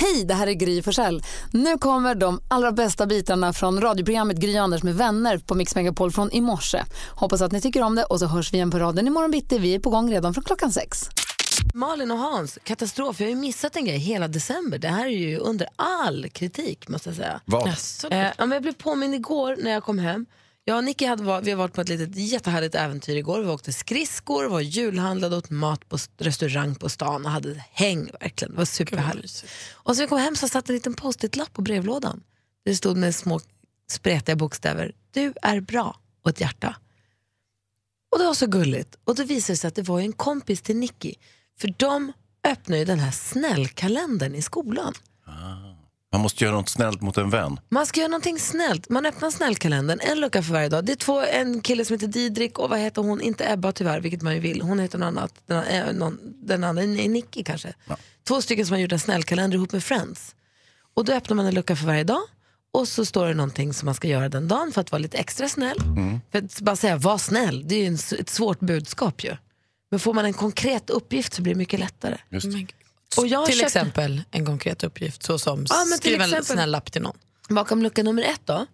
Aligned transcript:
Hej, 0.00 0.24
det 0.24 0.34
här 0.34 0.46
är 0.46 0.52
Gry 0.52 0.82
Forssell. 0.82 1.22
Nu 1.52 1.78
kommer 1.78 2.14
de 2.14 2.40
allra 2.48 2.72
bästa 2.72 3.06
bitarna 3.06 3.52
från 3.52 3.80
radioprogrammet 3.80 4.36
Gry 4.36 4.56
Anders 4.56 4.82
med 4.82 4.94
vänner 4.94 5.38
på 5.38 5.54
Mix 5.54 5.74
Megapol 5.74 6.12
från 6.12 6.32
i 6.32 6.40
morse. 6.40 6.82
Hoppas 7.10 7.40
att 7.40 7.52
ni 7.52 7.60
tycker 7.60 7.82
om 7.82 7.94
det 7.94 8.04
och 8.04 8.18
så 8.18 8.26
hörs 8.26 8.52
vi 8.52 8.56
igen 8.56 8.70
på 8.70 8.78
raden 8.78 9.06
imorgon 9.06 9.30
bitti. 9.30 9.58
Vi 9.58 9.74
är 9.74 9.78
på 9.78 9.90
gång 9.90 10.10
redan 10.12 10.34
från 10.34 10.44
klockan 10.44 10.72
sex. 10.72 11.08
Malin 11.74 12.10
och 12.10 12.18
Hans, 12.18 12.58
katastrof. 12.62 13.20
Jag 13.20 13.26
har 13.26 13.30
ju 13.30 13.36
missat 13.36 13.76
en 13.76 13.84
grej 13.84 13.98
hela 13.98 14.28
december. 14.28 14.78
Det 14.78 14.88
här 14.88 15.06
är 15.06 15.10
ju 15.10 15.38
under 15.38 15.68
all 15.76 16.28
kritik 16.28 16.88
måste 16.88 17.08
jag 17.08 17.16
säga. 17.16 17.40
Vad? 17.44 17.68
Eh, 17.68 17.72
ja, 18.10 18.32
men 18.38 18.50
jag 18.50 18.62
blev 18.62 18.74
påmind 18.74 19.14
igår 19.14 19.56
när 19.58 19.70
jag 19.70 19.84
kom 19.84 19.98
hem. 19.98 20.26
Jag 20.68 20.76
och 20.78 20.84
Nicky 20.84 21.06
hade, 21.06 21.22
var- 21.24 21.42
vi 21.42 21.50
har 21.50 21.58
varit 21.58 21.72
på 21.72 21.80
ett 21.80 21.88
litet 21.88 22.16
jättehärligt 22.16 22.74
äventyr 22.74 23.16
igår. 23.16 23.40
Vi 23.40 23.48
åkte 23.48 23.72
skridskor, 23.72 24.44
var 24.48 24.60
julhandlade, 24.60 25.36
åt 25.36 25.50
mat 25.50 25.88
på 25.88 25.98
restaurang 26.18 26.74
på 26.74 26.88
stan 26.88 27.24
och 27.24 27.30
hade 27.30 27.64
häng 27.72 28.10
verkligen. 28.20 28.52
Det 28.52 28.58
var 28.58 28.64
superhärligt. 28.64 29.44
Och 29.72 29.96
så 29.96 30.02
vi 30.02 30.08
kom 30.08 30.18
hem 30.18 30.36
så 30.36 30.48
satt 30.48 30.68
en 30.68 30.74
liten 30.74 30.94
post-it-lapp 30.94 31.52
på 31.52 31.62
brevlådan. 31.62 32.22
Det 32.64 32.76
stod 32.76 32.96
med 32.96 33.14
små 33.14 33.40
spretiga 33.90 34.36
bokstäver. 34.36 34.92
Du 35.10 35.32
är 35.42 35.60
bra 35.60 36.00
och 36.22 36.30
ett 36.30 36.40
hjärta. 36.40 36.76
Och 38.12 38.18
det 38.18 38.24
var 38.24 38.34
så 38.34 38.46
gulligt. 38.46 38.96
Och 39.04 39.14
då 39.14 39.24
visade 39.24 39.52
det 39.52 39.56
sig 39.56 39.68
att 39.68 39.74
det 39.74 39.82
var 39.82 40.00
en 40.00 40.12
kompis 40.12 40.62
till 40.62 40.76
Nicky. 40.76 41.14
För 41.60 41.74
de 41.76 42.12
öppnar 42.44 42.76
ju 42.76 42.84
den 42.84 42.98
här 42.98 43.10
snällkalendern 43.10 44.34
i 44.34 44.42
skolan. 44.42 44.94
Man 46.12 46.20
måste 46.20 46.44
göra 46.44 46.56
något 46.56 46.68
snällt 46.68 47.00
mot 47.00 47.18
en 47.18 47.30
vän. 47.30 47.60
Man 47.68 47.86
ska 47.86 48.00
göra 48.00 48.08
någonting 48.08 48.38
snällt. 48.38 48.88
Man 48.88 49.06
öppnar 49.06 49.30
snällkalendern, 49.30 50.00
en 50.02 50.20
lucka 50.20 50.42
för 50.42 50.52
varje 50.52 50.68
dag. 50.68 50.84
Det 50.84 50.92
är 50.92 50.96
två, 50.96 51.20
en 51.20 51.60
kille 51.60 51.84
som 51.84 51.94
heter 51.94 52.06
Didrik 52.06 52.58
och 52.58 52.70
vad 52.70 52.78
heter 52.78 53.02
hon? 53.02 53.20
Inte 53.20 53.52
Ebba 53.52 53.72
tyvärr, 53.72 54.00
vilket 54.00 54.22
man 54.22 54.34
ju 54.34 54.40
vill. 54.40 54.62
Hon 54.62 54.78
heter 54.78 54.98
något 54.98 55.06
annat. 55.06 55.34
Den, 55.46 55.64
äh, 55.64 55.92
någon, 55.92 56.18
den 56.22 56.64
andra 56.64 56.82
är 56.82 57.08
Nicky 57.08 57.44
kanske. 57.44 57.74
Två 58.28 58.42
stycken 58.42 58.66
som 58.66 58.74
har 58.74 58.80
gjort 58.80 58.92
en 58.92 58.98
snällkalender 58.98 59.56
ihop 59.56 59.72
med 59.72 59.84
Friends. 59.84 60.34
Och 60.94 61.04
då 61.04 61.12
öppnar 61.12 61.36
man 61.36 61.46
en 61.46 61.54
lucka 61.54 61.76
för 61.76 61.86
varje 61.86 62.04
dag. 62.04 62.22
Och 62.70 62.88
så 62.88 63.04
står 63.04 63.26
det 63.26 63.34
någonting 63.34 63.74
som 63.74 63.86
man 63.86 63.94
ska 63.94 64.08
göra 64.08 64.28
den 64.28 64.48
dagen 64.48 64.72
för 64.72 64.80
att 64.80 64.92
vara 64.92 64.98
lite 65.02 65.18
extra 65.18 65.48
snäll. 65.48 65.78
För 66.32 66.38
att 66.38 66.60
bara 66.60 66.76
säga 66.76 66.96
var 66.96 67.18
snäll, 67.18 67.68
det 67.68 67.74
är 67.74 67.78
ju 67.80 67.86
en, 67.86 67.98
ett 68.20 68.28
svårt 68.28 68.60
budskap 68.60 69.24
ju. 69.24 69.36
Men 69.90 70.00
får 70.00 70.14
man 70.14 70.24
en 70.24 70.32
konkret 70.34 70.90
uppgift 70.90 71.34
så 71.34 71.42
blir 71.42 71.54
det 71.54 71.58
mycket 71.58 71.80
lättare. 71.80 72.18
Just. 72.30 72.46
Och 73.16 73.26
jag 73.26 73.46
till 73.46 73.54
köpte- 73.54 73.66
exempel 73.66 74.22
en 74.30 74.46
konkret 74.46 74.84
uppgift, 74.84 75.22
så 75.22 75.38
som 75.38 75.66
Ja, 75.68 75.84
skriva 75.96 76.24
en 76.24 76.44
snäll 76.44 76.70
lapp 76.70 76.92
till 76.92 77.02
någon. 77.02 77.16
Bakom 77.48 77.82
lucka 77.82 78.02
nummer 78.02 78.22
ett 78.22 78.40
då. 78.44 78.66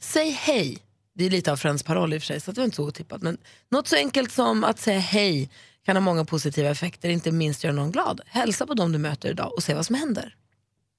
Säg 0.00 0.30
hej. 0.30 0.78
Det 1.14 1.24
är 1.26 1.30
lite 1.30 1.52
av 1.52 1.56
Friends 1.56 1.82
paroll 1.82 2.14
i 2.14 2.18
och 2.18 2.22
för 2.22 2.26
sig, 2.26 2.40
så 2.40 2.52
det 2.52 2.60
var 2.60 2.64
inte 2.64 2.76
så 2.76 2.84
otippat. 2.84 3.22
Men 3.22 3.38
något 3.70 3.88
så 3.88 3.96
enkelt 3.96 4.32
som 4.32 4.64
att 4.64 4.80
säga 4.80 4.98
hej 4.98 5.50
kan 5.84 5.96
ha 5.96 6.00
många 6.00 6.24
positiva 6.24 6.68
effekter, 6.70 7.08
inte 7.08 7.32
minst 7.32 7.64
göra 7.64 7.74
någon 7.74 7.90
glad. 7.92 8.20
Hälsa 8.26 8.66
på 8.66 8.74
dem 8.74 8.92
du 8.92 8.98
möter 8.98 9.28
idag 9.30 9.52
och 9.56 9.62
se 9.62 9.74
vad 9.74 9.86
som 9.86 9.94
händer. 9.94 10.36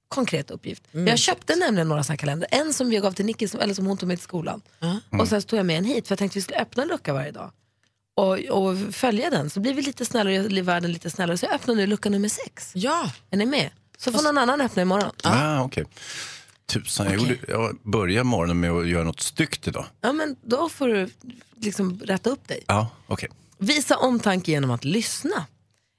Konkret 0.08 0.50
uppgift. 0.50 0.82
Jag 0.92 1.18
köpte 1.18 1.56
nämligen 1.56 1.88
några 1.88 2.02
här 2.02 2.16
kalendrar. 2.16 2.48
En 2.50 2.72
som 2.74 2.92
jag 2.92 3.02
gav 3.02 3.12
till 3.12 3.24
Nicky, 3.24 3.48
som, 3.48 3.60
eller 3.60 3.74
som 3.74 3.86
hon 3.86 3.96
tog 3.96 4.06
med 4.08 4.18
till 4.18 4.24
skolan. 4.24 4.62
Och 5.20 5.28
sen 5.28 5.42
tog 5.42 5.58
jag 5.58 5.66
med 5.66 5.78
en 5.78 5.84
hit, 5.84 6.08
för 6.08 6.12
jag 6.12 6.18
tänkte 6.18 6.32
att 6.32 6.36
vi 6.36 6.42
skulle 6.42 6.58
öppna 6.60 6.82
en 6.82 6.88
lucka 6.88 7.12
varje 7.12 7.30
dag. 7.30 7.50
Och, 8.18 8.38
och 8.38 8.94
följa 8.94 9.30
den, 9.30 9.50
så 9.50 9.60
blir 9.60 9.74
vi 9.74 9.82
lite 9.82 10.04
snällare 10.04 10.40
och 10.40 10.50
gör 10.50 10.62
världen 10.62 10.92
lite 10.92 11.10
snällare. 11.10 11.38
Så 11.38 11.46
jag 11.46 11.54
öppnar 11.54 11.74
nu 11.74 11.86
lucka 11.86 12.10
nummer 12.10 12.28
sex. 12.28 12.72
Ja. 12.74 13.10
Är 13.30 13.36
ni 13.36 13.46
med? 13.46 13.70
Så 13.98 14.12
får 14.12 14.22
någon 14.22 14.38
annan 14.38 14.60
öppna 14.60 14.82
imorgon. 14.82 15.10
Ah, 15.22 15.60
okej. 15.62 15.84
Tusan, 16.66 17.06
jag, 17.06 17.16
gjorde, 17.16 17.38
jag 17.48 17.78
började 17.82 18.24
morgonen 18.24 18.60
med 18.60 18.70
att 18.70 18.88
göra 18.88 19.04
något 19.04 19.20
styggt 19.20 19.68
idag. 19.68 19.86
Ja, 20.00 20.12
men 20.12 20.36
då 20.42 20.68
får 20.68 20.88
du 20.88 21.10
liksom 21.54 22.00
rätta 22.04 22.30
upp 22.30 22.48
dig. 22.48 22.64
Ja, 22.66 22.90
okej. 23.06 23.28
Visa 23.58 23.96
omtanke 23.96 24.50
genom 24.50 24.70
att 24.70 24.84
lyssna. 24.84 25.46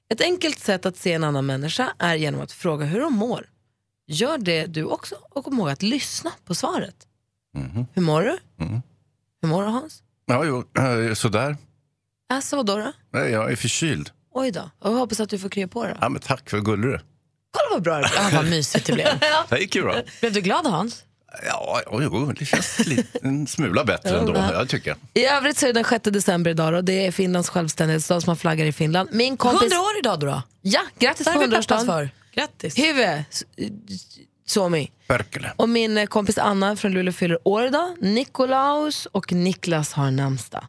Ett 0.08 0.20
enkelt 0.20 0.58
sätt 0.58 0.86
att 0.86 0.96
se 0.96 1.12
en 1.12 1.24
annan 1.24 1.46
människa 1.46 1.92
är 1.98 2.14
genom 2.14 2.40
att 2.40 2.52
fråga 2.52 2.86
hur 2.86 3.00
de 3.00 3.12
mår. 3.14 3.46
Gör 4.06 4.38
det 4.38 4.66
du 4.66 4.84
också 4.84 5.14
och 5.30 5.44
kom 5.44 5.58
ihåg 5.58 5.68
att 5.68 5.82
lyssna 5.82 6.32
på 6.44 6.54
svaret. 6.54 6.96
Hur 7.94 8.02
mår 8.02 8.22
du? 8.22 8.38
Hur 9.42 9.48
mår 9.48 9.62
du 9.62 9.68
Hans? 9.68 10.02
Ja, 10.26 10.44
jo, 10.44 10.64
eh, 10.82 11.14
sådär. 11.14 11.56
Alltså 12.30 12.56
vadå 12.56 12.76
då? 12.76 12.92
Nej, 13.12 13.30
Jag 13.30 13.52
är 13.52 13.56
förkyld. 13.56 14.10
Oj 14.34 14.50
då. 14.50 14.70
Och 14.78 14.90
jag 14.90 14.96
hoppas 14.96 15.20
att 15.20 15.28
du 15.30 15.38
får 15.38 15.48
krya 15.48 15.68
på 15.68 15.84
dig 15.84 15.92
då. 15.92 15.98
Ja, 16.00 16.08
men 16.08 16.20
tack, 16.20 16.52
vad 16.52 16.64
gullig 16.64 16.88
du 16.90 16.94
är. 16.94 17.02
Kolla 17.50 17.74
vad 17.74 17.82
bra 17.82 17.94
det 17.98 18.08
blev. 18.12 18.22
Ja, 18.32 18.36
vad 18.40 18.50
mysigt 18.50 18.86
det 18.86 18.92
blev. 18.92 19.06
Det 19.48 19.58
gick 19.58 19.74
ju 19.74 19.82
bra. 19.82 19.94
Blev 20.20 20.32
du 20.32 20.40
glad 20.40 20.66
Hans? 20.66 21.04
Ja, 21.46 21.80
jo, 21.92 22.00
jo, 22.02 22.32
det 22.38 22.44
känns 22.44 22.86
lite, 22.86 23.18
en 23.22 23.46
smula 23.46 23.84
bättre 23.84 24.18
ändå, 24.18 24.36
jag 24.36 24.68
tycker. 24.68 24.96
I 25.14 25.24
övrigt 25.24 25.58
så 25.58 25.66
är 25.66 25.72
det 25.72 25.78
den 25.80 25.84
6 25.84 26.02
december 26.04 26.50
idag 26.50 26.74
och 26.74 26.84
det 26.84 27.06
är 27.06 27.12
Finlands 27.12 27.48
självständighetsdag 27.48 28.20
som 28.20 28.30
man 28.30 28.36
flaggar 28.36 28.64
i 28.66 28.72
Finland. 28.72 29.08
Min 29.12 29.36
kompis... 29.36 29.62
100 29.72 29.80
år 29.80 29.98
idag 29.98 30.20
då? 30.20 30.26
då? 30.26 30.42
Ja, 30.62 30.80
grattis 30.98 31.26
på 31.26 31.32
har 31.32 31.38
vi 31.40 31.48
peppas 31.50 31.66
100-årsdagen. 31.66 31.86
för? 31.86 32.10
Grattis. 32.34 32.78
Hyvä, 32.78 33.24
S- 33.30 33.44
Suomi. 34.46 34.90
Perkele. 35.06 35.52
Och 35.56 35.68
min 35.68 35.98
eh, 35.98 36.06
kompis 36.06 36.38
Anna 36.38 36.76
från 36.76 36.92
Luleå 36.92 37.12
fyller 37.12 37.48
år 37.48 37.64
idag. 37.66 37.96
Nikolaus 38.00 39.06
och 39.06 39.32
Niklas 39.32 39.92
har 39.92 40.10
namnsdag. 40.10 40.66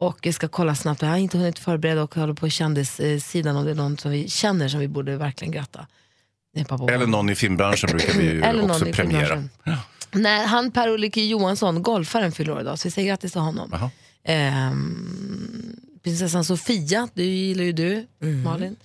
Och 0.00 0.26
jag 0.26 0.34
ska 0.34 0.48
kolla 0.48 0.74
snabbt, 0.74 1.02
jag 1.02 1.08
har 1.08 1.16
inte 1.16 1.38
hunnit 1.38 1.58
förbereda 1.58 2.02
och 2.02 2.14
håller 2.14 2.34
på 2.34 2.48
kändissidan 2.48 3.56
om 3.56 3.64
det 3.64 3.70
är 3.70 3.74
någon 3.74 3.98
som 3.98 4.10
vi 4.10 4.28
känner 4.28 4.68
som 4.68 4.80
vi 4.80 4.88
borde 4.88 5.16
verkligen 5.16 5.52
gratta. 5.52 5.86
Eller 6.88 7.06
någon 7.06 7.30
i 7.30 7.34
filmbranschen 7.34 7.90
brukar 7.90 8.14
vi 8.18 8.24
ju 8.24 8.42
Eller 8.44 8.60
någon 8.60 8.70
också 8.70 8.88
i 8.88 8.92
premiera. 8.92 9.20
filmbranschen. 9.26 9.50
Nej, 10.12 10.46
han 10.46 10.70
Per-Ulrike 10.70 11.20
Johansson, 11.24 11.82
golfaren, 11.82 12.32
fyller 12.32 12.52
år 12.52 12.60
idag 12.60 12.78
så 12.78 12.88
vi 12.88 12.92
säger 12.92 13.08
grattis 13.08 13.32
till 13.32 13.40
honom. 13.40 13.90
Ehm, 14.24 15.76
prinsessan 16.02 16.44
Sofia, 16.44 17.08
det 17.14 17.24
gillar 17.24 17.64
ju 17.64 17.72
du 17.72 18.06
Malin. 18.44 18.76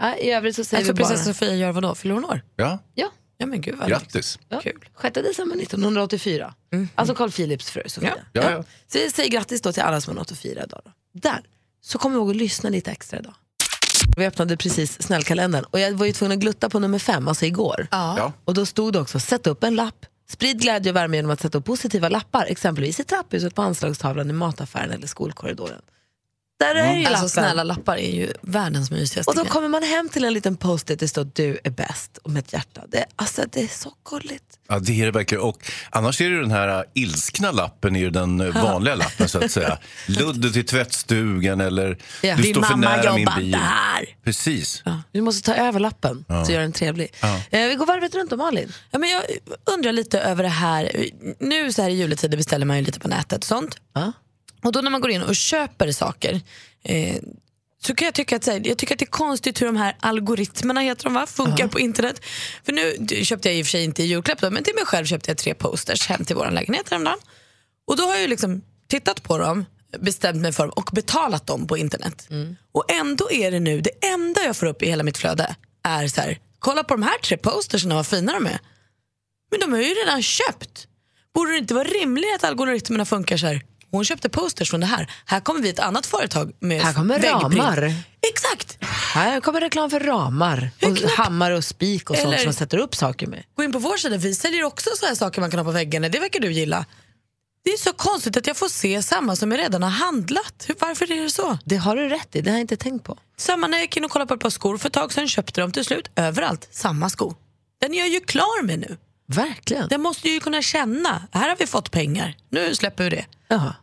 Ja, 0.00 0.16
I 0.16 0.30
övrigt 0.30 0.56
så 0.56 0.64
säger 0.64 0.80
Alltså 0.80 0.92
vi 0.92 0.98
bara... 1.02 1.08
prinsessa 1.08 1.32
Sofia 1.34 1.54
gör 1.54 1.72
vadå? 1.72 1.94
Fyller 1.94 2.14
hon 2.14 2.24
år? 2.24 2.40
Ja, 2.56 2.78
Ja, 2.94 3.08
Ja 3.42 3.46
men 3.46 3.60
gud 3.60 3.74
vad 3.78 3.88
grattis. 3.88 4.38
Ja. 4.48 4.60
Kul. 4.60 4.84
6 5.02 5.14
december 5.14 5.56
1984. 5.56 6.54
Alltså 6.94 7.14
Carl 7.14 7.30
Philips 7.30 7.70
fru 7.70 7.82
Sofia. 7.86 8.14
Ja, 8.32 8.50
ja. 8.50 8.64
Så 8.92 8.98
jag 8.98 9.12
säger 9.12 9.30
grattis 9.30 9.62
då 9.62 9.72
till 9.72 9.82
alla 9.82 10.00
som 10.00 10.10
har 10.10 10.20
något 10.20 10.32
att 10.32 10.38
fira 10.38 10.64
idag. 10.64 10.80
Då. 10.84 10.90
Där, 11.12 11.40
så 11.80 11.98
kom 11.98 12.14
ihåg 12.14 12.30
att 12.30 12.36
lyssna 12.36 12.70
lite 12.70 12.90
extra 12.90 13.18
idag. 13.18 13.34
Vi 14.16 14.26
öppnade 14.26 14.56
precis 14.56 15.02
snällkalendern 15.02 15.64
och 15.64 15.80
jag 15.80 15.92
var 15.92 16.06
ju 16.06 16.12
tvungen 16.12 16.38
att 16.38 16.42
glutta 16.42 16.70
på 16.70 16.78
nummer 16.78 16.98
fem, 16.98 17.28
alltså 17.28 17.46
igår. 17.46 17.86
Ja. 17.90 18.32
Och 18.44 18.54
då 18.54 18.66
stod 18.66 18.92
det 18.92 19.00
också, 19.00 19.20
sätt 19.20 19.46
upp 19.46 19.64
en 19.64 19.74
lapp. 19.74 20.06
Sprid 20.28 20.60
glädje 20.60 20.92
och 20.92 20.96
värme 20.96 21.16
genom 21.16 21.30
att 21.30 21.40
sätta 21.40 21.58
upp 21.58 21.64
positiva 21.64 22.08
lappar, 22.08 22.46
exempelvis 22.46 23.00
i 23.00 23.04
trapphuset, 23.04 23.54
på 23.54 23.62
anslagstavlan, 23.62 24.30
i 24.30 24.32
mataffären 24.32 24.90
eller 24.90 25.06
skolkorridoren. 25.06 25.82
Där 26.62 26.74
är 26.74 26.92
ju 26.96 27.06
Alltså 27.06 27.12
lappen. 27.12 27.28
snälla 27.28 27.64
lappar 27.64 27.96
är 27.96 28.10
ju 28.14 28.32
världens 28.42 28.90
mysigaste 28.90 29.30
Och 29.30 29.36
då 29.36 29.44
kommer 29.44 29.68
man 29.68 29.82
hem 29.82 30.08
till 30.08 30.24
en 30.24 30.32
liten 30.34 30.56
post-it 30.56 31.00
det 31.00 31.08
står 31.08 31.28
du 31.32 31.58
är 31.64 31.70
bäst 31.70 32.18
och 32.22 32.30
med 32.30 32.40
ett 32.44 32.52
hjärta. 32.52 32.82
Det, 32.88 33.04
alltså, 33.16 33.42
det 33.52 33.62
är 33.62 33.68
så 33.68 33.92
gulligt. 34.10 34.44
Ja, 34.68 34.78
det 34.78 35.00
är 35.00 35.04
det 35.04 35.10
verkligen. 35.12 35.42
Och 35.44 35.70
annars 35.90 36.20
är 36.20 36.24
det 36.30 36.34
ju 36.36 36.40
den 36.42 36.50
här 36.50 36.68
äh, 36.78 36.82
ilskna 36.94 37.50
lappen, 37.50 37.96
är 37.96 38.00
ju 38.00 38.10
den 38.10 38.40
äh, 38.40 38.62
vanliga 38.62 38.94
lappen 38.94 39.28
så 39.28 39.44
att 39.44 39.50
säga. 39.50 39.78
Ludde 40.06 40.52
till 40.52 40.66
tvättstugan 40.66 41.60
eller 41.60 41.98
Ja. 42.22 42.36
du 42.36 42.42
Din 42.42 42.54
står 42.54 42.62
för 42.62 42.76
mamma 42.76 42.96
nära 42.96 43.12
min 43.14 43.20
jobbar 43.22 43.36
bil. 43.36 43.50
där. 43.50 44.16
Precis. 44.24 44.82
Du 45.12 45.20
måste 45.20 45.52
ta 45.52 45.54
över 45.58 45.80
lappen 45.80 46.24
så 46.46 46.52
gör 46.52 46.60
den 46.60 46.72
trevlig. 46.72 47.14
Eh, 47.50 47.60
vi 47.68 47.74
går 47.74 47.86
varvet 47.86 48.14
runt 48.14 48.32
om 48.32 48.38
Malin. 48.38 48.72
Ja, 48.90 48.98
men 48.98 49.10
jag 49.10 49.22
undrar 49.74 49.92
lite 49.92 50.20
över 50.20 50.42
det 50.42 50.48
här. 50.48 51.06
Nu 51.40 51.72
så 51.72 51.82
här 51.82 51.90
i 51.90 51.92
juletider 51.94 52.36
beställer 52.36 52.66
man 52.66 52.76
ju 52.78 52.84
lite 52.84 53.00
på 53.00 53.08
nätet 53.08 53.38
och 53.38 53.44
sånt. 53.44 53.76
Ja. 53.94 54.12
Och 54.64 54.72
då 54.72 54.80
när 54.80 54.90
man 54.90 55.00
går 55.00 55.10
in 55.10 55.22
och 55.22 55.36
köper 55.36 55.92
saker 55.92 56.40
eh, 56.82 57.16
så 57.82 57.94
kan 57.94 58.04
jag 58.04 58.14
tycka 58.14 58.36
att, 58.36 58.46
här, 58.46 58.62
jag 58.64 58.78
tycker 58.78 58.94
att 58.94 58.98
det 58.98 59.04
är 59.04 59.06
konstigt 59.06 59.60
hur 59.60 59.66
de 59.66 59.76
här 59.76 59.96
algoritmerna 60.00 60.80
heter 60.80 61.04
de 61.04 61.14
va? 61.14 61.26
funkar 61.26 61.68
på 61.68 61.80
internet. 61.80 62.24
För 62.64 62.72
nu 62.72 63.06
köpte 63.24 63.48
jag 63.48 63.56
i 63.58 63.62
och 63.62 63.66
för 63.66 63.70
sig 63.70 63.84
inte 63.84 64.02
i 64.02 64.06
julklapp 64.06 64.40
då, 64.40 64.50
men 64.50 64.64
till 64.64 64.74
mig 64.74 64.84
själv 64.84 65.04
köpte 65.06 65.30
jag 65.30 65.38
tre 65.38 65.54
posters 65.54 66.08
hem 66.08 66.24
till 66.24 66.36
vår 66.36 66.50
lägenhet 66.50 66.90
häromdagen. 66.90 67.18
Och 67.86 67.96
då 67.96 68.02
har 68.02 68.12
jag 68.12 68.20
ju 68.20 68.28
liksom 68.28 68.62
tittat 68.88 69.22
på 69.22 69.38
dem, 69.38 69.64
bestämt 69.98 70.40
mig 70.40 70.52
för 70.52 70.62
dem 70.62 70.72
och 70.76 70.90
betalat 70.92 71.46
dem 71.46 71.66
på 71.66 71.76
internet. 71.78 72.28
Och 72.72 72.90
ändå 72.92 73.30
är 73.30 73.50
det 73.50 73.60
nu, 73.60 73.80
det 73.80 74.04
enda 74.06 74.40
jag 74.44 74.56
får 74.56 74.66
upp 74.66 74.82
i 74.82 74.86
hela 74.86 75.02
mitt 75.02 75.18
flöde 75.18 75.56
är 75.82 76.08
så 76.08 76.20
här, 76.20 76.38
kolla 76.58 76.84
på 76.84 76.94
de 76.94 77.02
här 77.02 77.18
tre 77.18 77.36
posterserna 77.36 77.94
vad 77.94 78.06
fina 78.06 78.32
de 78.32 78.46
är. 78.46 78.58
Men 79.50 79.60
de 79.60 79.72
har 79.72 79.80
ju 79.80 79.94
redan 79.94 80.22
köpt. 80.22 80.86
Borde 81.34 81.52
det 81.52 81.58
inte 81.58 81.74
vara 81.74 81.84
rimligt 81.84 82.34
att 82.36 82.44
algoritmerna 82.44 83.04
funkar 83.04 83.36
så 83.36 83.46
här? 83.46 83.62
Hon 83.92 84.04
köpte 84.04 84.28
posters 84.28 84.70
från 84.70 84.80
det 84.80 84.86
här. 84.86 85.10
Här 85.26 85.40
kommer 85.40 85.60
vi 85.62 85.68
ett 85.68 85.78
annat 85.78 86.06
företag 86.06 86.52
med 86.60 86.82
Här 86.82 86.92
kommer 86.94 87.18
väggprint. 87.20 87.54
ramar. 87.54 87.94
Exakt! 88.32 88.78
Här 89.14 89.40
kommer 89.40 89.60
reklam 89.60 89.90
för 89.90 90.00
ramar, 90.00 90.70
och 90.82 90.96
knäpp- 90.96 91.10
hammar 91.16 91.50
och 91.50 91.64
spik 91.64 92.10
och 92.10 92.16
sånt 92.16 92.26
Eller- 92.28 92.38
som 92.38 92.46
man 92.46 92.54
sätter 92.54 92.78
upp 92.78 92.94
saker 92.94 93.26
med. 93.26 93.44
Gå 93.56 93.62
in 93.64 93.72
på 93.72 93.78
vår 93.78 93.96
sida, 93.96 94.16
vi 94.16 94.34
säljer 94.34 94.64
också 94.64 94.90
så 94.96 95.06
här 95.06 95.14
saker 95.14 95.40
man 95.40 95.50
kan 95.50 95.58
ha 95.58 95.64
på 95.64 95.70
väggarna. 95.70 96.08
Det 96.08 96.18
verkar 96.18 96.40
du 96.40 96.52
gilla. 96.52 96.84
Det 97.64 97.70
är 97.70 97.76
så 97.76 97.92
konstigt 97.92 98.36
att 98.36 98.46
jag 98.46 98.56
får 98.56 98.68
se 98.68 99.02
samma 99.02 99.36
som 99.36 99.50
jag 99.50 99.58
redan 99.60 99.82
har 99.82 99.90
handlat. 99.90 100.68
Varför 100.80 101.12
är 101.12 101.22
det 101.22 101.30
så? 101.30 101.58
Det 101.64 101.76
har 101.76 101.96
du 101.96 102.08
rätt 102.08 102.36
i, 102.36 102.40
det 102.40 102.50
har 102.50 102.56
jag 102.56 102.60
inte 102.60 102.76
tänkt 102.76 103.04
på. 103.04 103.18
Samma 103.36 103.66
när 103.66 103.78
jag 103.78 103.82
gick 103.82 103.96
in 103.96 104.04
och 104.04 104.10
kollade 104.10 104.28
på 104.28 104.34
ett 104.34 104.40
par 104.40 104.50
skor 104.50 104.78
för 104.78 104.86
ett 104.88 104.92
tag 104.92 105.12
sedan, 105.12 105.28
köpte 105.28 105.60
dem 105.60 105.72
till 105.72 105.84
slut. 105.84 106.10
Överallt, 106.16 106.68
samma 106.70 107.10
sko. 107.10 107.34
Den 107.80 107.94
är 107.94 107.98
jag 107.98 108.08
ju 108.08 108.20
klar 108.20 108.62
med 108.62 108.78
nu. 108.78 108.96
Verkligen. 109.34 109.88
Den 109.88 110.02
måste 110.02 110.28
ju 110.28 110.40
kunna 110.40 110.62
känna, 110.62 111.22
här 111.32 111.48
har 111.48 111.56
vi 111.56 111.66
fått 111.66 111.90
pengar, 111.90 112.36
nu 112.50 112.74
släpper 112.74 113.04
vi 113.04 113.10
det. 113.10 113.26
Jaha. 113.48 113.74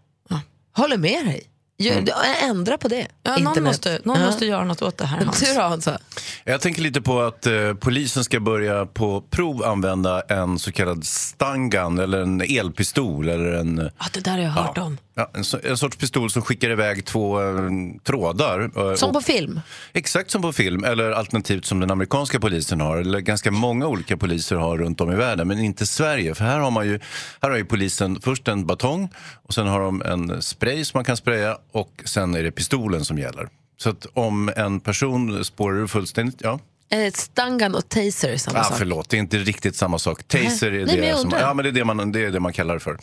Håller 0.74 0.98
med 0.98 1.26
dig. 1.26 1.50
Gör, 1.80 2.04
Ändra 2.50 2.78
på 2.78 2.88
det. 2.88 3.08
Ja, 3.24 3.38
någon 3.38 3.64
måste, 3.64 4.00
någon 4.04 4.20
Ja. 4.20 4.26
måste 4.26 4.46
göra 4.46 4.64
något 4.64 4.82
åt 4.82 4.98
det 4.98 5.06
här 5.06 5.26
Hans. 5.26 5.54
Då 5.56 5.62
Hansa? 5.62 6.00
Jag 6.44 6.62
tänker 6.62 6.82
lite 6.82 7.02
på 7.02 7.22
att 7.22 7.46
eh, 7.46 7.74
polisen 7.80 8.24
ska 8.24 8.40
börja 8.40 8.86
på 8.86 9.22
prov 9.22 9.64
använda 9.64 10.22
en 10.22 10.60
så 10.60 10.72
kallad 10.72 11.06
stangun 11.06 12.00
eller 12.00 12.22
en 12.22 12.42
elpistol 12.42 13.30
eller 13.30 13.52
en, 13.52 13.90
Ja, 14.00 14.06
det 14.14 14.20
där 14.20 14.32
har 14.32 14.40
jag 14.40 14.50
hört 14.50 14.78
om. 14.78 14.98
ja, 15.16 15.32
en, 15.34 15.44
en 15.70 15.78
sorts 15.78 15.98
pistol 15.98 16.30
som 16.32 16.42
skickar 16.42 16.70
iväg 16.70 17.06
två 17.06 17.42
eh, 17.42 17.70
trådar. 18.04 18.60
eh, 18.90 18.96
Som 18.96 19.08
och- 19.10 19.14
på 19.16 19.22
film. 19.22 19.62
Exakt 19.94 20.32
som 20.32 20.42
på 20.42 20.54
film, 20.54 20.84
eller 20.84 21.12
alternativt 21.12 21.66
som 21.66 21.80
den 21.80 21.92
amerikanska 21.92 22.40
polisen 22.40 22.82
har, 22.82 22.98
eller 22.98 23.20
ganska 23.20 23.52
många 23.52 23.88
olika 23.88 24.18
poliser 24.18 24.56
har 24.56 24.78
runt 24.78 25.02
om 25.02 25.12
i 25.12 25.16
världen, 25.16 25.48
men 25.48 25.60
inte 25.60 25.86
Sverige. 25.86 26.36
För 26.36 26.46
här 26.46 26.60
har, 26.60 26.72
man 26.72 26.88
ju, 26.88 27.00
här 27.42 27.50
har 27.50 27.58
ju 27.58 27.66
polisen 27.66 28.22
först 28.22 28.48
en 28.48 28.66
batong 28.66 29.10
och 29.44 29.54
sen 29.54 29.68
har 29.68 29.80
de 29.80 30.02
en 30.02 30.42
spray 30.42 30.86
som 30.86 30.98
man 30.98 31.06
kan 31.06 31.18
spraya 31.18 31.58
och 31.72 32.02
sen 32.06 32.36
är 32.36 32.44
det 32.44 32.52
pistolen 32.52 33.06
som 33.06 33.18
gäller. 33.18 33.50
Så 33.78 33.90
att 33.90 34.06
om 34.14 34.52
en 34.56 34.80
person 34.80 35.46
spårar 35.46 35.78
ur 35.78 35.88
fullständigt, 35.88 36.42
ja. 36.42 36.60
Eh, 36.92 37.12
Stangan 37.14 37.76
och 37.76 37.90
taser 37.90 38.30
är 38.30 38.38
samma 38.38 38.60
Ah, 38.60 38.64
sak. 38.64 38.78
förlåt, 38.78 39.10
det 39.10 39.18
är 39.18 39.20
inte 39.20 39.38
riktigt 39.38 39.76
samma 39.76 40.00
sak. 40.00 40.24
Taser 40.24 40.68
är 40.68 40.72
Nej, 40.72 40.86
men 40.86 40.96
det, 40.98 41.08
jag 41.08 41.20
som, 41.20 41.34
ja, 41.40 41.54
men 41.54 41.64
det, 41.64 41.70
är 41.70 41.72
det, 41.72 41.86
man, 41.86 42.12
det 42.12 42.26
är 42.26 42.32
det 42.32 42.40
man 42.40 42.54
kallar 42.54 42.74
det 42.74 42.80
för. 42.80 43.00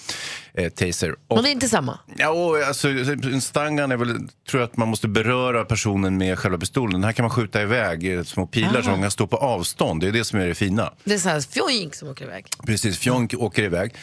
Eh, 0.55 0.69
taser. 0.69 1.13
Och, 1.29 1.37
Men 1.37 1.45
det 1.45 1.51
är 1.51 1.53
inte 1.53 1.69
samma. 1.69 1.99
Ja, 2.17 2.29
och 2.31 2.57
alltså, 2.59 2.89
stangan 3.41 3.93
är 3.93 3.97
väl, 3.97 4.09
tror 4.51 4.61
jag 4.61 4.63
att 4.63 4.77
man 4.77 4.89
måste 4.89 5.09
beröra 5.09 5.65
personen 5.65 6.17
med 6.19 6.39
själva 6.39 6.59
pistolen. 6.59 6.93
Den 6.93 7.05
här 7.05 7.13
kan 7.13 7.23
man 7.23 7.31
skjuta 7.31 7.63
iväg 7.63 8.17
eh, 8.19 8.23
små 8.23 8.47
pilar 8.47 8.83
som 8.83 9.03
kan 9.03 9.11
stå 9.11 9.27
på 9.27 9.37
avstånd. 9.37 10.01
Det 10.01 10.09
är 10.09 10.13
det 10.13 10.25
som 10.25 10.41
är 10.41 10.47
det 10.47 10.55
fina. 10.55 10.93
Det 11.05 11.15
är 11.15 11.19
så 11.19 11.29
här 11.29 11.41
fjoink 11.41 11.95
som 11.95 12.09
åker 12.09 12.25
iväg. 12.25 12.47
Precis, 12.67 12.99
fjonk 12.99 13.35
åker 13.39 13.63
iväg. 13.63 13.95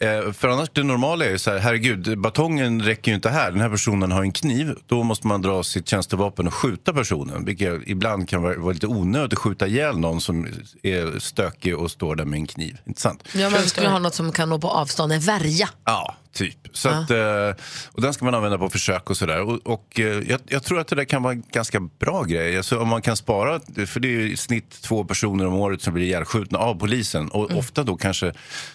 Eh, 0.00 0.32
för 0.32 0.48
annars, 0.48 0.68
det 0.72 0.82
normala 0.82 1.24
är 1.24 1.30
ju 1.30 1.38
så 1.38 1.50
här, 1.50 1.58
herregud, 1.58 2.18
batongen 2.18 2.82
räcker 2.82 3.10
ju 3.10 3.14
inte 3.14 3.30
här. 3.30 3.50
Den 3.50 3.60
här 3.60 3.68
personen 3.70 4.12
har 4.12 4.22
en 4.22 4.32
kniv. 4.32 4.74
Då 4.86 5.02
måste 5.02 5.26
man 5.26 5.42
dra 5.42 5.62
sitt 5.62 5.88
tjänstevapen 5.88 6.46
och 6.46 6.54
skjuta 6.54 6.92
personen. 6.92 7.44
Vilket 7.44 7.80
ibland 7.86 8.28
kan 8.28 8.42
vara, 8.42 8.58
vara 8.58 8.72
lite 8.72 8.86
onödigt 8.86 9.29
att 9.32 9.38
skjuta 9.38 9.66
ihjäl 9.66 9.98
någon 9.98 10.20
som 10.20 10.46
är 10.82 11.18
stökig 11.18 11.78
och 11.78 11.90
står 11.90 12.16
där 12.16 12.24
med 12.24 12.36
en 12.36 12.46
kniv. 12.46 12.78
Inte 12.86 13.00
sant? 13.00 13.24
Ja, 13.34 13.50
man 13.50 13.62
skulle 13.62 13.88
ha 13.88 13.98
något 13.98 14.14
som 14.14 14.32
kan 14.32 14.48
nå 14.48 14.58
på 14.58 14.68
avstånd, 14.68 15.12
en 15.12 15.20
värja. 15.20 15.68
Ja, 15.84 16.16
typ. 16.32 16.58
Så 16.72 16.88
att, 16.88 17.10
eh, 17.10 17.50
och 17.92 18.02
den 18.02 18.14
ska 18.14 18.24
man 18.24 18.34
använda 18.34 18.58
på 18.58 18.70
försök 18.70 19.10
och 19.10 19.16
sådär. 19.16 19.40
Och, 19.40 19.66
och 19.66 20.00
eh, 20.00 20.06
jag, 20.06 20.40
jag 20.46 20.62
tror 20.62 20.80
att 20.80 20.88
det 20.88 20.96
där 20.96 21.04
kan 21.04 21.22
vara 21.22 21.32
en 21.32 21.42
ganska 21.52 21.80
bra 21.80 22.22
grej. 22.22 22.56
Alltså, 22.56 22.78
om 22.78 22.88
man 22.88 23.02
kan 23.02 23.16
spara, 23.16 23.60
för 23.86 24.00
det 24.00 24.08
är 24.08 24.12
ju 24.12 24.32
i 24.32 24.36
snitt 24.36 24.70
två 24.82 25.04
personer 25.04 25.46
om 25.46 25.54
året 25.54 25.82
som 25.82 25.94
blir 25.94 26.04
ihjälskjutna 26.04 26.58
av 26.58 26.74
polisen. 26.74 27.28
Och 27.28 27.50
ofta 27.50 27.82
då 27.82 27.96
kanske 27.96 28.32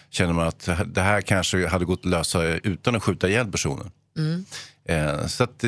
känner 0.10 0.34
man 0.34 0.48
att 0.48 0.70
det 0.86 1.02
här 1.02 1.22
kanske 1.22 1.68
hade 1.68 1.86
gått 1.86 2.00
att 2.00 2.06
lösa 2.06 2.44
utan 2.44 2.96
att 2.96 3.04
skjuta 3.04 3.30
ihjäl 3.30 3.52
personen. 3.52 3.92
Eh, 4.86 5.28
så 5.28 5.44
att, 5.44 5.64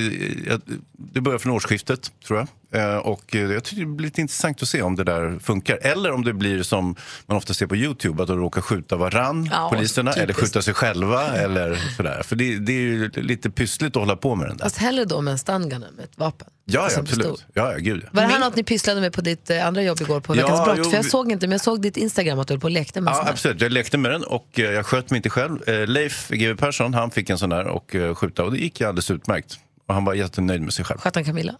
det 0.92 1.22
börjar 1.22 1.40
från 1.40 1.54
årsskiftet, 1.54 2.12
tror 2.28 2.40
jag. 2.40 2.48
Eh, 2.72 2.96
och 2.96 3.36
jag 3.36 3.64
tycker 3.64 3.82
det 3.82 3.86
blir 3.88 4.06
lite 4.08 4.22
intressant 4.22 4.62
att 4.62 4.68
se 4.68 4.82
om 4.82 4.96
det 4.96 5.04
där 5.04 5.40
funkar. 5.40 5.78
Eller 5.82 6.12
om 6.12 6.24
det 6.24 6.34
blir 6.34 6.64
som 6.64 6.96
man 7.26 7.38
ofta 7.38 7.54
ser 7.54 7.68
på 7.68 7.76
Youtube, 7.76 8.22
att 8.24 8.28
de 8.28 8.38
råkar 8.40 8.62
skjuta 8.62 8.96
varann, 8.96 9.50
Ja, 9.52 9.70
poliserna, 9.74 10.12
eller 10.12 10.22
typiskt. 10.26 10.42
skjuta 10.42 10.62
sig 10.62 10.74
själva. 10.74 11.28
Eller 11.28 11.76
sådär. 11.98 12.22
För 12.24 12.36
det, 12.36 12.60
det 12.60 12.72
är 12.72 12.76
ju 12.82 13.10
lite 13.16 13.50
pyssligt 13.50 13.96
att 13.96 14.02
hålla 14.02 14.16
på 14.16 14.36
med 14.36 14.48
den 14.48 14.58
där. 14.58 14.66
Fast 14.66 14.78
hellre 14.78 15.06
då 15.06 15.22
med 15.22 15.40
en 15.50 15.62
än 15.64 15.70
med 15.70 15.84
ett 16.04 16.18
vapen. 16.18 16.48
Ja, 16.66 16.82
Alltså 16.82 17.00
ja 17.00 17.04
absolut. 17.04 17.46
Ja, 17.54 17.72
ja, 17.72 17.78
gud, 17.78 18.02
ja. 18.04 18.10
Var 18.12 18.22
det 18.22 18.28
här 18.28 18.40
något 18.40 18.56
ni 18.56 18.64
pysslade 18.64 19.02
med 19.02 19.14
på 19.14 19.22
ditt 19.22 19.50
eh, 19.50 19.68
andra 19.68 19.84
jobb 19.84 20.02
igår 20.02 20.20
på 20.20 20.36
Ja, 20.36 20.42
Veckans 20.42 20.66
brott? 20.66 20.76
jo, 20.78 20.84
För 20.84 20.98
jag 20.98 21.06
såg 21.06 21.32
inte, 21.32 21.48
men 21.48 21.52
jag 21.52 21.62
såg 21.62 21.82
ditt 21.82 21.98
Instagram 21.98 22.40
att 22.40 22.48
du 22.48 22.54
höll 22.54 22.60
på 22.62 22.66
och 22.68 22.72
lekte 22.72 23.02
med 23.02 23.12
Ja, 23.12 23.16
sån 23.16 23.26
här. 23.26 23.32
absolut. 23.32 23.62
Jag 23.62 23.72
lekte 23.72 23.98
med 23.98 24.12
den 24.12 24.24
och 24.24 24.60
eh, 24.60 24.66
jag 24.72 24.86
sköt 24.86 25.10
mig 25.10 25.18
inte 25.18 25.30
själv. 25.30 25.60
Leif 25.88 26.28
GW 26.30 26.56
Persson 26.56 26.94
han 26.94 27.12
fick 27.12 27.30
en 27.30 27.38
sån 27.38 27.50
där 27.50 27.68
och 27.68 27.96
skjuta 28.16 28.44
och 28.44 28.52
det 28.52 28.58
gick 28.58 28.80
ju 28.82 28.88
alldeles 28.88 29.12
utmärkt. 29.12 29.60
Och 29.88 29.94
han 29.94 30.06
var 30.06 30.14
jättenöjd 30.14 30.62
med 30.62 30.74
sig 30.74 30.86
själv. 30.86 31.00
Sköt 31.00 31.16
han 31.16 31.24
Camilla? 31.26 31.56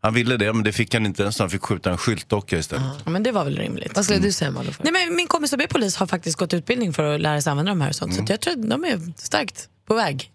Han 0.00 0.14
ville 0.14 0.36
det, 0.36 0.52
men 0.52 0.64
det 0.64 0.72
fick 0.72 0.94
han 0.94 1.06
inte 1.06 1.32
så 1.32 1.42
han 1.42 1.50
fick 1.50 1.62
skjuta 1.62 1.90
en 1.90 1.98
skyltdocka 1.98 2.58
istället. 2.58 2.84
Ja, 3.04 3.10
men 3.10 3.22
det 3.22 3.32
var 3.32 3.44
väl 3.44 3.56
rimligt. 3.56 3.92
Vad 3.96 4.04
skulle 4.04 4.20
du 4.20 4.32
säga 4.32 4.50
Malou? 4.50 4.72
Nej, 4.82 4.92
men 4.92 5.16
min 5.16 5.26
kompis 5.26 5.50
som 5.50 5.60
är 5.60 5.66
polis 5.66 5.96
har 5.96 6.06
faktiskt 6.06 6.38
gått 6.38 6.54
utbildning 6.54 6.92
för 6.92 7.14
att 7.14 7.20
lära 7.20 7.42
sig 7.42 7.50
använda 7.50 7.72
de 7.72 7.80
här 7.80 7.88
och 7.88 7.94
sånt. 7.94 8.14
Så 8.14 8.22
att 8.22 8.28
jag 8.28 8.40
tror 8.40 8.52
att 8.52 8.70
de 8.70 8.84
är 8.84 9.12
starkt 9.16 9.68
på 9.88 9.94
väg. 9.94 10.30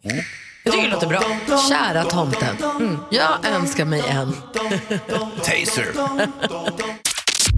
Jag 0.64 0.74
tycker 0.74 0.88
det 0.88 0.94
låter 0.94 1.08
bra. 1.08 1.22
Kära 1.70 2.04
tomten, 2.04 2.58
mm. 2.80 2.98
jag 3.12 3.46
önskar 3.46 3.86
mig 3.86 4.04
en. 4.08 4.34
Taser! 5.38 5.86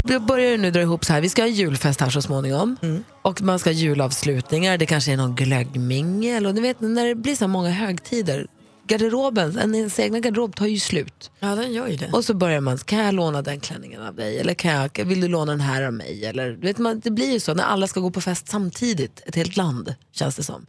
Det 0.03 0.19
börjar 0.19 0.57
nu 0.57 0.71
dra 0.71 0.81
ihop 0.81 1.05
så 1.05 1.13
här. 1.13 1.21
Vi 1.21 1.29
ska 1.29 1.41
ha 1.41 1.47
julfest 1.47 2.01
här 2.01 2.09
så 2.09 2.21
småningom. 2.21 2.77
Och 3.21 3.41
man 3.41 3.59
ska 3.59 3.69
ha 3.69 3.75
julavslutningar. 3.75 4.77
Det 4.77 4.85
kanske 4.85 5.11
är 5.11 5.17
någon 5.17 5.35
glöggmingel. 5.35 6.45
Och 6.45 6.55
ni 6.55 6.61
vet 6.61 6.81
när 6.81 7.05
det 7.05 7.15
blir 7.15 7.35
så 7.35 7.47
många 7.47 7.69
högtider. 7.69 8.47
Garderoben, 8.91 9.57
en- 9.57 9.75
ens 9.75 9.99
egna 9.99 10.19
garderob 10.19 10.55
tar 10.55 10.65
ju 10.65 10.79
slut. 10.79 11.31
Ja, 11.39 11.55
den 11.55 11.73
gör 11.73 11.87
ju 11.87 11.95
det. 11.95 12.09
Och 12.11 12.25
så 12.25 12.33
börjar 12.33 12.61
man, 12.61 12.77
kan 12.77 12.99
jag 12.99 13.13
låna 13.13 13.41
den 13.41 13.59
klänningen 13.59 14.01
av 14.01 14.15
dig? 14.15 14.39
Eller 14.39 14.53
kan 14.53 14.71
jag, 14.71 15.05
vill 15.05 15.21
du 15.21 15.27
låna 15.27 15.51
den 15.51 15.61
här 15.61 15.81
av 15.83 15.93
mig? 15.93 16.25
Eller, 16.25 16.49
du 16.49 16.67
vet 16.67 16.77
man, 16.77 16.99
det 16.99 17.11
blir 17.11 17.31
ju 17.31 17.39
så 17.39 17.53
när 17.53 17.63
alla 17.63 17.87
ska 17.87 17.99
gå 17.99 18.11
på 18.11 18.21
fest 18.21 18.47
samtidigt, 18.47 19.21
ett 19.25 19.35
helt 19.35 19.57
land 19.57 19.95
känns 20.11 20.35
det 20.35 20.43
som. 20.43 20.65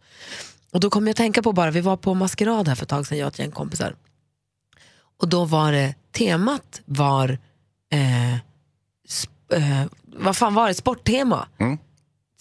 Och 0.72 0.80
då 0.80 0.90
kom 0.90 1.06
jag 1.06 1.10
att 1.10 1.16
tänka 1.16 1.42
på 1.42 1.52
bara, 1.52 1.70
vi 1.70 1.80
var 1.80 1.96
på 1.96 2.14
maskerad 2.14 2.69
här 2.69 2.74
för 2.74 2.82
ett 2.82 2.88
tag 2.88 3.06
sedan, 3.06 3.19
jag 3.19 3.26
och 3.26 3.32
ett 3.32 3.38
gäng 3.38 3.50
kompisar. 3.50 3.94
Och 5.20 5.28
då 5.28 5.44
var 5.44 5.72
det, 5.72 5.94
temat 6.12 6.80
var, 6.84 7.28
eh, 7.92 8.36
sp, 9.18 9.30
eh, 9.52 9.84
vad 10.16 10.36
fan 10.36 10.54
var 10.54 10.68
det, 10.68 10.75
sporttema. 10.75 11.46
Mm. 11.58 11.78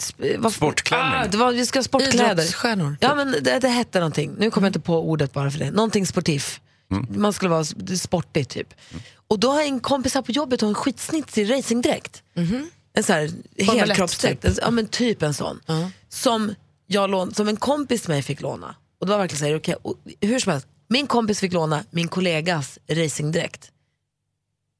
Sp, 0.10 0.20
vad, 0.38 0.54
Sportklänning. 0.54 1.14
Ah, 1.14 1.28
det 1.28 1.38
var, 1.38 1.52
vi 1.52 1.66
ska 1.66 1.80
ha 1.80 1.84
sportkläder. 1.84 2.32
Idrottsstjärnor. 2.32 2.98
Ja 3.00 3.16
men 3.16 3.32
det, 3.32 3.60
det 3.60 3.68
hette 3.68 4.00
någonting, 4.00 4.36
nu 4.38 4.52
kommer 4.52 4.68
jag 4.68 4.70
inte 4.70 4.80
på 4.80 5.10
ordet 5.10 5.34
bara 5.34 5.52
för 5.52 5.60
det. 5.60 5.72
Någonting 5.72 6.06
sportif. 6.08 6.62
Man 7.10 7.34
skulle 7.34 7.50
vara 7.52 7.64
sportig 7.98 8.48
typ. 8.50 8.74
Och 9.28 9.40
då 9.40 9.52
har 9.52 9.62
en 9.62 9.80
kompis 9.80 10.14
här 10.14 10.22
på 10.22 10.32
jobbet 10.32 10.62
en 10.62 10.76
skitsnitsig 10.76 11.52
racingdräkt. 11.52 12.24
En 12.94 13.04
sån 13.04 13.16
här 13.16 13.32
helkroppsdräkt, 13.64 14.46
En- 14.46 14.56
ja 14.62 14.72
men 14.72 14.88
typ 14.88 15.22
en 15.22 15.34
sån. 15.34 15.60
Som, 16.10 16.56
jag 16.88 17.10
lån, 17.10 17.34
som 17.34 17.48
en 17.48 17.58
kompis 17.58 18.02
till 18.02 18.10
mig 18.10 18.22
fick 18.22 18.42
låna. 18.42 18.76
Och 19.00 19.06
det 19.06 19.12
var 19.12 19.20
verkligen 19.20 19.40
så 19.40 19.46
här, 19.46 19.56
okej, 19.58 19.76
och 19.82 19.96
hur 20.22 20.40
som 20.40 20.52
helst, 20.52 20.68
min 20.88 21.08
kompis 21.08 21.40
fick 21.40 21.54
låna 21.54 21.84
min 21.92 22.08
kollegas 22.08 22.80
racingdräkt. 22.90 23.72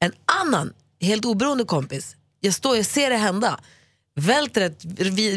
En 0.00 0.12
annan, 0.42 0.72
helt 1.00 1.24
oberoende 1.24 1.64
kompis, 1.64 2.16
jag 2.40 2.54
står, 2.54 2.76
jag 2.76 2.86
ser 2.86 3.10
det 3.10 3.16
hända, 3.16 3.60
välter 4.14 4.60
ett 4.60 4.82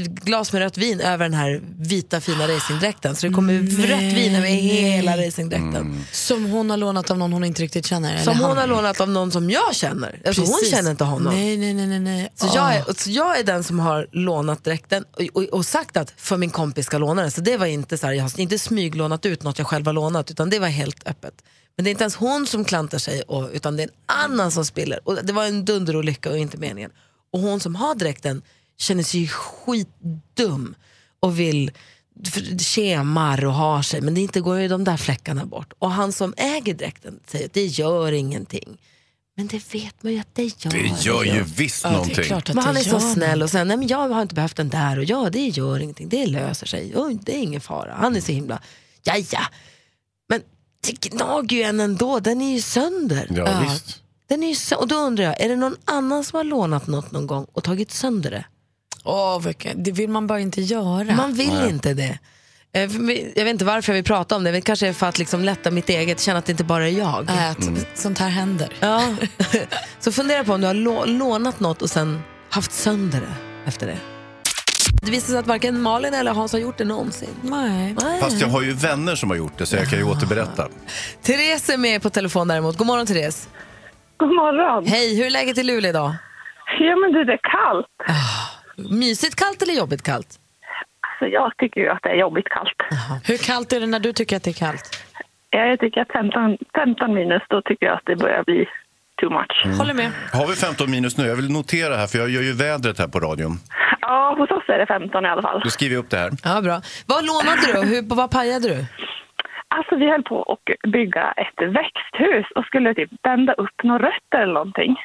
glas 0.05 0.53
med 0.53 0.61
rött 0.61 0.77
vin 0.77 0.99
över 0.99 1.25
den 1.25 1.33
här 1.33 1.61
vita 1.79 2.21
fina 2.21 2.47
racingdräkten. 2.47 3.15
Så 3.15 3.27
det 3.27 3.33
kommer 3.33 3.53
rött 3.87 4.13
vin 4.17 4.35
över 4.35 4.47
hela 4.47 5.17
racingdräkten. 5.17 6.05
Som 6.11 6.45
hon 6.45 6.69
har 6.69 6.77
lånat 6.77 7.11
av 7.11 7.17
någon 7.17 7.33
hon 7.33 7.43
inte 7.43 7.61
riktigt 7.61 7.85
känner. 7.85 8.17
Som 8.17 8.33
eller 8.33 8.41
hon 8.41 8.57
han. 8.57 8.69
har 8.69 8.75
lånat 8.75 9.01
av 9.01 9.09
någon 9.09 9.31
som 9.31 9.49
jag 9.49 9.75
känner. 9.75 10.21
Alltså 10.25 10.41
hon 10.41 10.51
Precis. 10.51 10.71
känner 10.71 10.91
inte 10.91 11.03
honom. 11.03 11.33
Nej, 11.33 11.57
nej, 11.57 11.73
nej. 11.73 11.87
nej, 11.87 11.99
nej. 11.99 12.31
Så, 12.35 12.51
jag 12.55 12.75
är, 12.75 12.93
så 12.97 13.11
jag 13.11 13.39
är 13.39 13.43
den 13.43 13.63
som 13.63 13.79
har 13.79 14.07
lånat 14.11 14.63
dräkten 14.63 15.05
och, 15.11 15.41
och, 15.41 15.43
och 15.43 15.65
sagt 15.65 15.97
att 15.97 16.13
för 16.17 16.37
min 16.37 16.49
kompis 16.49 16.85
ska 16.85 16.97
låna 16.97 17.21
den. 17.21 17.31
Så 17.31 17.41
det 17.41 17.57
var 17.57 17.65
inte 17.65 17.97
så 17.97 18.07
här, 18.07 18.13
jag 18.13 18.23
har 18.23 18.39
inte 18.39 18.59
smyglånat 18.59 19.25
ut 19.25 19.43
något 19.43 19.57
jag 19.57 19.67
själv 19.67 19.85
har 19.85 19.93
lånat 19.93 20.31
utan 20.31 20.49
det 20.49 20.59
var 20.59 20.67
helt 20.67 21.07
öppet. 21.07 21.33
Men 21.75 21.83
det 21.83 21.89
är 21.89 21.91
inte 21.91 22.03
ens 22.03 22.15
hon 22.15 22.47
som 22.47 22.65
klantar 22.65 22.97
sig 22.97 23.21
och, 23.21 23.49
utan 23.53 23.77
det 23.77 23.83
är 23.83 23.87
en 23.87 24.23
annan 24.23 24.51
som 24.51 24.65
spiller. 24.65 24.99
Och 25.03 25.25
det 25.25 25.33
var 25.33 25.45
en 25.45 25.65
dunderolycka 25.65 26.29
och 26.29 26.37
inte 26.37 26.57
meningen. 26.57 26.91
Och 27.33 27.39
hon 27.39 27.59
som 27.59 27.75
har 27.75 27.95
dräkten 27.95 28.41
känner 28.77 29.03
sig 29.03 29.27
skitdum 29.27 30.75
och 31.19 31.39
vill 31.39 31.71
kemar 32.59 33.45
och 33.45 33.53
har 33.53 33.81
sig 33.81 34.01
men 34.01 34.13
det 34.13 34.21
inte 34.21 34.41
går 34.41 34.59
ju 34.59 34.67
de 34.67 34.83
där 34.83 34.97
fläckarna 34.97 35.45
bort. 35.45 35.73
Och 35.79 35.91
han 35.91 36.11
som 36.11 36.33
äger 36.37 36.73
dräkten 36.73 37.19
säger 37.27 37.45
att 37.45 37.53
det 37.53 37.65
gör 37.65 38.11
ingenting. 38.11 38.77
Men 39.37 39.47
det 39.47 39.73
vet 39.73 40.03
man 40.03 40.13
ju 40.13 40.19
att 40.19 40.35
det 40.35 40.43
gör. 40.65 40.71
Det 40.71 41.03
gör 41.05 41.23
ju 41.23 41.43
visst 41.43 41.83
Ja, 41.83 41.89
det 41.89 41.93
är 41.93 41.97
någonting. 41.97 42.23
klart 42.23 42.49
att 42.49 42.55
Men 42.55 42.63
han 42.63 42.77
är 42.77 42.81
så 42.81 42.99
snäll 42.99 43.43
och 43.43 43.49
säger 43.49 43.65
nej 43.65 43.77
men 43.77 43.87
jag 43.87 44.09
har 44.09 44.21
inte 44.21 44.35
behövt 44.35 44.55
den 44.55 44.69
där 44.69 44.97
och 44.99 45.03
ja 45.03 45.29
det 45.29 45.47
gör 45.47 45.79
ingenting, 45.79 46.09
det 46.09 46.25
löser 46.27 46.67
sig, 46.67 46.93
Oj, 46.95 47.19
det 47.23 47.35
är 47.35 47.39
ingen 47.41 47.61
fara. 47.61 47.93
Han 47.93 48.15
är 48.15 48.21
så 48.21 48.31
himla, 48.31 48.61
ja 49.03 49.15
ja. 49.31 49.41
Men 50.29 50.41
det 50.87 51.09
gnager 51.09 51.57
ju 51.57 51.63
en 51.63 51.79
ändå, 51.79 52.19
den 52.19 52.41
är 52.41 52.53
ju 52.55 52.61
sönder. 52.61 53.27
Ja, 53.35 53.59
visst. 53.69 54.01
Den 54.27 54.43
är 54.43 54.47
ju 54.47 54.53
sö- 54.55 54.75
och 54.75 54.87
då 54.87 54.95
undrar 54.95 55.23
jag, 55.25 55.41
är 55.41 55.49
det 55.49 55.55
någon 55.55 55.75
annan 55.85 56.23
som 56.23 56.37
har 56.37 56.43
lånat 56.43 56.87
något 56.87 57.11
någon 57.11 57.27
gång 57.27 57.45
och 57.51 57.63
tagit 57.63 57.91
sönder 57.91 58.31
det? 58.31 58.45
Åh, 59.05 59.39
vilken- 59.41 59.83
det 59.83 59.91
vill 59.91 60.09
man 60.09 60.27
bara 60.27 60.39
inte 60.39 60.61
göra. 60.61 61.15
Man 61.15 61.33
vill 61.33 61.63
inte 61.69 61.93
det. 61.93 62.19
Eh, 62.73 62.89
för 62.89 62.99
mig- 62.99 63.33
Jag 63.35 63.43
vet 63.43 63.51
inte 63.51 63.65
varför 63.65 63.91
jag 63.91 63.95
vill 63.95 64.03
prata 64.03 64.35
om 64.35 64.43
det, 64.43 64.51
men 64.51 64.61
kanske 64.61 64.93
för 64.93 65.07
att 65.07 65.19
liksom 65.19 65.43
lätta 65.43 65.71
mitt 65.71 65.89
eget, 65.89 66.19
känna 66.21 66.39
att 66.39 66.45
det 66.45 66.51
inte 66.51 66.63
bara 66.63 66.87
är 66.87 66.91
jag. 66.99 67.29
Äh, 67.29 67.51
att 67.51 67.87
sånt 67.99 68.19
här 68.19 68.29
händer. 68.29 68.69
Ja. 68.79 69.15
så 69.99 70.11
fundera 70.11 70.43
på 70.43 70.53
om 70.53 70.61
du 70.61 70.67
har 70.67 70.73
lå- 70.73 71.05
lånat 71.05 71.59
något 71.59 71.81
och 71.81 71.89
sen 71.89 72.21
haft 72.49 72.71
sönder 72.71 73.19
det 73.21 73.69
efter 73.69 73.87
det. 73.87 73.97
Det 75.01 75.11
visar 75.11 75.27
sig 75.27 75.37
att 75.37 75.47
varken 75.47 75.81
Malin 75.81 76.13
eller 76.13 76.31
Hans 76.33 76.51
har 76.51 76.59
gjort 76.59 76.77
det 76.77 76.83
någonsin. 76.85 77.29
Nej. 77.41 77.95
Fast 78.21 78.41
jag 78.41 78.47
har 78.47 78.61
ju 78.61 78.73
vänner 78.73 79.15
som 79.15 79.29
har 79.29 79.37
gjort 79.37 79.57
det 79.57 79.65
så 79.65 79.75
jag 79.75 79.89
kan 79.89 79.99
ju 79.99 80.05
återberätta. 80.05 80.67
Therese 81.21 81.69
är 81.69 81.77
med 81.77 82.01
på 82.01 82.09
telefon 82.09 82.47
däremot. 82.47 82.77
God 82.77 82.87
morgon 82.87 83.05
Therese. 83.05 83.49
God 84.17 84.29
morgon. 84.29 84.85
Hej, 84.87 85.15
hur 85.17 85.25
är 85.25 85.29
läget 85.29 85.57
i 85.57 85.63
Luleå 85.63 85.89
idag? 85.89 86.15
Ja, 86.79 86.95
men 86.95 87.11
det 87.13 87.33
är 87.33 87.39
kallt. 87.55 87.87
Mysigt 88.77 89.35
kallt 89.35 89.61
eller 89.61 89.73
jobbigt 89.73 90.03
kallt? 90.03 90.39
Alltså, 91.07 91.25
jag 91.27 91.57
tycker 91.57 91.81
ju 91.81 91.89
att 91.89 92.03
det 92.03 92.09
är 92.09 92.15
jobbigt 92.15 92.49
kallt. 92.49 92.77
Hur 93.23 93.37
kallt 93.37 93.73
är 93.73 93.79
det 93.79 93.85
när 93.87 93.99
du 93.99 94.13
tycker 94.13 94.35
att 94.37 94.43
det 94.43 94.49
är 94.51 94.59
kallt? 94.65 95.03
Ja, 95.49 95.59
Jag 95.65 95.79
tycker 95.79 96.01
att 96.01 96.11
15, 96.11 96.57
15 96.75 97.13
minus, 97.13 97.41
då 97.49 97.61
tycker 97.61 97.85
jag 97.85 97.95
att 97.95 98.05
det 98.05 98.15
börjar 98.15 98.43
bli 98.43 98.65
too 99.21 99.29
much. 99.29 99.77
Håller 99.79 99.93
med. 99.93 100.11
Har 100.33 100.47
vi 100.47 100.55
15 100.55 100.91
minus 100.91 101.17
nu? 101.17 101.23
Jag 101.27 101.35
vill 101.35 101.51
notera 101.51 101.95
här 101.95 102.07
för 102.07 102.17
jag 102.19 102.29
gör 102.29 102.41
ju 102.41 102.53
vädret 102.53 102.99
här 102.99 103.07
på 103.07 103.19
radion. 103.19 103.57
Ja, 104.01 104.35
hos 104.37 104.51
oss 104.51 104.63
är 104.67 104.77
det 104.79 104.85
15 104.85 105.25
i 105.25 105.29
alla 105.29 105.41
fall. 105.41 105.61
Då 105.63 105.69
skriver 105.69 105.95
jag 105.95 106.03
upp 106.03 106.09
det 106.09 106.17
här. 106.17 106.31
Ja, 106.43 106.61
bra. 106.61 106.81
Vad 107.07 107.25
lånade 107.25 107.61
du 107.73 107.95
hur, 107.95 108.15
vad 108.15 108.31
pajade 108.31 108.67
du? 108.67 108.85
Alltså, 109.67 109.95
vi 109.95 110.09
höll 110.09 110.23
på 110.23 110.43
att 110.53 110.91
bygga 110.91 111.31
ett 111.31 111.59
växthus 111.79 112.45
och 112.55 112.65
skulle 112.65 112.93
typ 112.93 113.21
bända 113.23 113.53
upp 113.53 113.83
några 113.83 114.05
rötter 114.07 114.39
eller 114.43 114.53
någonting. 114.53 114.95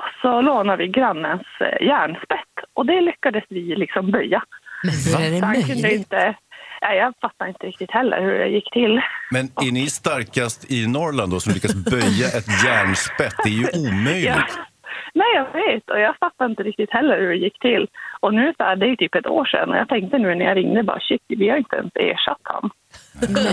Och 0.00 0.10
så 0.22 0.40
lånade 0.40 0.82
vi 0.82 0.88
grannens 0.88 1.46
eh, 1.60 1.86
järnspett 1.86 2.54
och 2.74 2.86
det 2.86 3.00
lyckades 3.00 3.44
vi 3.48 3.76
liksom 3.76 4.10
böja. 4.10 4.42
Men 4.82 4.94
hur 5.06 5.26
är 5.26 5.30
det 5.30 5.46
han 5.46 5.54
kunde 5.54 5.82
möjligt? 5.82 5.92
inte... 5.92 6.34
Ja, 6.80 6.94
jag 6.94 7.14
fattar 7.20 7.46
inte 7.46 7.66
riktigt 7.66 7.90
heller 7.90 8.20
hur 8.20 8.38
det 8.38 8.48
gick 8.48 8.70
till. 8.72 9.00
Men 9.30 9.44
är 9.66 9.72
ni 9.72 9.90
starkast 9.90 10.70
i 10.70 10.86
Norrland 10.86 11.32
då 11.32 11.40
som 11.40 11.52
lyckas 11.52 11.74
böja 11.74 12.26
ett 12.38 12.64
järnspett? 12.64 13.34
Det 13.44 13.50
är 13.50 13.60
ju 13.64 13.68
omöjligt. 13.88 14.24
Ja. 14.26 14.66
Nej, 15.14 15.32
jag 15.34 15.48
vet. 15.60 15.90
Och 15.90 16.00
jag 16.00 16.14
fattar 16.20 16.46
inte 16.46 16.62
riktigt 16.62 16.90
heller 16.90 17.20
hur 17.20 17.28
det 17.28 17.36
gick 17.36 17.58
till. 17.60 17.88
Och 18.20 18.34
nu 18.34 18.54
så 18.56 18.64
här, 18.64 18.76
det 18.76 18.86
är 18.86 18.90
ju 18.90 18.96
typ 18.96 19.14
ett 19.14 19.26
år 19.26 19.44
sedan 19.44 19.70
och 19.70 19.76
jag 19.76 19.88
tänkte 19.88 20.18
nu 20.18 20.34
när 20.34 20.44
jag 20.44 20.56
ringde 20.56 20.82
bara 20.82 21.00
shit, 21.00 21.22
vi 21.28 21.48
har 21.48 21.56
inte 21.56 21.76
ens 21.76 21.92
ersatt 21.94 22.40
han. 22.42 22.70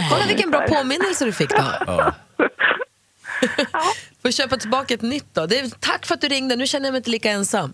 Kolla 0.10 0.26
vilken 0.28 0.52
bra 0.52 0.62
påminnelse 0.62 1.26
du 1.26 1.32
fick 1.32 1.50
då. 1.50 1.64
Ja. 1.88 2.14
Får 4.28 4.32
köpa 4.32 4.58
tillbaka 4.58 4.94
ett 4.94 5.02
nytt 5.02 5.26
då. 5.34 5.46
Det 5.46 5.60
är, 5.60 5.70
tack 5.80 6.06
för 6.06 6.14
att 6.16 6.22
du 6.22 6.28
ringde, 6.28 6.56
nu 6.56 6.68
känner 6.68 6.86
jag 6.88 6.92
mig 6.94 6.98
inte 6.98 7.10
lika 7.10 7.32
ensam. 7.32 7.74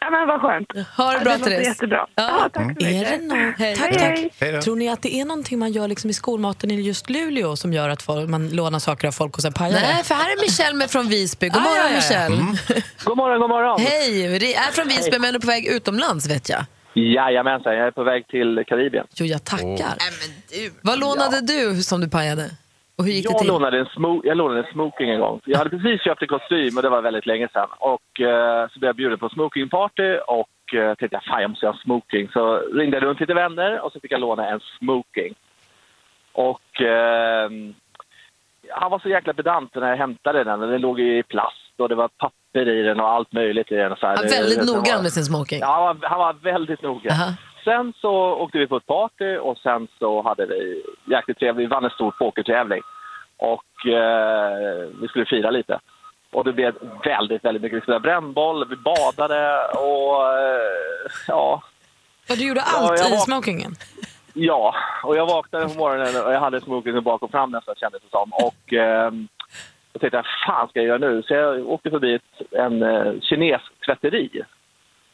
Ja, 0.00 0.10
men 0.10 0.28
vad 0.28 0.40
skönt. 0.40 0.66
Ha 0.96 1.12
det 1.12 1.18
Ja, 1.18 1.24
bra 1.24 1.32
det 1.32 1.38
låter 1.38 1.50
Therese. 1.50 1.66
jättebra. 1.66 2.06
Ja. 2.14 2.22
Ja, 2.42 2.48
tack 2.52 2.54
så 2.54 2.60
Är 2.60 2.66
mycket. 2.66 3.08
det 3.20 3.26
någon... 3.26 3.54
Hej. 3.58 3.76
Tack, 3.76 3.86
Hej, 3.90 3.98
tack. 3.98 4.02
hej. 4.02 4.30
Hej. 4.52 4.62
Tror 4.62 4.76
ni 4.76 4.88
att 4.88 5.02
det 5.02 5.14
är 5.20 5.24
någonting 5.24 5.58
man 5.58 5.72
gör 5.72 5.88
liksom 5.88 6.10
i 6.10 6.12
skolmaten 6.12 6.70
i 6.70 6.80
just 6.80 7.10
Luleå 7.10 7.56
som 7.56 7.72
gör 7.72 7.88
att 7.88 8.02
folk, 8.02 8.28
man 8.30 8.48
lånar 8.48 8.78
saker 8.78 9.08
av 9.08 9.12
folk 9.12 9.36
och 9.36 9.42
sen 9.42 9.52
pajar 9.52 9.72
Nej, 9.80 9.94
det? 9.98 10.04
för 10.04 10.14
här 10.14 10.24
är 10.32 10.40
Michelle 10.40 10.74
med 10.76 10.90
från 10.90 11.08
Visby. 11.08 11.48
God 11.48 11.56
Ah, 11.56 11.60
morgon 11.64 11.76
ja, 11.76 12.00
ja, 12.10 12.22
ja. 12.22 12.28
Michelle. 12.28 12.82
God 13.04 13.16
morgon, 13.16 13.40
god 13.40 13.50
morgon. 13.50 13.80
Hej, 13.80 14.38
vi 14.38 14.54
är 14.54 14.72
från 14.72 14.88
Visby 14.88 15.18
men 15.18 15.34
är 15.34 15.38
på 15.38 15.46
väg 15.46 15.66
utomlands 15.66 16.26
vet 16.30 16.48
jag. 16.48 16.64
Jajamensan, 16.94 17.72
jag 17.76 17.86
är 17.86 17.90
på 17.90 18.04
väg 18.04 18.26
till 18.28 18.64
Karibien. 18.66 19.06
Jo, 19.14 19.26
jag 19.26 19.44
tackar. 19.44 19.94
Vad 20.82 20.98
lånade 21.00 21.40
du 21.40 21.82
som 21.82 22.00
du 22.00 22.08
pajade? 22.08 22.50
Och 22.98 23.04
hur 23.04 23.12
gick 23.12 23.26
det 23.26 23.32
Jag 23.32 23.38
till? 23.38 23.48
lånade, 23.48 23.78
en 23.78 23.86
smo- 23.86 24.20
jag 24.24 24.36
lånade 24.36 24.60
en 24.60 24.72
smoking 24.72 25.10
en 25.10 25.20
gång. 25.20 25.40
Jag 25.44 25.58
hade 25.58 25.70
precis 25.70 26.02
köpt 26.02 26.22
en 26.22 26.28
kostym 26.28 26.76
och 26.76 26.82
det 26.82 26.88
var 26.88 27.02
väldigt 27.02 27.26
länge 27.26 27.48
sedan. 27.52 27.68
Och 27.78 28.20
eh, 28.20 28.68
så 28.68 28.78
blev 28.78 28.88
jag 28.88 28.96
bjuden 28.96 29.18
på 29.18 29.28
smokingparty 29.28 30.16
och 30.26 30.74
eh, 30.74 30.94
tänkte 30.94 31.16
jag 31.16 31.24
fan 31.24 31.40
jag 31.42 31.50
måste 31.50 31.66
ha 31.66 31.72
en 31.72 31.78
smoking. 31.78 32.28
Så 32.32 32.56
ringde 32.56 32.96
jag 32.96 33.04
runt 33.04 33.20
lite 33.20 33.34
vänner 33.34 33.80
och 33.80 33.92
så 33.92 34.00
fick 34.00 34.12
jag 34.12 34.20
låna 34.20 34.48
en 34.48 34.60
smoking. 34.78 35.34
Och 36.32 36.80
eh, 36.82 37.50
han 38.70 38.90
var 38.90 38.98
så 38.98 39.08
jäkla 39.08 39.32
pedant 39.32 39.74
när 39.74 39.88
jag 39.90 39.96
hämtade 39.96 40.44
den. 40.44 40.60
Den 40.60 40.80
låg 40.80 41.00
i 41.00 41.22
plast 41.22 41.72
och 41.78 41.88
det 41.88 41.94
var 41.94 42.08
papper 42.08 42.68
i 42.68 42.82
den 42.82 43.00
och 43.00 43.08
allt 43.08 43.32
möjligt 43.32 43.72
i 43.72 43.74
den. 43.74 43.96
Så 43.96 44.06
här. 44.06 44.16
Han 44.16 44.24
Det- 44.26 44.30
väldigt 44.40 44.60
det 44.60 44.66
var- 44.66 44.76
noggrann 44.78 45.02
med 45.02 45.12
sin 45.12 45.24
smoking. 45.24 45.58
Ja, 45.60 45.66
han 45.86 46.00
var, 46.00 46.08
han 46.08 46.18
var 46.18 46.32
väldigt 46.32 46.82
noga. 46.82 47.10
Aha. 47.10 47.32
Sen 47.66 47.92
så 48.00 48.12
åkte 48.34 48.58
vi 48.58 48.66
på 48.66 48.76
ett 48.76 48.86
party 48.86 49.36
och 49.36 49.58
sen 49.58 49.88
så 49.98 50.22
hade 50.22 50.46
vi 50.46 50.82
jäkligt 51.10 51.38
trevligt. 51.38 51.64
Vi 51.66 51.70
vann 51.74 51.84
en 51.84 51.90
stor 51.90 52.10
pokertävling 52.10 52.82
och 53.36 53.86
eh, 53.86 54.88
vi 55.00 55.08
skulle 55.08 55.24
fira 55.26 55.50
lite. 55.50 55.78
Och 56.32 56.44
det 56.44 56.52
blev 56.52 56.74
väldigt, 57.04 57.44
väldigt 57.44 57.62
mycket. 57.62 57.76
Vi 57.76 57.80
spelade 57.82 58.02
brännboll, 58.02 58.68
vi 58.68 58.76
badade 58.76 59.64
och 59.68 60.38
eh, 60.38 61.10
ja, 61.28 61.62
Och 62.30 62.36
du 62.36 62.48
gjorde 62.48 62.60
Ja, 62.72 62.78
allt 62.88 63.00
jag 63.00 63.10
i 63.10 63.16
smokingen? 63.16 63.72
ja. 64.32 64.74
Och 65.04 65.16
jag 65.16 65.26
vaknade 65.26 65.68
på 65.68 65.74
morgonen 65.78 66.24
och 66.26 66.32
jag 66.32 66.40
hade 66.40 66.60
smokingen 66.60 67.02
bak 67.04 67.22
och 67.22 67.30
fram 67.30 67.50
nästan 67.50 67.74
kändes 67.74 68.02
det 68.02 68.10
som. 68.10 68.32
Och 68.32 68.72
eh, 68.72 69.12
jag 69.92 70.00
tänkte, 70.00 70.16
vad 70.16 70.26
fan 70.46 70.68
ska 70.68 70.78
jag 70.80 70.86
göra 70.88 70.98
nu? 70.98 71.22
Så 71.22 71.34
jag 71.34 71.68
åkte 71.68 71.90
förbi 71.90 72.14
ett, 72.14 72.52
en 72.52 72.82
eh, 72.82 73.12
kines 73.20 73.62
tvätteri 73.86 74.42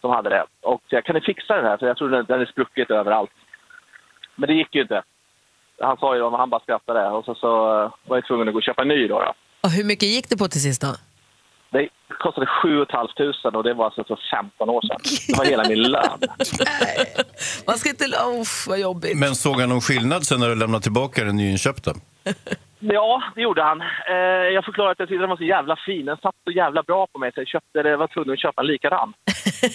som 0.02 0.10
hade 0.10 0.30
det. 0.30 0.44
Och 0.62 0.82
jag 0.88 1.04
kan 1.04 1.14
ni 1.14 1.20
fixa 1.20 1.56
den 1.56 1.64
här? 1.64 1.76
För 1.76 1.86
jag 1.86 1.96
tror 1.96 2.10
den, 2.10 2.24
den 2.28 2.40
är 2.40 2.46
spruckit 2.46 2.90
överallt. 2.90 3.30
Men 4.36 4.48
det 4.48 4.54
gick 4.54 4.74
ju 4.74 4.82
inte. 4.82 5.02
Han 5.80 5.96
sa 5.96 6.16
ju 6.16 6.22
men 6.22 6.40
han 6.40 6.50
bara 6.50 6.60
skrattade. 6.60 7.08
Och 7.08 7.24
så, 7.24 7.34
så 7.34 7.48
eh, 7.48 7.92
var 8.08 8.16
jag 8.16 8.26
tvungen 8.26 8.48
att 8.48 8.54
gå 8.54 8.58
och 8.58 8.62
köpa 8.62 8.82
en 8.82 8.88
ny 8.88 9.08
då. 9.08 9.18
då. 9.18 9.34
Och 9.60 9.70
hur 9.70 9.84
mycket 9.84 10.08
gick 10.08 10.28
det 10.28 10.36
på 10.36 10.48
till 10.48 10.62
sist 10.62 10.82
då? 10.82 10.94
Det 11.70 11.88
kostade 12.18 12.46
7 12.46 12.86
500 12.86 13.58
och 13.58 13.64
det 13.64 13.74
var 13.74 13.84
alltså 13.84 14.04
för 14.04 14.18
15 14.30 14.68
år 14.68 14.82
sedan. 14.82 15.00
Det 15.28 15.38
var 15.38 15.44
hela 15.44 15.68
min 15.68 15.82
lön. 15.82 16.18
Man 17.66 17.78
ska 17.78 17.88
inte... 17.88 18.04
Uff, 18.40 18.66
vad 18.68 18.80
jobbigt. 18.80 19.18
Men 19.18 19.34
såg 19.34 19.60
han 19.60 19.68
någon 19.68 19.80
skillnad 19.80 20.26
sen 20.26 20.40
när 20.40 20.48
du 20.48 20.54
lämnade 20.54 20.82
tillbaka 20.82 21.24
den 21.24 21.36
nyinköpta? 21.36 21.92
Ja, 22.84 23.22
det 23.34 23.40
gjorde 23.42 23.62
han. 23.62 23.80
Eh, 23.80 24.16
jag 24.54 24.64
förklarade 24.64 24.92
att 24.92 24.98
jag 24.98 25.08
tyckte 25.08 25.22
den 25.22 25.30
var 25.30 25.36
så 25.36 25.44
jävla 25.44 25.76
fin. 25.76 26.06
Den 26.06 26.16
satt 26.16 26.34
så 26.44 26.50
jävla 26.50 26.82
bra 26.82 27.06
på 27.12 27.18
mig 27.18 27.32
så 27.34 27.40
jag 27.40 27.48
köpte 27.48 27.82
det, 27.82 27.96
var 27.96 28.06
tvungen 28.06 28.32
att 28.32 28.40
köpa 28.40 28.60
en 28.62 28.66
likadan. 28.66 29.12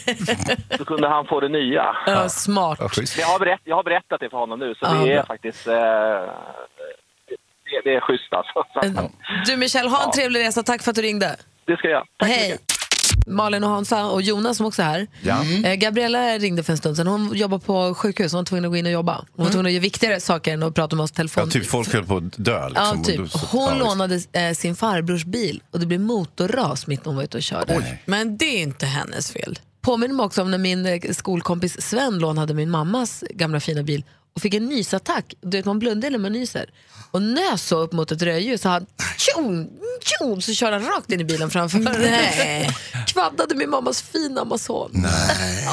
så 0.77 0.85
kunde 0.85 1.07
han 1.07 1.25
få 1.27 1.39
det 1.39 1.49
nya. 1.49 1.95
Ja, 2.05 2.29
smart. 2.29 2.77
Ja, 2.81 2.89
Jag 3.19 3.27
har, 3.27 3.39
berätt, 3.39 3.61
jag 3.63 3.75
har 3.75 3.83
berättat 3.83 4.19
det 4.19 4.29
för 4.29 4.37
honom 4.37 4.59
nu, 4.59 4.75
så 4.75 4.79
Ja, 4.85 4.93
det 4.93 5.11
är 5.11 5.15
bra. 5.15 5.25
faktiskt... 5.25 5.67
Eh, 5.67 5.73
det, 7.69 7.81
det 7.83 7.95
är 7.95 7.99
schysst 7.99 8.33
alltså. 8.33 8.63
Så, 8.73 9.09
Du 9.45 9.57
Michelle, 9.57 9.89
ha 9.89 9.97
en 9.97 10.03
Ja. 10.05 10.11
trevlig 10.15 10.39
resa. 10.39 10.63
Tack 10.63 10.83
för 10.83 10.89
att 10.89 10.95
du 10.95 11.01
ringde. 11.01 11.35
Det 11.65 11.77
ska 11.77 11.87
jag. 11.89 12.03
Tack 12.17 12.29
Hej. 12.29 12.57
Malin 13.25 13.63
och 13.63 13.69
Hansa 13.69 14.05
och 14.05 14.21
Jonas 14.21 14.57
som 14.57 14.65
också 14.65 14.81
är 14.81 14.86
här. 14.86 15.07
Ja. 15.21 15.45
Eh, 15.63 15.75
Gabriella 15.75 16.38
ringde 16.38 16.63
för 16.63 16.74
en 16.74 16.77
stund 16.77 16.97
sedan. 16.97 17.07
Hon 17.07 17.36
jobbar 17.36 17.59
på 17.59 17.93
sjukhus. 17.93 18.31
Hon 18.31 18.39
var 18.39 18.45
tvungen 18.45 18.65
att 18.65 18.71
gå 18.71 18.77
in 18.77 18.86
och 18.86 18.91
jobba. 18.91 19.25
Hon 19.36 19.45
var 19.45 19.51
tvungen 19.51 19.65
att 19.65 19.71
göra 19.71 19.81
viktigare 19.81 20.19
saker 20.19 20.53
än 20.53 20.63
att 20.63 20.75
prata 20.75 20.95
med 20.95 21.03
oss 21.03 21.12
på 21.12 21.15
telefon. 21.15 21.43
Ja, 21.45 21.51
typ 21.51 21.65
folk 21.65 21.93
höll 21.93 22.05
på 22.05 22.17
att 22.17 22.24
dö. 22.45 22.69
Liksom. 22.69 22.97
Ja, 22.97 23.03
typ. 23.03 23.33
Hon 23.33 23.69
ja, 23.69 23.75
lånade 23.75 24.21
eh, 24.31 24.53
sin 24.53 24.75
farbrors 24.75 25.25
bil 25.25 25.63
och 25.71 25.79
det 25.79 25.86
blev 25.86 26.01
motorras 26.01 26.88
mitt 26.88 27.00
när 27.00 27.05
hon 27.05 27.15
var 27.15 27.24
ute 27.24 27.38
och 27.38 27.43
körde. 27.43 27.77
Oj. 27.77 28.03
Men 28.05 28.38
det 28.38 28.45
är 28.45 28.62
inte 28.62 28.86
hennes 28.86 29.31
fel. 29.31 29.59
Påminner 29.81 30.15
mig 30.15 30.25
också 30.25 30.41
om 30.41 30.51
när 30.51 30.57
min 30.57 30.86
eh, 30.86 31.01
skolkompis 31.12 31.81
Sven 31.81 32.19
lånade 32.19 32.53
min 32.53 32.69
mammas 32.69 33.24
gamla 33.29 33.59
fina 33.59 33.83
bil 33.83 34.03
och 34.38 34.41
fick 34.41 34.53
en 34.53 34.65
nysattack. 34.65 35.34
Du 35.41 35.58
vet, 35.58 35.65
man 35.65 35.79
blundar 35.79 36.10
när 36.10 36.17
man 36.17 36.32
nyser. 36.32 36.70
Och 37.12 37.22
nös 37.22 37.63
så 37.63 37.77
upp 37.77 37.91
mot 37.91 38.12
ett 38.12 38.22
rödljus 38.22 38.65
och 38.65 38.72
han 38.72 38.86
tjon, 39.17 39.70
tjon, 40.01 40.41
så 40.41 40.53
körde 40.53 40.75
han 40.75 40.86
rakt 40.86 41.12
in 41.12 41.22
i 41.22 41.24
bilen 41.24 41.50
framför. 41.50 41.79
Nej. 41.79 42.70
Kvaddade 43.08 43.56
min 43.56 43.70
mammas 43.70 44.01
fina 44.01 44.41
Amazon. 44.41 44.91
Nej. 44.94 45.67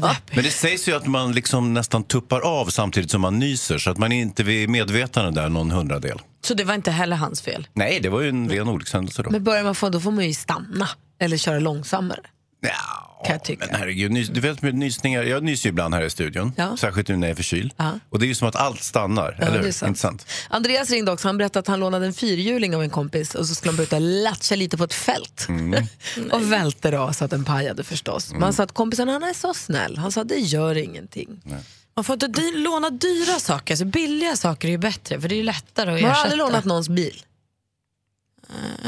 Deppigt. 0.00 0.34
Men 0.34 0.44
det 0.44 0.50
sägs 0.50 0.88
ju 0.88 0.96
att 0.96 1.06
man 1.06 1.32
liksom 1.32 1.74
nästan 1.74 2.04
tuppar 2.04 2.40
av 2.40 2.66
samtidigt 2.66 3.10
som 3.10 3.20
man 3.20 3.38
nyser 3.38 3.78
så 3.78 3.90
att 3.90 3.98
man 3.98 4.12
är 4.12 4.20
inte 4.20 4.42
vid 4.42 4.68
medvetande 4.68 5.40
där 5.40 5.48
någon 5.48 5.70
hundradel. 5.70 6.20
Så 6.44 6.54
det 6.54 6.64
var 6.64 6.74
inte 6.74 6.90
heller 6.90 7.16
hans 7.16 7.42
fel. 7.42 7.68
Nej, 7.72 8.00
det 8.00 8.08
var 8.08 8.20
ju 8.20 8.28
en 8.28 8.50
ren 8.50 8.68
olyckshändelse 8.68 9.22
då. 9.22 9.30
Men 9.30 9.44
börjar 9.44 9.64
man 9.64 9.74
få, 9.74 9.88
då 9.88 10.00
får 10.00 10.10
man 10.10 10.26
ju 10.26 10.34
stanna 10.34 10.88
eller 11.18 11.36
köra 11.36 11.58
långsammare. 11.58 12.20
Ja, 12.60 13.09
kan 13.24 13.32
jag 13.32 13.44
tycka. 13.44 13.66
Men 13.70 13.80
herregud, 13.80 14.10
nys, 14.12 14.28
du 14.28 14.40
vet 14.40 14.62
med 14.62 14.74
nysningar, 14.74 15.22
jag 15.22 15.42
nyser 15.42 15.68
ju 15.68 15.70
ibland 15.70 15.94
här 15.94 16.02
i 16.02 16.10
studion. 16.10 16.52
Ja. 16.56 16.76
Särskilt 16.76 17.08
nu 17.08 17.16
när 17.16 17.26
jag 17.26 17.32
är 17.32 17.36
förkyld. 17.36 17.72
Ja. 17.76 17.90
Och 18.10 18.18
det 18.18 18.24
är 18.24 18.28
ju 18.28 18.34
som 18.34 18.48
att 18.48 18.56
allt 18.56 18.82
stannar, 18.82 19.36
Ja, 19.40 19.46
eller 19.46 19.62
hur? 19.62 19.72
sant. 19.72 19.88
Inte 19.88 20.00
sant? 20.00 20.26
Andreas 20.50 20.90
ringde 20.90 21.12
också. 21.12 21.28
Han 21.28 21.38
berättade 21.38 21.58
att 21.60 21.66
han 21.66 21.80
lånade 21.80 22.06
en 22.06 22.12
fyrhjuling 22.14 22.74
av 22.76 22.82
en 22.82 22.90
kompis 22.90 23.34
och 23.34 23.46
så 23.46 23.54
skulle 23.54 23.72
han 23.72 23.76
börja 23.86 23.98
latcha 23.98 24.54
lite 24.56 24.76
på 24.76 24.84
ett 24.84 24.94
fält. 24.94 25.46
Mm. 25.48 25.84
och 26.32 26.52
välte 26.52 26.90
då 26.90 27.12
så 27.12 27.24
att 27.24 27.30
den 27.30 27.44
pajade 27.44 27.84
förstås. 27.84 28.32
Men 28.32 28.42
han 28.42 28.52
sa 28.52 28.62
att 28.62 28.72
kompisen 28.72 29.08
han 29.08 29.22
är 29.22 29.34
så 29.34 29.54
snäll. 29.54 29.96
Han 29.98 30.12
sa 30.12 30.24
det 30.24 30.34
gör 30.38 30.76
ingenting. 30.76 31.28
Man 31.96 32.04
får 32.04 32.12
inte 32.12 32.26
dy- 32.26 32.56
låna 32.56 32.90
dyra 32.90 33.38
saker, 33.38 33.76
så 33.76 33.84
billiga 33.84 34.36
saker 34.36 34.68
är 34.68 34.72
ju 34.72 34.78
bättre 34.78 35.20
för 35.20 35.28
det 35.28 35.40
är 35.40 35.44
lättare 35.44 35.94
att 35.94 36.00
Man 36.00 36.10
har 36.10 36.10
ersätta. 36.10 36.22
aldrig 36.22 36.38
lånat 36.38 36.64
någons 36.64 36.88
bil. 36.88 37.22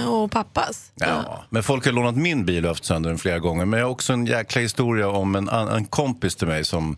Och 0.09 0.31
pappas. 0.31 0.93
Ja. 0.95 1.45
Men 1.51 1.63
folk 1.63 1.85
har 1.85 1.93
lånat 1.93 2.17
min 2.17 2.45
bil 2.45 2.65
och 2.65 2.69
haft 2.71 2.85
sönder 2.85 3.11
den 3.11 3.19
flera 3.19 3.39
gånger. 3.39 3.65
Men 3.65 3.81
jag 3.81 3.87
har 3.87 3.91
också 3.93 4.13
en 4.13 4.27
jäkla 4.27 4.61
historia 4.61 5.09
om 5.09 5.35
en, 5.35 5.49
an- 5.49 5.69
en 5.69 5.85
kompis 5.85 6.37
till 6.37 6.49
mig 6.49 6.65
som 6.65 6.97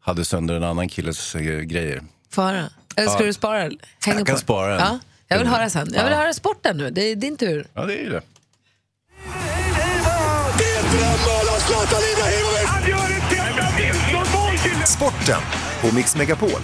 hade 0.00 0.24
sönder 0.24 0.54
en 0.54 0.64
annan 0.64 0.88
killes 0.88 1.34
eh, 1.34 1.40
grejer. 1.60 2.02
Fara. 2.30 2.64
Eller 2.96 3.08
ska 3.08 3.20
Ja. 3.22 3.26
du 3.26 3.32
spara? 3.32 3.58
Häng 3.60 3.78
Jag 4.04 4.26
kan 4.26 4.34
på. 4.34 4.40
spara 4.40 4.70
den. 4.76 4.80
Ja, 4.80 4.98
jag 5.28 5.38
vill 5.38 5.46
höra 5.48 5.70
sen. 5.70 5.88
Jag 5.94 6.04
vill 6.04 6.12
Ja. 6.12 6.18
höra 6.18 6.32
sporten 6.32 6.76
nu. 6.76 6.90
Det 6.90 7.02
är 7.02 7.16
din 7.16 7.36
tur. 7.36 7.66
Ja, 7.74 7.84
det 7.84 7.94
är 7.94 8.02
ju 8.04 8.10
det. 8.10 8.22
Sporten 14.86 15.40
på 15.80 15.94
Mix 15.94 16.16
Megapol. 16.16 16.60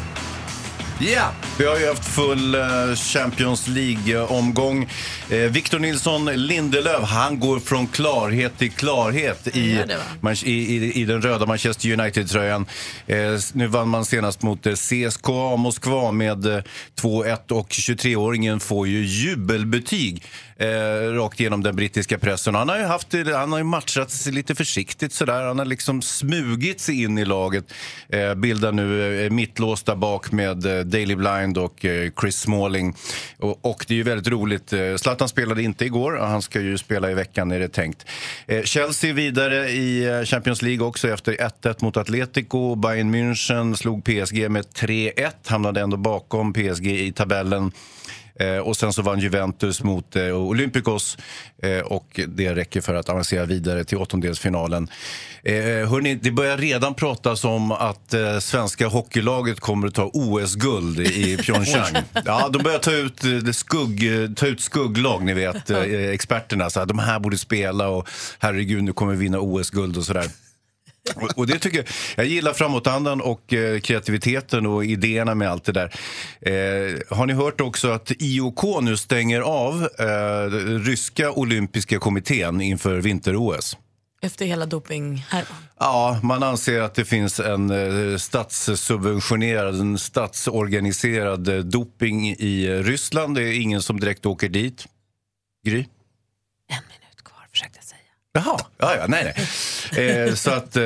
Ja, 1.13 1.31
vi 1.59 1.67
har 1.67 1.79
ju 1.79 1.89
haft 1.89 2.05
full 2.05 2.55
eh, 2.55 2.95
Champions 2.95 3.69
League-omgång. 3.69 4.89
Eh, 5.31 5.39
Victor 5.39 5.79
Nilsson 5.79 6.25
Lindelöf, 6.25 7.03
han 7.03 7.41
går 7.41 7.59
från 7.59 7.87
klarhet 7.87 8.59
till 8.59 8.71
klarhet 8.71 9.57
i, 9.57 9.85
man, 10.21 10.35
i, 10.45 10.51
i, 10.51 11.01
i 11.01 11.05
den 11.05 11.23
röda 11.23 11.47
Manchester 11.47 11.93
United-tröjan. 11.93 12.67
Eh, 13.07 13.17
nu 13.53 13.67
vann 13.67 13.89
man 13.89 14.05
senast 14.05 14.43
mot 14.43 14.63
CSKA 14.63 15.57
Moskva 15.57 16.13
med 16.13 16.47
eh, 16.47 16.63
2-1 17.01 17.53
och 17.53 17.69
23-åringen 17.69 18.59
får 18.59 18.89
ju 18.89 19.05
jubelbetyg 19.05 20.23
eh, 20.57 20.67
rakt 21.13 21.41
igenom 21.41 21.63
den 21.63 21.77
brittiska 21.77 22.19
pressen. 22.19 22.55
Han 22.55 22.69
har 22.69 22.79
ju, 22.79 22.85
haft, 22.85 23.13
han 23.35 23.53
har 23.53 23.59
ju 23.59 23.65
matchats 23.65 24.27
lite 24.27 24.55
försiktigt 24.55 25.13
sådär. 25.13 25.43
Han 25.43 25.59
har 25.59 25.67
liksom 25.67 26.03
smugit 26.03 26.81
sig 26.81 27.03
in 27.03 27.19
i 27.19 27.25
laget. 27.25 27.65
Eh, 28.09 28.35
bildar 28.35 28.73
nu 28.73 29.25
eh, 29.25 29.31
där 29.85 29.97
bak 29.97 30.33
med 30.33 30.67
eh, 30.67 30.85
Daily 30.85 31.15
Blind 31.15 31.59
och 31.59 31.85
eh, 31.85 32.11
Chris 32.21 32.37
Smalling. 32.37 32.95
Och, 33.39 33.65
och 33.65 33.85
det 33.89 33.95
är 33.95 33.97
ju 33.97 34.03
väldigt 34.03 34.29
roligt. 34.29 34.73
Eh, 34.73 34.97
Zlatan 34.97 35.29
spelade 35.29 35.63
inte 35.63 35.85
igår 35.85 36.19
han 36.35 36.43
ska 36.43 36.61
ju 36.61 36.79
spela 36.79 37.11
i 37.11 37.15
veckan 37.15 37.53
är 37.53 37.61
det 37.61 37.69
tänkt. 37.69 38.07
Eh, 38.47 38.63
Chelsea 38.63 39.13
vidare 39.13 39.71
i 39.71 40.05
eh, 40.05 40.25
Champions 40.25 40.63
League 40.63 40.87
också 40.87 41.09
efter 41.09 41.33
1-1 41.63 41.77
mot 41.85 41.97
Atletico. 41.97 42.75
Bayern 42.75 43.15
München 43.15 43.75
slog 43.75 44.05
PSG 44.05 44.51
med 44.51 44.65
3-1. 44.65 45.31
Hamnade 45.47 45.81
ändå 45.81 45.97
bakom 45.97 46.53
PSG 46.53 46.87
i 46.87 47.13
tabellen. 47.13 47.73
Eh, 48.41 48.59
och 48.59 48.77
sen 48.77 48.93
så 48.93 49.03
vann 49.03 49.21
Juventus 49.21 49.83
mot 49.83 50.17
eh, 50.17 50.37
Olympiakos 50.37 51.19
eh, 51.63 51.79
och 51.79 52.21
det 52.29 52.55
räcker 52.55 52.81
för 52.81 52.95
att 52.95 53.09
avancera 53.09 53.45
vidare 53.45 53.85
till 53.85 53.99
åttondelsfinalen. 53.99 54.89
Eh, 55.43 55.55
hörni, 55.91 56.15
det 56.15 56.31
börjar 56.31 56.59
redan 56.59 56.95
pratas 56.95 57.45
om 57.45 57.73
att 57.73 58.15
eh, 58.15 58.39
svenska 58.39 58.87
hockeylaget 58.87 59.61
kommer 59.61 59.87
att 59.87 59.95
ta 59.95 60.11
OS-guld 60.13 61.01
i 61.01 61.37
Pyeongchang. 61.37 62.03
ja, 62.25 62.49
de 62.49 62.63
börjar 62.63 62.79
ta 62.79 62.93
ut, 62.93 63.25
eh, 63.25 63.53
skugg, 63.53 64.23
eh, 64.23 64.31
ta 64.31 64.47
ut 64.47 64.61
skugglag, 64.61 65.25
ni 65.25 65.35
vet, 65.35 65.71
experterna. 66.13 66.71
Så 66.71 66.79
här, 66.79 66.87
de 66.87 66.99
här 66.99 67.19
borde 67.21 67.39
spela 67.39 67.89
och 67.89 68.09
herregud, 68.39 68.85
nu 68.85 68.93
kommer 68.93 69.13
vi 69.13 69.19
vinna 69.19 69.39
OS-guld 69.41 69.97
och 69.97 70.05
sådär. 70.05 70.29
Och, 71.15 71.39
och 71.39 71.47
det 71.47 71.59
tycker 71.59 71.79
jag, 71.79 71.87
jag 72.17 72.27
gillar 72.27 72.53
framåtandan 72.53 73.21
och 73.21 73.53
eh, 73.53 73.81
kreativiteten 73.81 74.67
och 74.67 74.85
idéerna 74.85 75.35
med 75.35 75.51
allt 75.51 75.65
det 75.65 75.73
där. 75.73 75.95
Eh, 76.41 77.17
har 77.17 77.27
ni 77.27 77.33
hört 77.33 77.61
också 77.61 77.91
att 77.91 78.13
IOK 78.19 78.83
nu 78.83 78.97
stänger 78.97 79.41
av 79.41 79.89
eh, 79.99 80.51
ryska 80.79 81.31
olympiska 81.33 81.99
kommittén 81.99 82.61
inför 82.61 82.97
vinter-OS? 83.01 83.77
Efter 84.23 84.47
hela 84.47 84.67
doping 84.67 85.27
här. 85.29 85.45
Ja, 85.79 86.21
man 86.23 86.43
anser 86.43 86.81
att 86.81 86.95
det 86.95 87.05
finns 87.05 87.41
en 87.41 87.71
eh, 87.71 88.19
statssubventionerad, 88.19 89.81
en 89.81 89.99
statsorganiserad 89.99 91.49
eh, 91.49 91.59
doping 91.59 92.27
i 92.31 92.67
eh, 92.67 92.83
Ryssland. 92.83 93.35
Det 93.35 93.43
är 93.43 93.61
ingen 93.61 93.83
som 93.83 94.01
direkt 94.01 94.27
åker 94.27 94.49
dit. 94.49 94.87
Gry? 95.67 95.79
En 95.79 96.83
minut 96.89 97.25
kvar, 97.25 97.47
försökte. 97.51 97.84
Jaha, 98.37 98.59
ja, 98.79 98.97
ja, 98.97 99.05
nej, 99.09 99.35
nej. 99.93 100.27
Eh, 100.27 100.35
så 100.35 100.51
att, 100.51 100.77
eh, 100.77 100.83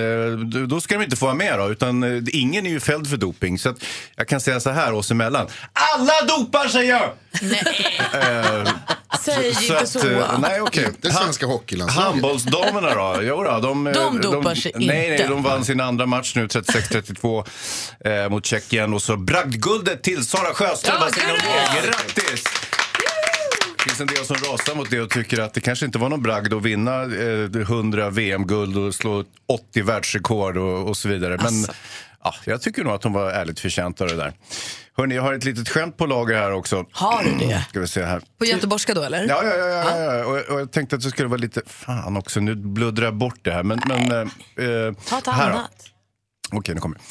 då- 0.66 0.80
ska 0.80 0.94
de 0.98 1.04
inte 1.04 1.16
få 1.16 1.24
vara 1.26 1.34
med 1.34 1.58
då, 1.58 1.68
utan 1.70 2.02
eh, 2.02 2.22
ingen 2.32 2.66
är 2.66 2.70
ju 2.70 2.80
fälld 2.80 3.10
för 3.10 3.16
doping. 3.16 3.58
Så 3.58 3.68
att, 3.68 3.76
jag 4.16 4.28
kan 4.28 4.40
säga 4.40 4.60
så 4.60 4.70
här 4.70 4.92
oss 4.92 5.10
emellan. 5.10 5.46
Alla 5.72 6.12
dopar 6.28 6.68
sig 6.68 6.86
ju! 6.86 6.98
Säg 9.24 9.54
Så 9.54 9.62
inte 9.62 9.78
att, 9.78 9.88
så. 9.88 10.08
eh, 10.10 10.38
nej, 10.38 10.60
okej. 10.60 10.88
Det 11.00 11.12
svenska 11.12 11.46
hockeylandslaget. 11.46 12.10
Handbollsdamerna 12.12 12.94
då? 12.94 13.18
Jo 13.22 13.42
då, 13.44 13.58
de, 13.60 13.86
eh, 13.86 13.92
De 13.92 14.20
dopar 14.20 14.54
sig 14.54 14.72
nej, 14.74 14.86
Nej, 14.86 15.12
inte. 15.12 15.26
de 15.28 15.42
vann 15.42 15.64
sin 15.64 15.80
andra 15.80 16.06
match 16.06 16.32
nu, 16.36 16.46
36-32 16.46 17.44
eh, 18.04 18.28
mot 18.28 18.46
Tjeckien. 18.46 18.94
Och 18.94 19.02
så 19.02 19.16
bragdguldet 19.16 20.02
till 20.02 20.24
Sara 20.26 20.54
Sjöström. 20.54 20.94
Ja, 20.98 21.04
Vad 21.04 21.14
säger 21.14 21.26
ni 21.26 21.32
om 21.32 21.38
det? 21.38 21.86
Grattis! 21.88 22.44
Finns 23.88 24.00
en 24.00 24.06
del 24.06 24.24
som 24.24 24.36
rasar 24.36 24.74
mot 24.74 24.90
det 24.90 25.00
och 25.00 25.10
tycker 25.10 25.40
att 25.40 25.54
det 25.54 25.60
kanske 25.60 25.86
inte 25.86 25.98
var 25.98 26.08
någon 26.08 26.22
bragd 26.22 26.54
att 26.54 26.62
vinna 26.62 27.02
eh, 27.02 27.60
100 27.60 28.10
VM-guld 28.10 28.76
och 28.76 28.94
slå 28.94 29.24
80 29.48 29.82
världsrekord 29.82 30.56
och, 30.56 30.88
och 30.88 30.96
så 30.96 31.08
vidare. 31.08 31.36
Men 31.36 31.46
Alltså. 31.46 31.72
ja, 32.24 32.34
jag 32.44 32.62
tycker 32.62 32.84
nog 32.84 32.92
att 32.92 33.00
de 33.00 33.12
var 33.12 33.30
ärligt 33.30 33.60
förtjänta 33.60 34.04
av 34.04 34.10
det 34.10 34.16
där. 34.16 34.32
Hörrni, 34.96 35.14
jag 35.14 35.22
har 35.22 35.34
ett 35.34 35.44
litet 35.44 35.68
skämt 35.68 35.96
på 35.96 36.06
lager 36.06 36.34
här 36.36 36.52
också. 36.52 36.84
Har 36.92 37.24
du 37.24 37.46
det? 37.46 37.64
Ska 37.68 37.80
vi 37.80 37.86
se 37.88 38.02
här. 38.04 38.22
På 38.38 38.44
göteborgska 38.44 38.94
då 38.94 39.02
eller? 39.02 39.28
Ja, 39.28 39.44
ja, 39.44 39.56
ja. 39.56 39.66
ja, 39.66 40.14
ja. 40.14 40.24
Och, 40.24 40.54
och 40.54 40.60
jag 40.60 40.72
tänkte 40.72 40.96
att 40.96 41.02
det 41.02 41.10
skulle 41.10 41.28
vara 41.28 41.40
lite... 41.40 41.62
Fan 41.66 42.16
också, 42.16 42.40
nu 42.40 42.54
bluddrar 42.54 43.04
jag 43.04 43.14
bort 43.14 43.38
det 43.42 43.52
här. 43.52 43.62
Men, 43.62 43.80
men, 43.86 44.10
eh, 44.12 44.94
Ta 45.08 45.18
ett 45.18 45.28
annat. 45.28 45.70
Okej, 46.52 46.74
nu 46.74 46.80
kommer 46.80 46.96
det. 46.96 47.02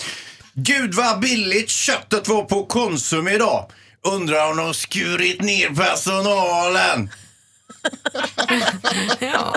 Gud 0.54 0.94
vad 0.94 1.20
billigt 1.20 1.70
köttet 1.70 2.28
var 2.28 2.44
på 2.44 2.66
Konsum 2.66 3.28
idag. 3.28 3.72
Undrar 4.12 4.52
om 4.52 4.58
de 4.58 4.74
skurit 4.74 5.42
ner 5.42 5.70
personalen. 5.70 7.10
Ja. 9.20 9.56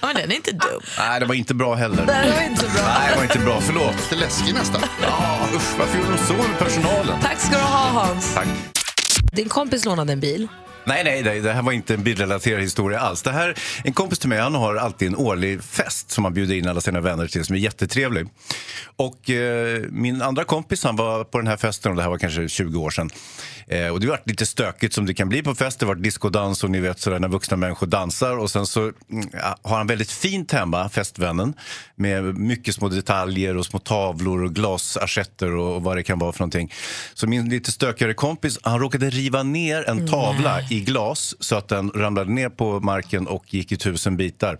ja, 0.00 0.06
men 0.06 0.14
den 0.16 0.30
är 0.30 0.34
inte 0.36 0.52
dum. 0.52 0.80
Nej, 0.98 1.20
det 1.20 1.26
var 1.26 1.34
inte 1.34 1.54
bra 1.54 1.74
heller. 1.74 2.06
Det 2.06 2.32
var 2.36 2.42
inte 2.50 2.62
bra. 2.68 2.82
Nej, 2.86 3.10
det 3.10 3.16
var 3.16 3.22
inte 3.22 3.38
bra. 3.38 3.60
Förlåt. 3.60 3.94
Lite 3.96 4.16
läskig 4.16 4.54
nästan. 4.54 4.82
Ja, 5.02 5.38
usch, 5.54 5.78
varför 5.78 5.98
gjorde 5.98 6.10
de 6.10 6.18
så 6.18 6.32
med 6.32 6.58
personalen? 6.58 7.20
Tack 7.22 7.38
ska 7.40 7.50
du 7.56 7.62
ha 7.62 7.88
Hans. 7.88 8.34
Tack. 8.34 8.46
Din 9.32 9.48
kompis 9.48 9.84
lånade 9.84 10.12
en 10.12 10.20
bil. 10.20 10.48
Nej, 10.86 11.04
nej, 11.04 11.22
nej, 11.22 11.40
det 11.40 11.52
här 11.52 11.62
var 11.62 11.72
inte 11.72 11.94
en 11.94 12.02
bilrelaterad 12.02 12.60
historia 12.60 13.00
alls. 13.00 13.22
Det 13.22 13.32
här, 13.32 13.54
en 13.84 13.92
kompis 13.92 14.18
till 14.18 14.28
mig 14.28 14.38
han 14.38 14.54
har 14.54 14.76
alltid 14.76 15.08
en 15.08 15.16
årlig 15.16 15.62
fest 15.62 16.10
som 16.10 16.24
han 16.24 16.34
bjuder 16.34 16.54
in 16.54 16.68
alla 16.68 16.80
sina 16.80 17.00
vänner 17.00 17.26
till 17.26 17.44
som 17.44 17.56
är 17.56 17.60
jättetrevlig. 17.60 18.26
Och 18.96 19.30
eh, 19.30 19.82
min 19.90 20.22
andra 20.22 20.44
kompis 20.44 20.84
han 20.84 20.96
var 20.96 21.24
på 21.24 21.38
den 21.38 21.46
här 21.46 21.56
festen 21.56 21.90
och 21.90 21.96
det 21.96 22.02
här 22.02 22.10
var 22.10 22.18
kanske 22.18 22.48
20 22.48 22.80
år 22.80 22.90
sedan. 22.90 23.10
Eh, 23.66 23.88
och 23.88 24.00
det 24.00 24.06
var 24.06 24.20
lite 24.24 24.46
stökigt 24.46 24.94
som 24.94 25.06
det 25.06 25.14
kan 25.14 25.28
bli 25.28 25.42
på 25.42 25.54
fest. 25.54 25.80
Det 25.80 25.86
var 25.86 25.94
diskodans 25.94 26.64
och 26.64 26.70
ni 26.70 26.80
vet 26.80 27.00
sådär 27.00 27.18
när 27.18 27.28
vuxna 27.28 27.56
människor 27.56 27.86
dansar. 27.86 28.38
Och 28.38 28.50
sen 28.50 28.66
så 28.66 28.80
mm, 28.80 28.92
ja, 29.32 29.56
har 29.62 29.76
han 29.76 29.86
väldigt 29.86 30.10
fint 30.10 30.52
hemma, 30.52 30.88
festvännen. 30.88 31.54
Med 31.96 32.38
mycket 32.38 32.74
små 32.74 32.88
detaljer 32.88 33.56
och 33.56 33.66
små 33.66 33.78
tavlor 33.78 34.44
och 34.44 34.54
glasassietter 34.54 35.56
och, 35.56 35.76
och 35.76 35.82
vad 35.82 35.96
det 35.96 36.02
kan 36.02 36.18
vara 36.18 36.32
för 36.32 36.40
någonting. 36.40 36.72
Så 37.14 37.26
min 37.26 37.48
lite 37.48 37.72
stökigare 37.72 38.14
kompis, 38.14 38.58
han 38.62 38.80
råkade 38.80 39.10
riva 39.10 39.42
ner 39.42 39.88
en 39.88 40.08
tavla 40.08 40.60
i 40.74 40.80
glas 40.80 41.34
så 41.40 41.56
att 41.56 41.68
den 41.68 41.90
ramlade 41.94 42.30
ner 42.30 42.48
på 42.48 42.80
marken 42.80 43.26
och 43.26 43.54
gick 43.54 43.72
i 43.72 43.76
tusen 43.76 44.16
bitar. 44.16 44.58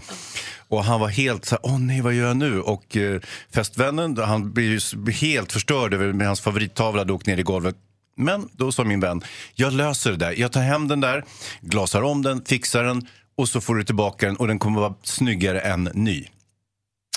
Och 0.68 0.84
han 0.84 1.00
var 1.00 1.08
helt 1.08 1.44
så 1.44 1.54
här, 1.54 1.60
åh 1.62 1.78
nej 1.78 2.00
vad 2.00 2.14
gör 2.14 2.26
jag 2.26 2.36
nu? 2.36 2.60
Och 2.60 2.96
eh, 2.96 3.20
festvännen, 3.54 4.16
han 4.18 4.52
blev 4.52 4.66
ju 4.66 4.80
helt 5.12 5.52
förstörd 5.52 5.94
över 5.94 6.12
med 6.12 6.26
hans 6.26 6.40
favorittavla 6.40 7.00
hade 7.00 7.12
åkt 7.12 7.26
ner 7.26 7.36
i 7.36 7.42
golvet. 7.42 7.76
Men 8.16 8.48
då 8.52 8.72
sa 8.72 8.84
min 8.84 9.00
vän, 9.00 9.22
jag 9.54 9.72
löser 9.72 10.10
det 10.10 10.16
där. 10.16 10.34
Jag 10.40 10.52
tar 10.52 10.62
hem 10.62 10.88
den 10.88 11.00
där, 11.00 11.24
glasar 11.60 12.02
om 12.02 12.22
den, 12.22 12.44
fixar 12.44 12.84
den 12.84 13.08
och 13.36 13.48
så 13.48 13.60
får 13.60 13.74
du 13.74 13.84
tillbaka 13.84 14.26
den 14.26 14.36
och 14.36 14.46
den 14.46 14.58
kommer 14.58 14.80
vara 14.80 14.94
snyggare 15.02 15.60
än 15.60 15.84
ny. 15.94 16.26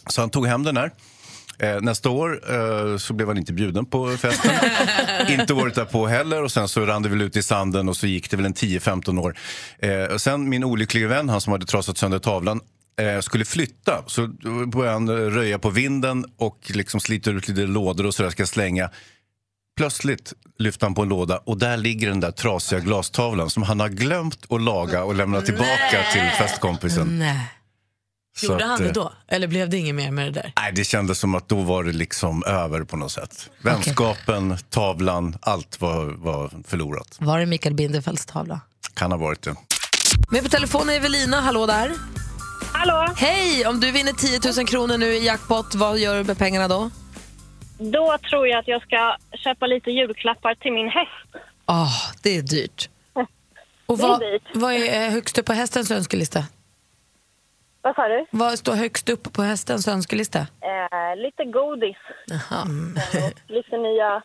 Så 0.09 0.21
han 0.21 0.29
tog 0.29 0.47
hem 0.47 0.63
den 0.63 0.75
där. 0.75 0.91
Eh, 1.59 1.81
nästa 1.81 2.09
år 2.09 2.41
eh, 2.53 2.97
så 2.97 3.13
blev 3.13 3.27
han 3.27 3.37
inte 3.37 3.53
bjuden 3.53 3.85
på 3.85 4.17
festen. 4.17 4.51
inte 5.39 5.53
året 5.53 5.75
därpå 5.75 6.07
heller. 6.07 6.43
Och 6.43 6.51
sen 6.51 6.67
så 6.67 6.85
rann 6.85 7.03
det 7.03 7.09
väl 7.09 7.21
ut 7.21 7.35
i 7.35 7.43
sanden 7.43 7.89
och 7.89 7.97
så 7.97 8.07
gick 8.07 8.31
det 8.31 8.37
väl 8.37 8.45
en 8.45 8.53
10-15 8.53 9.19
år. 9.19 9.37
Eh, 9.79 10.03
och 10.03 10.21
sen 10.21 10.49
min 10.49 10.63
olyckliga 10.63 11.07
vän, 11.07 11.29
han 11.29 11.41
som 11.41 11.51
hade 11.51 11.65
trasat 11.65 11.97
sönder 11.97 12.19
tavlan, 12.19 12.61
eh, 13.01 13.19
skulle 13.19 13.45
flytta. 13.45 14.03
Så 14.07 14.27
började 14.67 14.93
han 14.93 15.09
röja 15.09 15.59
på 15.59 15.69
vinden 15.69 16.25
och 16.37 16.59
liksom 16.67 16.99
sliter 16.99 17.33
ut 17.33 17.47
lite 17.47 17.61
lådor 17.61 18.05
och 18.05 18.13
sådär 18.13 18.29
ska 18.29 18.45
slänga. 18.45 18.89
Plötsligt 19.77 20.33
lyfter 20.59 20.85
han 20.85 20.95
på 20.95 21.01
en 21.01 21.09
låda 21.09 21.37
och 21.37 21.57
där 21.57 21.77
ligger 21.77 22.09
den 22.09 22.19
där 22.19 22.31
trasiga 22.31 22.79
glastavlan 22.79 23.49
som 23.49 23.63
han 23.63 23.79
har 23.79 23.89
glömt 23.89 24.45
att 24.49 24.61
laga 24.61 25.03
och 25.03 25.15
lämna 25.15 25.41
tillbaka 25.41 26.03
till 26.13 26.29
festkompisen. 26.37 27.19
Nej. 27.19 27.56
Så 28.37 28.45
Gjorde 28.45 28.63
att, 28.63 28.69
han 28.69 28.79
det 28.81 28.87
eh, 28.87 28.93
då? 28.93 29.13
Eller 29.27 29.47
blev 29.47 29.69
det 29.69 29.77
inget 29.77 29.95
mer 29.95 30.11
med 30.11 30.25
det 30.25 30.31
där? 30.31 30.53
Nej, 30.55 30.71
det 30.75 30.83
kändes 30.83 31.19
som 31.19 31.35
att 31.35 31.49
då 31.49 31.61
var 31.61 31.83
det 31.83 31.91
liksom 31.91 32.43
över 32.43 32.83
på 32.83 32.97
något 32.97 33.11
sätt. 33.11 33.49
Vänskapen, 33.61 34.57
tavlan, 34.69 35.37
allt 35.41 35.81
var, 35.81 36.05
var 36.05 36.51
förlorat. 36.67 37.17
Var 37.19 37.39
det 37.39 37.45
Mikael 37.45 37.75
Bindefelds 37.75 38.25
tavla? 38.25 38.61
Kan 38.93 39.11
ha 39.11 39.17
varit 39.17 39.41
det. 39.41 39.55
Med 40.31 40.43
på 40.43 40.49
telefon 40.49 40.89
är 40.89 40.93
Evelina, 40.93 41.41
hallå 41.41 41.65
där. 41.65 41.91
Hallå? 42.73 43.13
Hej, 43.17 43.65
om 43.67 43.79
du 43.79 43.91
vinner 43.91 44.13
10 44.13 44.39
000 44.57 44.67
kronor 44.67 44.97
nu 44.97 45.05
i 45.05 45.25
jackpot, 45.25 45.75
vad 45.75 45.99
gör 45.99 46.17
du 46.17 46.23
med 46.23 46.37
pengarna 46.37 46.67
då? 46.67 46.89
Då 47.79 48.17
tror 48.29 48.47
jag 48.47 48.59
att 48.59 48.67
jag 48.67 48.81
ska 48.81 49.15
köpa 49.43 49.65
lite 49.67 49.91
julklappar 49.91 50.55
till 50.55 50.71
min 50.73 50.87
häst. 50.87 51.45
Ah, 51.65 51.91
det 52.21 52.37
är 52.37 52.41
dyrt. 52.41 52.89
Och 53.85 53.97
Det 53.97 54.03
är 54.03 54.07
vad, 54.07 54.19
dyrt. 54.19 54.41
vad 54.53 54.73
är 54.73 55.05
eh, 55.05 55.11
högst 55.11 55.37
upp 55.37 55.45
på 55.45 55.53
hästens 55.53 55.91
önskelista? 55.91 56.45
Vad 57.87 57.95
sa 57.95 58.07
du? 58.07 58.25
Vad 58.31 58.59
står 58.59 58.75
högst 58.75 59.09
upp 59.09 59.33
på 59.33 59.41
hästens 59.41 59.87
önskelista? 59.87 60.39
Eh, 60.39 61.15
lite 61.25 61.43
godis. 61.45 61.97
Och 62.51 63.33
lite 63.55 63.77
nya 63.77 64.21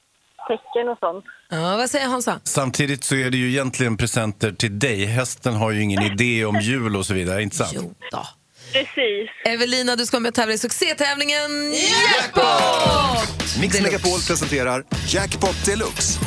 tecken 0.49 0.89
och 0.89 0.99
sånt. 0.99 1.25
Ja, 1.51 1.77
vad 1.77 1.91
säger 1.91 2.07
Hansa? 2.07 2.41
Samtidigt 2.45 3.05
så 3.05 3.15
är 3.15 3.31
det 3.31 3.37
ju 3.37 3.49
egentligen 3.49 3.97
presenter 3.97 4.53
till 4.53 4.79
dig. 4.79 5.05
Hästen 5.05 5.55
har 5.55 5.71
ju 5.71 5.83
ingen 5.83 6.03
idé 6.03 6.45
om 6.45 6.61
jul 6.61 6.97
och 6.97 7.07
så 7.07 7.15
vidare, 7.15 7.43
inte 7.43 7.57
sant? 7.57 7.73
Jo 7.75 7.95
då. 8.11 8.27
Precis. 8.73 9.31
Evelina, 9.45 9.97
du 9.97 10.07
ska 10.07 10.21
med 10.21 10.29
och 10.29 10.35
tävla 10.35 10.55
i 10.55 10.59
succétävlingen 10.59 11.51
Jackpot! 11.73 13.61
Mix 13.61 13.81
Megapol 13.83 14.21
presenterar 14.29 14.85
Jackpot 15.09 15.67
Deluxe. 15.67 16.21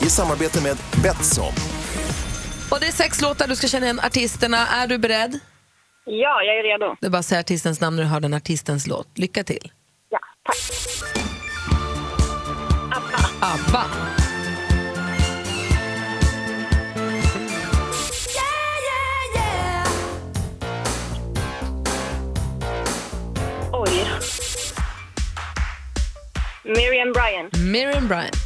I 0.00 0.10
samarbete 0.10 0.62
med 0.62 0.76
Betsson. 1.02 1.75
Och 2.70 2.80
det 2.80 2.86
är 2.86 2.92
sex 2.92 3.20
låtar, 3.22 3.46
du 3.48 3.56
ska 3.56 3.66
känna 3.66 3.86
igen 3.86 4.00
artisterna. 4.00 4.66
Är 4.66 4.86
du 4.86 4.98
beredd? 4.98 5.40
Ja, 6.04 6.42
jag 6.42 6.58
är 6.58 6.62
redo. 6.62 6.96
Det 7.00 7.06
är 7.06 7.10
bara 7.10 7.18
att 7.18 7.26
säga 7.26 7.40
artistens 7.40 7.80
namn 7.80 7.96
när 7.96 8.02
du 8.02 8.08
hör 8.08 8.20
den 8.20 8.34
artistens 8.34 8.86
låt. 8.86 9.18
Lycka 9.18 9.44
till. 9.44 9.72
Ja, 10.10 10.18
tack. 10.46 10.56
ABBA. 13.40 13.84
Oj. 23.72 24.06
Miriam 26.64 27.12
Bryant. 27.12 27.56
Miriam 27.58 28.08
Bryant. 28.08 28.45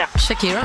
Shakira. 0.00 0.18
Shakira. 0.18 0.64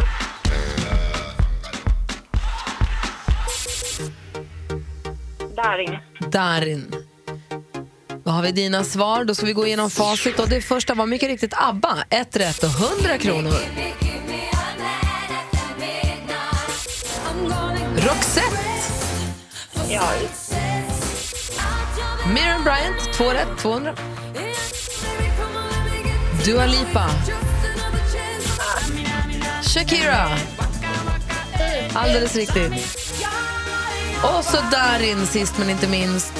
Darin. 5.55 5.97
Darin. 6.31 6.95
Då 8.23 8.31
har 8.31 8.41
vi 8.41 8.51
dina 8.51 8.83
svar. 8.83 9.23
Då 9.23 9.35
ska 9.35 9.45
vi 9.45 9.53
gå 9.53 9.67
igenom 9.67 9.89
facit. 9.89 10.39
Och 10.39 10.49
det 10.49 10.61
första 10.61 10.93
var 10.93 11.05
mycket 11.05 11.29
riktigt 11.29 11.53
ABBA. 11.57 11.97
Ett 12.09 12.37
rätt 12.37 12.63
och 12.63 12.69
100 12.69 13.17
kronor. 13.17 13.53
Roxette. 17.95 18.59
Ja. 19.89 20.09
Miriam 22.33 22.63
Bryant. 22.63 23.13
Två 23.13 23.29
rätt, 23.29 23.57
200. 23.57 23.95
Dua 26.45 26.65
Lipa. 26.65 27.09
Shakira. 29.75 30.29
Alldeles 31.93 32.35
riktigt. 32.35 32.73
Och 34.23 34.45
så 34.45 34.57
Darin 34.71 35.27
sist 35.27 35.57
men 35.57 35.69
inte 35.69 35.87
minst. 35.87 36.33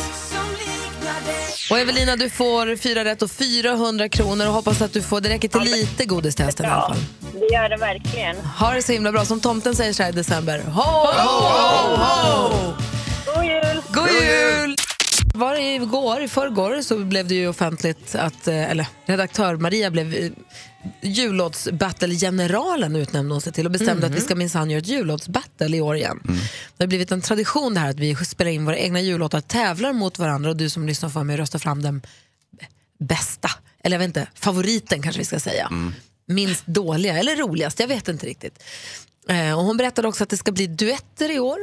Och 1.71 1.79
Evelina, 1.79 2.15
du 2.15 2.29
får 2.29 2.75
fyra 2.75 3.03
rätt 3.05 3.21
och 3.21 3.31
400 3.31 4.09
kronor 4.09 4.47
och 4.47 4.53
hoppas 4.53 4.81
att 4.81 4.93
du 4.93 5.01
får, 5.01 5.21
det 5.21 5.29
räcker 5.29 5.47
till 5.47 5.61
lite 5.61 6.05
godis 6.05 6.35
till 6.35 6.45
hästen 6.45 6.65
i 6.65 6.69
alla 6.69 6.81
fall. 6.81 6.97
det 7.33 7.53
gör 7.55 7.69
det 7.69 7.77
verkligen. 7.77 8.35
Ha 8.37 8.73
det 8.73 8.81
så 8.81 8.91
himla 8.91 9.11
bra. 9.11 9.25
Som 9.25 9.39
tomten 9.39 9.75
säger 9.75 9.93
så 9.93 10.03
här 10.03 10.09
i 10.09 10.13
december. 10.13 10.59
Ho, 10.59 10.81
ho, 10.81 11.31
ho, 11.41 11.95
ho! 11.95 12.73
God 13.35 13.45
jul! 13.45 13.81
God 13.89 14.09
jul! 14.09 14.75
Var 15.33 15.53
det 15.55 15.75
igår, 15.75 16.21
i 16.21 16.27
förrgår, 16.27 16.81
så 16.81 16.97
blev 16.97 17.27
det 17.27 17.35
ju 17.35 17.47
offentligt 17.47 18.15
att, 18.15 18.47
eh, 18.47 18.71
eller 18.71 18.87
redaktör 19.05 19.55
Maria 19.55 19.91
blev 19.91 20.13
eh, 20.13 20.31
jullåtsbattle-generalen 21.01 22.95
utnämnde 22.95 23.33
hon 23.33 23.41
sig 23.41 23.53
till 23.53 23.65
och 23.65 23.71
bestämde 23.71 24.07
att 24.07 24.15
vi 24.15 24.21
ska 24.21 24.35
minsann 24.35 24.69
göra 24.69 24.79
ett 24.79 24.87
jullåtsbattle 24.87 25.77
i 25.77 25.81
år 25.81 25.95
igen. 25.95 26.19
Det 26.77 26.83
har 26.83 26.87
blivit 26.87 27.11
en 27.11 27.21
tradition 27.21 27.73
det 27.73 27.79
här 27.79 27.89
att 27.89 27.99
vi 27.99 28.15
spelar 28.15 28.51
in 28.51 28.65
våra 28.65 28.77
egna 28.77 29.01
jullåtar, 29.01 29.41
tävlar 29.41 29.93
mot 29.93 30.19
varandra 30.19 30.49
och 30.49 30.57
du 30.57 30.69
som 30.69 30.87
lyssnar 30.87 31.09
får 31.09 31.31
och 31.31 31.37
rösta 31.37 31.59
fram 31.59 31.81
den 31.81 32.01
bästa, 32.99 33.49
eller 33.83 33.95
jag 33.95 33.99
vet 33.99 34.07
inte, 34.07 34.27
favoriten 34.33 35.01
kanske 35.01 35.19
vi 35.19 35.25
ska 35.25 35.39
säga. 35.39 35.69
Minst 36.27 36.65
dåliga 36.65 37.17
eller 37.17 37.35
roligast, 37.35 37.79
jag 37.79 37.87
vet 37.87 38.07
inte 38.07 38.25
riktigt. 38.25 38.63
Eh, 39.29 39.57
och 39.57 39.63
hon 39.63 39.77
berättade 39.77 40.07
också 40.07 40.23
att 40.23 40.29
det 40.29 40.37
ska 40.37 40.51
bli 40.51 40.67
duetter 40.67 41.31
i 41.31 41.39
år. 41.39 41.57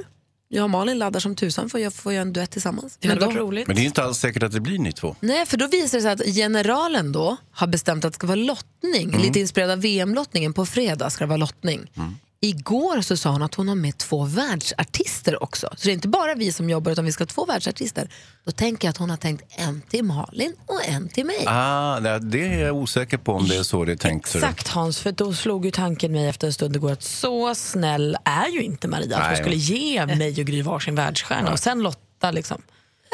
Jag 0.55 0.65
och 0.65 0.71
Malin 0.71 0.99
laddar 0.99 1.21
som 1.21 1.35
tusan 1.37 1.71
för 1.71 1.87
att 1.87 1.95
få 1.95 2.13
göra 2.13 2.23
en 2.23 2.33
duett 2.33 2.51
tillsammans. 2.51 2.97
Det 3.01 3.09
Men 3.09 3.19
då- 3.19 3.31
roligt. 3.31 3.67
Men 3.67 3.77
det 3.77 3.83
är 3.83 3.85
inte 3.85 4.03
alls 4.05 4.19
säkert 4.19 4.43
att 4.43 4.53
det 4.53 4.61
blir 4.61 4.79
ni 4.79 4.93
två. 4.93 5.17
Nej, 5.21 5.47
för 5.47 5.57
då 5.57 5.67
visar 5.67 5.99
det 5.99 6.03
sig 6.03 6.13
att 6.13 6.35
generalen 6.35 7.13
då 7.13 7.37
har 7.53 7.67
bestämt 7.67 8.05
att 8.05 8.13
det 8.13 8.15
ska 8.17 8.27
vara 8.27 8.37
lottning. 8.37 9.09
Mm. 9.09 9.21
Lite 9.21 9.41
inspirerad 9.41 9.71
av 9.71 9.81
VM-lottningen. 9.81 10.53
På 10.53 10.67
fredag 10.67 11.11
ska 11.11 11.25
det 11.25 11.29
vara 11.29 11.37
lottning. 11.37 11.81
Mm. 11.97 12.15
Igår 12.45 13.01
så 13.03 13.17
sa 13.17 13.31
hon 13.31 13.43
att 13.43 13.55
hon 13.55 13.69
har 13.69 13.75
med 13.75 13.99
två 13.99 14.25
världsartister 14.25 15.43
också. 15.43 15.69
Så 15.77 15.85
det 15.85 15.91
är 15.91 15.95
inte 15.95 16.09
bara 16.09 16.35
vi 16.35 16.53
som 16.53 16.71
jobbar 16.71 16.93
utan 16.93 17.05
vi 17.05 17.13
ska 17.13 17.23
ha 17.23 17.27
två 17.27 17.45
världsartister. 17.45 18.09
Då 18.45 18.51
tänker 18.53 18.89
jag 18.89 18.91
att 18.91 18.97
hon 18.97 19.11
har 19.11 19.17
tänkt 19.17 19.45
en 19.59 19.83
till 19.91 20.05
Malin 20.05 20.55
och 20.67 20.89
en 20.89 21.09
till 21.09 21.27
mig. 21.27 21.45
Ah, 21.47 22.01
det- 22.01 22.45
är 22.47 22.65
jag 22.65 22.77
osäker 22.77 23.19
på 23.19 23.33
om 23.33 23.49
det 23.49 23.57
är 23.57 23.63
så 23.63 23.85
det 23.85 23.93
är 23.93 23.97
tänkt. 23.97 24.35
Exakt 24.35 24.69
Hans, 24.69 24.99
för 24.99 25.13
då 25.13 25.33
slog 25.33 25.65
ju 25.65 25.71
tanken 25.71 26.13
mig 26.13 26.29
efter 26.29 26.47
en 26.47 26.53
stund 26.53 26.77
igår 26.77 26.93
att 26.93 27.03
så 27.03 27.55
snäll 27.55 28.17
är 28.25 28.49
ju 28.49 28.63
inte 28.63 28.89
Maria 28.89 29.17
att 29.19 29.27
hon 29.29 29.37
skulle 29.37 29.57
ge 29.57 30.07
mig 30.17 30.29
och 30.41 30.47
Gry 30.47 30.63
varsin 30.63 30.95
världsstjärna 30.95 31.53
och 31.53 31.59
sen 31.59 31.83
Lotta 31.83 32.31
liksom. 32.31 32.63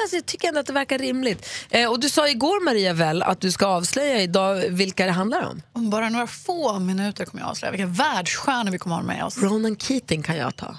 Alltså, 0.02 0.16
jag 0.16 0.26
tycker 0.26 0.48
ändå 0.48 0.60
att 0.60 0.66
det 0.66 0.72
verkar 0.72 0.98
rimligt. 0.98 1.48
Eh, 1.70 1.90
och 1.90 2.00
du 2.00 2.08
sa 2.08 2.28
igår 2.28 2.64
Maria 2.64 2.92
väl 2.92 3.22
att 3.22 3.40
du 3.40 3.52
ska 3.52 3.66
avslöja 3.66 4.22
idag 4.22 4.56
vilka 4.68 5.06
det 5.06 5.12
handlar 5.12 5.46
om? 5.46 5.62
Om 5.72 5.90
bara 5.90 6.08
några 6.08 6.26
få 6.26 6.78
minuter 6.78 7.24
kommer 7.24 7.42
jag 7.42 7.50
avslöja 7.50 7.70
vilka 7.70 7.86
världsstjärnor 7.86 8.70
vi 8.70 8.78
kommer 8.78 8.96
ha 8.96 9.02
med 9.02 9.24
oss. 9.24 9.38
Ronan 9.38 9.76
Keating 9.76 10.22
kan 10.22 10.36
jag 10.36 10.56
ta. 10.56 10.76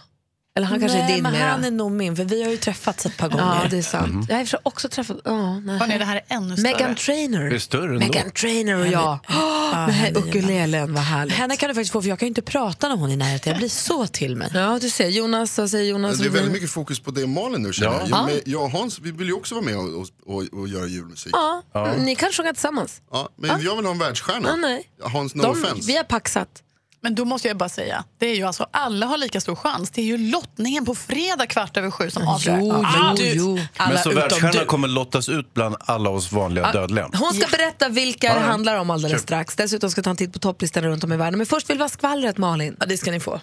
Eller 0.59 0.67
han 0.67 0.79
kanske 0.79 0.97
nej, 0.97 1.11
är 1.11 1.15
din 1.15 1.23
men 1.23 1.31
mera. 1.33 1.43
han 1.47 1.63
är 1.63 1.71
nog 1.71 1.91
min, 1.91 2.15
för 2.15 2.23
vi 2.23 2.43
har 2.43 2.51
ju 2.51 2.57
träffats 2.57 3.05
ett 3.05 3.17
par 3.17 3.29
gånger. 3.29 3.59
Ja, 3.63 3.67
det 3.69 3.77
är 3.77 3.81
sant. 3.81 4.29
Jag 4.29 4.37
har 4.37 4.45
för 4.45 4.59
också 4.63 4.89
träffat... 4.89 5.17
Oh, 5.27 5.59
nej. 5.59 5.79
Hörrni, 5.79 5.97
det 5.97 6.05
här 6.05 6.15
är 6.15 6.35
ännu 6.35 6.57
större. 6.57 6.73
Megan 6.73 6.95
Trainor. 6.95 7.49
Det 7.49 7.55
är 7.55 7.59
större 7.59 7.83
ändå. 7.83 7.99
Megan 7.99 8.31
Trainor 8.31 8.79
och 8.79 8.87
jag. 8.87 9.19
Oh, 9.29 9.85
med 9.85 9.95
här 9.95 10.17
ukulelen, 10.17 10.93
vad 10.93 11.03
härligt. 11.03 11.35
Henne 11.35 11.57
kan 11.57 11.69
du 11.69 11.75
faktiskt 11.75 11.91
få, 11.91 12.01
för 12.01 12.09
jag 12.09 12.19
kan 12.19 12.25
ju 12.25 12.29
inte 12.29 12.41
prata 12.41 12.89
när 12.89 12.95
hon 12.95 13.09
är 13.09 13.13
i 13.13 13.17
närheten. 13.17 13.51
Jag 13.51 13.57
blir 13.59 13.69
så 13.69 14.07
till 14.07 14.35
mig. 14.35 14.51
Ja, 14.53 14.79
du 14.81 14.89
ser. 14.89 15.07
Jonas, 15.07 15.57
vad 15.57 15.69
säger 15.69 15.91
Jonas? 15.91 16.17
Det 16.17 16.25
är 16.25 16.29
väldigt 16.29 16.53
mycket 16.53 16.71
fokus 16.71 16.99
på 16.99 17.11
det 17.11 17.27
Malin 17.27 17.61
nu 17.63 17.73
känner 17.73 17.91
Ja. 17.91 17.99
jag. 17.99 18.09
Ja. 18.09 18.25
Men 18.25 18.39
jag 18.45 18.63
och 18.63 18.71
Hans, 18.71 18.99
vi 18.99 19.11
vill 19.11 19.27
ju 19.27 19.33
också 19.33 19.55
vara 19.55 19.65
med 19.65 19.77
och, 19.77 20.07
och, 20.25 20.59
och, 20.59 20.67
göra 20.67 20.85
julmusik. 20.87 21.33
Ja, 21.73 21.93
ni 21.97 22.15
kan 22.15 22.31
sjunga 22.31 22.53
tillsammans. 22.53 23.01
Ja, 23.11 23.29
men 23.37 23.61
jag 23.61 23.75
vill 23.75 23.85
ha 23.85 23.91
en 23.91 23.99
världsstjärna. 23.99 24.49
Ja, 24.49 24.55
nej. 24.55 24.89
Hans, 25.03 25.35
no 25.35 25.41
De, 25.41 25.51
offense. 25.51 25.87
vi 25.87 25.97
har 25.97 26.03
paxat. 26.03 26.49
Men 27.01 27.15
då 27.15 27.25
måste 27.25 27.47
jag 27.47 27.57
bara 27.57 27.69
säga, 27.69 28.03
det 28.17 28.25
är 28.25 28.35
ju 28.35 28.43
alltså, 28.43 28.67
alla 28.71 29.05
har 29.05 29.17
lika 29.17 29.41
stor 29.41 29.55
chans. 29.55 29.89
Det 29.89 30.01
är 30.01 30.05
ju 30.05 30.17
lottningen 30.17 30.85
på 30.85 30.95
fredag 30.95 31.45
kvart 31.45 31.77
över 31.77 31.91
sju 31.91 32.09
som 32.09 32.27
avgör. 32.27 32.57
Jo, 32.61 32.71
Ah, 32.85 33.09
jo, 33.09 33.15
du- 33.17 33.33
jo. 33.33 33.59
Alla 33.77 33.93
Men 33.93 34.03
så 34.03 34.11
världsstjärnan 34.11 34.51
du. 34.51 34.65
kommer 34.65 34.87
lottas 34.87 35.29
ut 35.29 35.53
bland 35.53 35.75
alla 35.79 36.09
oss 36.09 36.31
vanliga 36.31 36.71
dödliga. 36.71 37.09
Hon 37.13 37.33
ska 37.33 37.47
berätta 37.57 37.89
vilka 37.89 38.27
det 38.27 38.33
Ja, 38.33 38.39
ja. 38.41 38.47
handlar 38.47 38.75
om 38.77 38.89
alldeles 38.89 39.13
Kul. 39.17 39.21
strax. 39.23 39.55
Dessutom 39.55 39.89
ska 39.91 40.01
ta 40.01 40.09
en 40.09 40.15
titt 40.15 40.33
på 40.33 40.39
topplistorna 40.39 40.87
runt 40.87 41.03
om 41.03 41.13
i 41.13 41.17
världen. 41.17 41.37
Men 41.37 41.45
först 41.47 41.69
vill 41.69 41.77
vi 41.77 41.83
ha 41.83 41.89
skvallret, 41.89 42.37
Malin. 42.37 42.75
Ja, 42.79 42.85
det 42.85 42.97
ska 42.97 43.11
ni 43.11 43.19
få. 43.19 43.39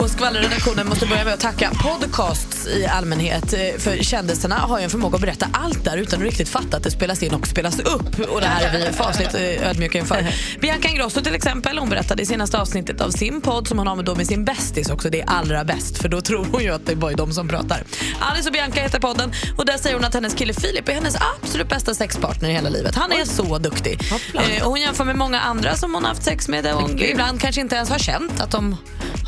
Och 0.00 0.10
skvallerredaktionen 0.10 0.88
måste 0.88 1.06
börja 1.06 1.24
med 1.24 1.34
att 1.34 1.40
tacka 1.40 1.70
podcasts 1.82 2.66
i 2.66 2.86
allmänhet. 2.86 3.52
eh, 3.52 3.58
För 3.78 3.96
kändisarna 4.02 4.54
har 4.54 4.78
ju 4.78 4.84
en 4.84 4.90
förmåga 4.90 5.14
att 5.14 5.20
berätta 5.20 5.46
allt 5.52 5.84
där 5.84 5.96
utan 5.96 6.20
att 6.20 6.26
riktigt 6.26 6.48
fatta 6.48 6.76
att 6.76 6.82
det 6.82 6.90
spelas 6.90 7.22
in 7.22 7.34
och 7.34 7.46
spelas 7.46 7.78
upp. 7.80 8.18
Och 8.30 8.40
det 8.40 8.46
här 8.46 8.62
är 8.74 8.78
vi 8.86 8.92
fasligt 8.92 9.34
eh, 9.34 9.68
ödmjuka 9.70 9.98
inför. 9.98 10.26
Bianca 10.60 10.88
Ingrosso 10.88 11.20
till 11.20 11.34
exempel, 11.34 11.78
hon 11.78 11.90
berättade 11.90 12.22
i 12.22 12.26
senaste 12.26 12.58
avsnittet 12.58 13.00
av 13.00 13.10
sin 13.10 13.40
podd 13.40 13.68
som 13.68 13.78
hon 13.78 13.86
har 13.86 13.96
med, 13.96 14.04
då 14.04 14.14
med 14.14 14.26
sin 14.26 14.44
bästis 14.44 14.90
också, 14.90 15.10
det 15.10 15.20
är 15.20 15.26
allra 15.30 15.64
bäst. 15.64 15.98
För 15.98 16.08
då 16.08 16.20
tror 16.20 16.46
hon 16.52 16.62
ju 16.62 16.70
att 16.70 16.86
det 16.86 16.96
bara 16.96 17.12
är 17.12 17.16
de 17.16 17.32
som 17.32 17.48
pratar. 17.48 17.84
Alice 18.20 18.48
och 18.48 18.52
Bianca 18.52 18.80
heter 18.80 19.00
podden 19.00 19.32
och 19.58 19.66
där 19.66 19.78
säger 19.78 19.96
hon 19.96 20.04
att 20.04 20.14
hennes 20.14 20.34
kille 20.34 20.52
Filip 20.52 20.88
är 20.88 20.92
hennes 20.92 21.16
absolut 21.42 21.68
bästa 21.68 21.94
sexpartner 21.94 22.48
i 22.48 22.52
hela 22.52 22.68
livet. 22.68 22.94
Han 22.94 23.12
är 23.12 23.24
så 23.24 23.58
duktig. 23.58 24.00
Eh, 24.34 24.62
och 24.64 24.70
hon 24.70 24.80
jämför 24.80 25.04
med 25.04 25.16
många 25.16 25.40
andra 25.40 25.76
som 25.76 25.94
hon 25.94 26.02
har 26.04 26.08
haft 26.08 26.24
sex 26.24 26.48
med 26.48 26.74
och 26.74 26.90
ibland 27.00 27.40
kanske 27.40 27.60
inte 27.60 27.76
ens 27.76 27.90
har 27.90 27.98
känt 27.98 28.40
att 28.40 28.50
de 28.50 28.76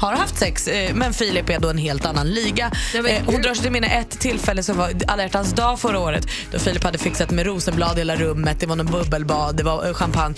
har 0.00 0.12
haft 0.16 0.38
sex. 0.38 0.61
Eh, 0.68 0.94
men 0.94 1.14
Filip 1.14 1.50
är 1.50 1.58
då 1.58 1.68
en 1.68 1.78
helt 1.78 2.06
annan 2.06 2.30
liga. 2.30 2.70
Eh, 2.94 3.22
hon 3.26 3.42
drar 3.42 3.54
sig 3.54 3.62
till 3.62 3.72
minne 3.72 3.86
ett 3.86 4.10
tillfälle 4.10 4.62
som 4.62 4.76
var 4.76 4.92
alla 5.06 5.22
hjärtans 5.22 5.52
dag 5.52 5.80
förra 5.80 5.98
året 5.98 6.26
då 6.52 6.58
Filip 6.58 6.84
hade 6.84 6.98
fixat 6.98 7.30
med 7.30 7.46
rosenblad 7.46 7.96
i 7.96 8.00
hela 8.00 8.16
rummet, 8.16 8.60
det 8.60 8.66
var 8.66 8.76
någon 8.76 8.86
bubbelbad, 8.86 9.56
det 9.56 9.62
var 9.62 9.86
eh, 9.86 9.94
champagne. 9.94 10.34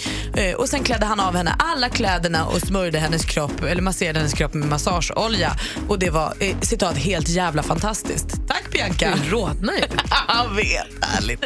Och 0.56 0.68
sen 0.68 0.82
klädde 0.82 1.06
han 1.06 1.20
av 1.20 1.36
henne 1.36 1.56
alla 1.58 1.88
kläderna 1.88 2.46
och 2.46 2.60
smörjde 2.60 2.98
hennes 2.98 3.24
kropp, 3.24 3.62
eller 3.62 3.82
masserade 3.82 4.18
hennes 4.18 4.32
kropp 4.32 4.54
med 4.54 4.68
massageolja. 4.68 5.56
Och 5.88 5.98
det 5.98 6.10
var, 6.10 6.34
citat, 6.60 6.96
helt 6.96 7.28
jävla 7.28 7.62
fantastiskt. 7.62 8.26
Tack 8.48 8.64
Bianca! 8.72 9.14
Du 9.24 9.30
rodnar 9.30 9.72
ju. 9.72 9.80
Jag 10.28 10.54
vet, 10.54 11.04
härligt. 11.04 11.40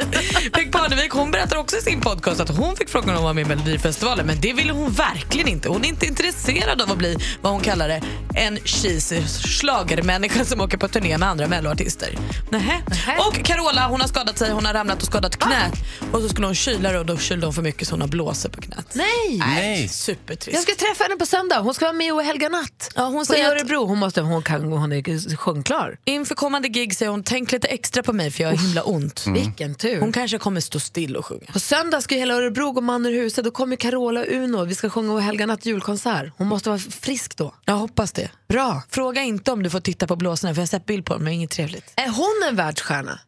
Peg 0.52 0.72
Parnevik 0.72 1.12
hon 1.12 1.30
berättar 1.30 1.56
också 1.56 1.76
i 1.76 1.80
sin 1.80 2.00
podcast 2.00 2.40
att 2.40 2.56
hon 2.56 2.76
fick 2.76 2.88
frågan 2.88 3.10
om 3.10 3.16
att 3.16 3.22
vara 3.22 3.32
med 3.32 3.46
i 3.46 3.48
Melodifestivalen 3.48 4.26
men 4.26 4.40
det 4.40 4.52
ville 4.52 4.72
hon 4.72 4.92
verkligen 4.92 5.48
inte. 5.48 5.68
Hon 5.68 5.84
är 5.84 5.88
inte 5.88 6.06
intresserad 6.06 6.82
av 6.82 6.92
att 6.92 6.98
bli 6.98 7.16
vad 7.42 7.52
hon 7.52 7.60
kallar 7.60 7.88
det, 7.88 8.02
en 8.34 8.58
cheesy 8.68 9.22
schlagermänniska 9.26 10.44
som 10.44 10.60
åker 10.60 10.78
på 10.78 10.88
turné 10.88 11.18
med 11.18 11.28
andra 11.28 11.46
melloartister. 11.46 12.18
Nähä. 12.50 12.82
Och 13.18 13.44
Carola 13.44 13.88
hon 13.88 14.00
har 14.00 14.08
skadat 14.08 14.38
sig, 14.38 14.50
hon 14.50 14.66
har 14.66 14.74
ramlat 14.74 15.02
och 15.02 15.06
skadat 15.06 15.36
knät 15.36 15.72
och 16.12 16.22
så 16.22 16.28
skulle 16.28 16.46
hon 16.46 16.54
kyla 16.54 17.00
och 17.00 17.06
då 17.06 17.16
kylde 17.16 17.46
hon 17.46 17.54
för 17.54 17.62
mycket 17.62 17.88
så 17.88 17.94
hon 17.94 18.00
har 18.00 18.08
blåsor 18.08 18.48
på 18.48 18.60
knät. 18.60 18.86
Nej! 18.94 19.38
Nej. 19.38 19.88
Supertrist. 19.88 20.54
Jag 20.54 20.62
ska 20.62 20.86
träffa 20.86 21.04
henne 21.04 21.16
på 21.16 21.26
söndag. 21.26 21.58
Hon 21.58 21.74
ska 21.74 21.84
vara 21.84 21.92
med 21.92 22.14
och 22.14 22.22
helga 22.22 22.48
natt. 22.48 22.92
Ja, 22.94 23.04
hon 23.04 23.26
säger 23.26 23.50
Örebro. 23.50 23.86
Hon, 23.86 23.98
måste, 23.98 24.20
hon, 24.20 24.42
kan, 24.42 24.64
hon 24.72 24.92
är 24.92 25.36
sjungklar. 25.36 25.98
Inför 26.04 26.34
kommande 26.34 26.68
gig 26.68 26.96
säger 26.96 27.10
hon 27.10 27.22
tänk 27.22 27.52
lite 27.52 27.68
extra 27.68 28.02
på 28.02 28.12
mig 28.12 28.30
för 28.30 28.42
jag 28.42 28.50
har 28.50 28.56
himla 28.56 28.82
ont. 28.82 29.26
Mm. 29.26 29.42
Vilken 29.42 29.74
tur. 29.74 30.00
Hon 30.00 30.12
kanske 30.12 30.38
kommer 30.38 30.60
stå 30.60 30.80
still 30.80 31.16
och 31.16 31.26
sjunga. 31.26 31.46
På 31.52 31.60
söndag 31.60 32.00
ska 32.00 32.14
hela 32.14 32.34
Örebro 32.34 32.72
gå 32.72 32.80
man 32.80 33.06
ur 33.06 33.12
huset. 33.12 33.44
Då 33.44 33.50
kommer 33.50 33.76
Carola 33.76 34.20
och 34.20 34.26
Uno. 34.30 34.64
Vi 34.64 34.74
ska 34.74 34.90
sjunga 34.90 35.20
Helga 35.20 35.46
natt 35.46 35.66
julkonsert. 35.66 36.32
Hon 36.36 36.46
måste 36.46 36.68
vara 36.68 36.78
frisk 36.78 37.36
då. 37.36 37.54
Jag 37.64 37.74
hoppas 37.74 38.12
det. 38.12 38.30
Bra. 38.48 38.57
Fråga 38.90 39.22
inte 39.22 39.52
om 39.52 39.62
du 39.62 39.70
får 39.70 39.80
titta 39.80 40.06
på 40.06 40.16
blåsorna 40.16 40.54
för 40.54 40.60
jag 40.60 40.62
har 40.62 40.68
sett 40.68 40.86
bild 40.86 41.04
på 41.06 41.14
dem 41.14 41.24
men 41.24 41.32
inget 41.32 41.50
trevligt. 41.50 41.92
Är 41.96 42.08
hon 42.08 42.48
en 42.48 42.56
världsstjärna? 42.56 43.18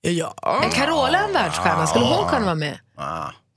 Ja. 0.00 0.34
Är 0.64 0.70
Carola 0.70 1.18
en 1.18 1.32
världsstjärna? 1.32 1.86
Skulle 1.86 2.04
hon 2.04 2.28
kunna 2.28 2.44
vara 2.44 2.54
med? 2.54 2.78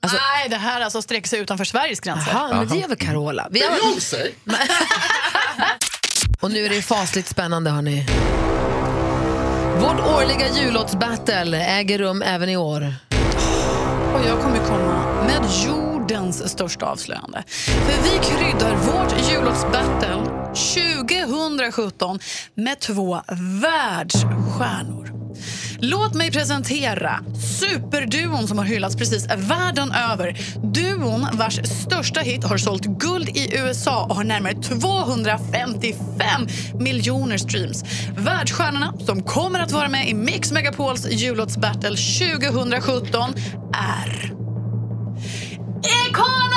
Nej, 0.02 0.50
det 0.50 0.56
här 0.56 0.82
alltså 0.82 1.02
sträcker 1.02 1.30
sig 1.30 1.39
utanför 1.39 1.65
Sveriges 1.65 2.00
gränser. 2.00 2.32
Jaha, 2.32 2.54
men 2.54 2.67
det 2.67 2.78
gör 2.78 2.88
väl 2.88 2.98
Carola? 2.98 3.48
Vi 3.52 3.63
har... 3.63 3.76
Beyoncé? 3.76 4.17
Och 6.39 6.52
nu 6.52 6.65
är 6.65 6.69
det 6.69 6.82
fasligt 6.82 7.28
spännande 7.28 7.69
hörni. 7.69 8.06
Vårt 9.80 10.00
årliga 10.00 10.50
jullåtsbattle 10.50 11.65
äger 11.65 11.98
rum 11.98 12.22
även 12.22 12.50
i 12.50 12.58
år. 12.58 12.96
Och 14.13 14.22
jag 14.28 14.41
kommer 14.41 14.58
komma 14.58 15.24
med 15.24 15.41
jordens 15.65 16.50
största 16.52 16.86
avslöjande. 16.86 17.43
För 17.48 18.04
vi 18.04 18.10
kryddar 18.10 18.76
vårt 18.76 19.30
jullåtsbattle 19.32 20.42
2017 20.56 22.20
med 22.56 22.80
två 22.80 23.22
världsstjärnor. 23.62 25.13
Låt 25.80 26.13
mig 26.13 26.32
presentera 26.32 27.20
superduon 27.60 28.48
som 28.48 28.58
har 28.58 28.66
hyllats 28.66 28.96
precis 28.96 29.28
världen 29.38 29.92
över. 29.92 30.38
Duon 30.74 31.28
vars 31.34 31.60
största 31.63 32.20
hit 32.20 32.44
har 32.44 32.58
sålt 32.58 32.86
guld 32.86 33.30
i 33.30 33.58
USA 33.58 34.06
och 34.10 34.16
har 34.16 34.24
närmare 34.24 34.54
255 34.54 36.48
miljoner 36.80 37.38
streams. 37.38 37.84
Världsstjärnorna 38.18 38.94
som 39.06 39.24
kommer 39.24 39.60
att 39.60 39.72
vara 39.72 39.89
med 39.89 40.10
i 40.10 40.13
Mix 40.13 40.52
Megapols 40.52 41.12
jullåtsbattle 41.12 41.98
2017 41.98 43.34
är... 43.74 44.34
Icona 45.84 46.53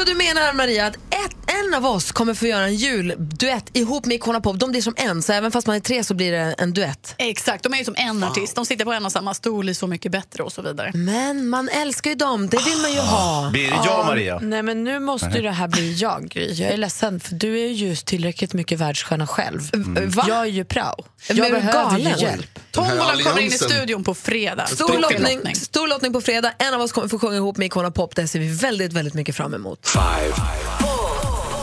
Så 0.00 0.06
du 0.06 0.14
menar 0.14 0.52
Maria 0.52 0.86
att 0.86 0.96
ett, 0.96 1.36
en 1.46 1.74
av 1.74 1.86
oss 1.86 2.12
kommer 2.12 2.34
få 2.34 2.46
göra 2.46 2.64
en 2.64 2.74
julduett 2.74 3.76
ihop 3.76 4.06
med 4.06 4.14
Icona 4.14 4.40
Pop? 4.40 4.58
De 4.58 4.70
blir 4.70 4.82
som 4.82 4.94
en, 4.96 5.22
så 5.22 5.32
även 5.32 5.52
fast 5.52 5.66
man 5.66 5.76
är 5.76 5.80
tre 5.80 6.04
så 6.04 6.14
blir 6.14 6.32
det 6.32 6.54
en 6.58 6.72
duett? 6.72 7.14
Exakt, 7.18 7.62
de 7.62 7.74
är 7.74 7.78
ju 7.78 7.84
som 7.84 7.94
en 7.98 8.24
artist. 8.24 8.56
De 8.56 8.66
sitter 8.66 8.84
på 8.84 8.92
en 8.92 9.06
och 9.06 9.12
samma 9.12 9.34
stol 9.34 9.68
i 9.68 9.74
Så 9.74 9.86
mycket 9.86 10.12
bättre 10.12 10.42
och 10.42 10.52
så 10.52 10.62
vidare. 10.62 10.90
Men 10.94 11.48
man 11.48 11.68
älskar 11.68 12.10
ju 12.10 12.16
dem, 12.16 12.48
det 12.48 12.56
vill 12.56 12.78
man 12.82 12.92
ju 12.92 12.98
ha. 12.98 13.50
Blir 13.50 13.70
det 13.70 13.76
jag, 13.84 14.06
Maria? 14.06 14.38
Nej 14.42 14.62
men 14.62 14.84
nu 14.84 14.98
måste 14.98 15.30
ju 15.34 15.42
det 15.42 15.50
här 15.50 15.68
bli 15.68 15.92
jag. 15.92 16.28
Gry. 16.28 16.52
Jag 16.52 16.72
är 16.72 16.76
ledsen 16.76 17.20
för 17.20 17.34
du 17.34 17.60
är 17.60 17.66
ju 17.66 17.88
just 17.88 18.06
tillräckligt 18.06 18.52
mycket 18.52 18.78
världsstjärna 18.78 19.26
själv. 19.26 19.70
Va? 20.16 20.24
Jag 20.28 20.40
är 20.40 20.44
ju 20.44 20.64
prao. 20.64 21.04
Men 21.28 21.36
Jag 21.36 21.46
du 21.46 21.52
behöver 21.52 21.98
ju 21.98 22.04
hjälp. 22.04 22.59
Tombolan 22.70 23.18
kommer 23.18 23.40
in 23.40 23.46
i 23.46 23.50
studion 23.50 24.04
på 24.04 24.14
fredag. 24.14 24.66
Stor 24.66 24.98
lottning, 24.98 25.54
stor 25.54 25.88
lottning 25.88 26.12
på 26.12 26.20
fredag. 26.20 26.52
En 26.58 26.74
av 26.74 26.80
oss 26.80 26.92
kommer 26.92 27.08
få 27.08 27.18
sjunga 27.18 27.36
ihop 27.36 27.56
med 27.56 27.66
Icona 27.66 27.90
Pop. 27.90 28.14
Det 28.16 28.28
ser 28.28 28.38
vi 28.38 28.48
väldigt, 28.48 28.92
väldigt 28.92 29.14
mycket 29.14 29.36
fram 29.36 29.54
emot. 29.54 29.88
Five, 29.88 30.34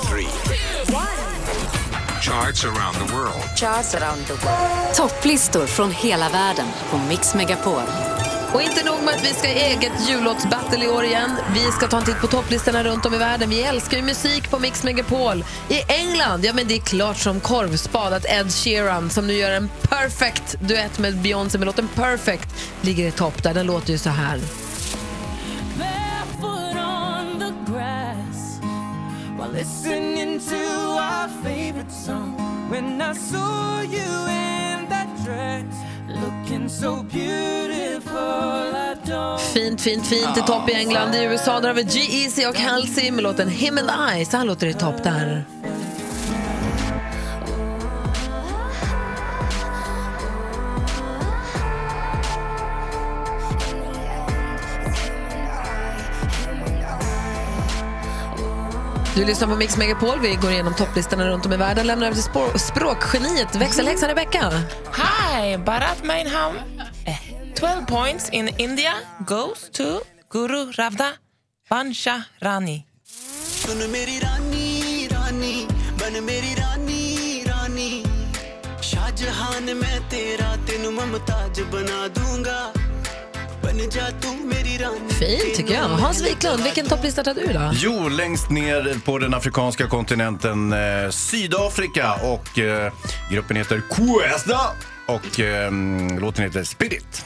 three, 0.09 0.27
charts 2.21 2.65
around 2.65 2.95
the 3.07 3.13
world. 3.15 3.43
Charts 3.55 3.95
around 3.95 4.27
the 4.27 4.33
world. 4.33 4.95
Topplistor 4.95 5.65
från 5.67 5.91
hela 5.91 6.29
världen 6.29 6.67
på 6.89 6.97
Mix 6.97 7.35
Megapol. 7.35 7.81
Och 8.53 8.61
inte 8.61 8.83
nog 8.83 9.03
med 9.03 9.13
att 9.13 9.23
vi 9.23 9.33
ska 9.33 9.47
ha 9.47 9.55
eget 9.55 10.09
jullåtsbattle 10.09 10.85
i 10.85 10.87
år 10.87 11.03
igen. 11.03 11.31
Vi 11.53 11.71
ska 11.71 11.87
ta 11.87 11.97
en 11.97 12.05
titt 12.05 12.21
på 12.21 12.27
topplistorna 12.27 12.83
runt 12.83 13.05
om 13.05 13.13
i 13.13 13.17
världen. 13.17 13.49
Vi 13.49 13.61
älskar 13.61 13.97
ju 13.97 14.03
musik 14.03 14.51
på 14.51 14.59
Mix 14.59 14.83
Megapol. 14.83 15.45
I 15.69 15.81
England, 15.87 16.45
ja 16.45 16.53
men 16.53 16.67
det 16.67 16.75
är 16.75 16.79
klart 16.79 17.17
som 17.17 17.39
korvspad 17.39 18.13
att 18.13 18.25
Ed 18.25 18.51
Sheeran 18.51 19.09
som 19.09 19.27
nu 19.27 19.33
gör 19.33 19.51
en 19.51 19.69
perfect 19.81 20.59
duett 20.59 20.99
med 20.99 21.17
Beyoncé 21.17 21.57
med 21.57 21.65
låten 21.65 21.87
Perfect 21.87 22.49
ligger 22.81 23.07
i 23.07 23.11
topp 23.11 23.43
där. 23.43 23.53
Den 23.53 23.65
låter 23.65 23.91
ju 23.91 23.97
så 23.97 24.09
här 24.09 24.39
looking 36.21 36.69
so 36.69 37.03
beautiful, 37.03 37.37
Fint, 39.53 39.81
fint, 39.81 40.07
fint 40.07 40.37
i 40.37 40.41
topp 40.41 40.69
i 40.69 40.73
England. 40.73 41.15
I 41.15 41.23
USA 41.23 41.59
där 41.59 41.67
har 41.67 41.75
vi 41.75 41.83
G-Eazy 41.83 42.45
och 42.45 42.55
Halsey 42.55 43.11
med 43.11 43.23
låten 43.23 43.49
Him 43.49 43.77
and 43.77 44.19
I. 44.19 44.25
Så 44.25 44.37
här 44.37 44.45
låter 44.45 44.65
det 44.65 44.71
i 44.71 44.73
topp 44.73 45.03
där. 45.03 45.45
Du 59.16 59.24
lyssnar 59.24 59.48
på 59.48 59.56
Mix 59.56 59.76
Megapol. 59.76 60.20
Vi 60.20 60.34
går 60.34 60.50
igenom 60.52 60.74
topplistorna 60.74 61.28
runt 61.28 61.46
om 61.46 61.52
i 61.52 61.56
världen. 61.56 61.86
Lämnar 61.86 62.06
över 62.06 62.14
till 62.14 62.24
spår- 62.30 62.58
språkgeniet, 62.58 63.54
växelhäxan 63.54 64.08
Rebecca. 64.08 64.50
Hi, 64.96 65.56
Bharat 65.56 66.04
Mainham. 66.04 66.56
Eh, 67.06 67.16
12 67.54 67.86
points 67.86 68.28
in 68.32 68.48
India 68.58 68.92
goes 69.26 69.70
to 69.72 69.84
Guru 70.30 70.72
Ravda 70.72 71.10
Bansha 71.70 72.22
Rani. 72.40 72.86
सुन 73.62 73.78
मेरी 73.90 74.18
रानी 74.18 75.06
रानी 75.12 75.66
बन 76.00 76.14
मेरी 76.24 76.54
रानी 76.54 77.02
रानी 77.48 77.90
शाहजहान 78.90 79.64
मैं 79.82 79.98
तेरा 80.10 80.50
तेनू 80.66 80.90
ममताज 80.90 81.60
बना 81.72 82.00
दूंगा 82.16 82.58
बन 82.58 82.60
जा 82.60 82.60
तू 82.60 82.60
मेरी 82.60 82.60
रानी 82.72 82.85
Fint 85.19 85.55
tycker 85.55 85.73
jag. 85.73 85.83
Hans 85.83 86.25
Wiklund, 86.25 86.63
vilken 86.63 86.85
topplista 86.85 87.23
tar 87.23 87.33
du 87.33 87.53
då? 87.53 87.71
Jo, 87.73 88.09
längst 88.09 88.49
ner 88.49 89.05
på 89.05 89.17
den 89.17 89.33
afrikanska 89.33 89.87
kontinenten 89.87 90.73
eh, 90.73 91.09
Sydafrika 91.09 92.13
och 92.13 92.59
eh, 92.59 92.93
gruppen 93.31 93.57
heter 93.57 93.81
Kwesta 93.89 94.59
och 95.05 95.39
eh, 95.39 95.71
låten 96.19 96.43
heter 96.43 96.63
Spirit. 96.63 97.25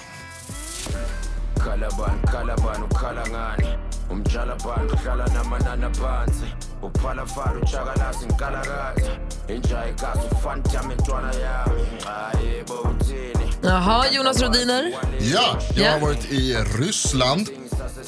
Jaha, 13.63 14.05
Jonas 14.11 14.41
Rodiner. 14.41 14.91
Ja, 15.33 15.57
jag 15.75 15.85
Ja. 15.85 15.91
har 15.91 15.99
varit 15.99 16.31
i 16.31 16.55
Ryssland 16.55 17.49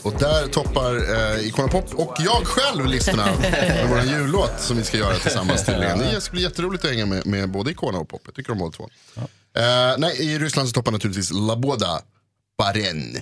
och 0.03 0.13
där 0.19 0.47
toppar 0.47 0.95
eh, 0.95 1.47
Icona 1.47 1.67
Pop 1.67 1.93
och 1.93 2.15
jag 2.19 2.47
själv 2.47 2.85
listorna 2.85 3.25
med 3.41 3.85
vår 3.89 4.01
jullåt 4.01 4.51
som 4.59 4.77
vi 4.77 4.83
ska 4.83 4.97
göra 4.97 5.15
tillsammans 5.15 5.65
tydligen. 5.65 5.99
Det 5.99 6.21
ska 6.21 6.31
bli 6.31 6.41
jätteroligt 6.41 6.83
att 6.85 6.91
hänga 6.91 7.05
med, 7.05 7.25
med 7.25 7.49
både 7.51 7.71
Icona 7.71 7.97
och 7.97 8.09
Pop. 8.09 8.21
Jag 8.25 8.35
tycker 8.35 8.51
om 8.51 8.57
båda 8.57 8.71
två. 8.71 8.89
Eh, 9.55 9.97
nej, 9.97 10.15
i 10.21 10.39
Ryssland 10.39 10.69
så 10.69 10.73
toppar 10.73 10.91
naturligtvis 10.91 11.31
Laboda 11.31 12.01
Baren. 12.57 13.17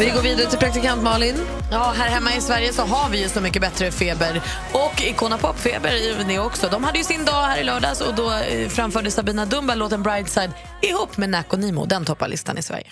Vi 0.00 0.10
går 0.10 0.22
vidare 0.22 0.50
till 0.50 0.58
praktikant 0.58 1.02
Malin. 1.02 1.36
Ja, 1.70 1.92
här 1.96 2.08
hemma 2.08 2.34
i 2.34 2.40
Sverige 2.40 2.72
så 2.72 2.82
har 2.82 3.10
vi 3.10 3.22
ju 3.22 3.28
Så 3.28 3.40
mycket 3.40 3.62
bättre 3.62 3.90
feber. 3.90 4.42
Och 4.72 5.02
Icona 5.02 5.38
Pop-feber 5.38 5.92
i 5.92 6.38
också. 6.38 6.68
De 6.68 6.84
hade 6.84 6.98
ju 6.98 7.04
sin 7.04 7.24
dag 7.24 7.42
här 7.42 7.60
i 7.60 7.64
lördags 7.64 8.00
och 8.00 8.14
då 8.14 8.32
eh, 8.32 8.68
framförde 8.68 9.10
Sabina 9.10 9.46
Dumba 9.46 9.74
låten 9.74 10.02
Brideside 10.02 10.52
ihop 10.80 11.16
med 11.16 11.30
Nack 11.30 11.52
och 11.52 11.58
Nimo. 11.58 11.86
Den 11.86 12.04
toppar 12.04 12.28
listan 12.28 12.58
i 12.58 12.62
Sverige. 12.62 12.86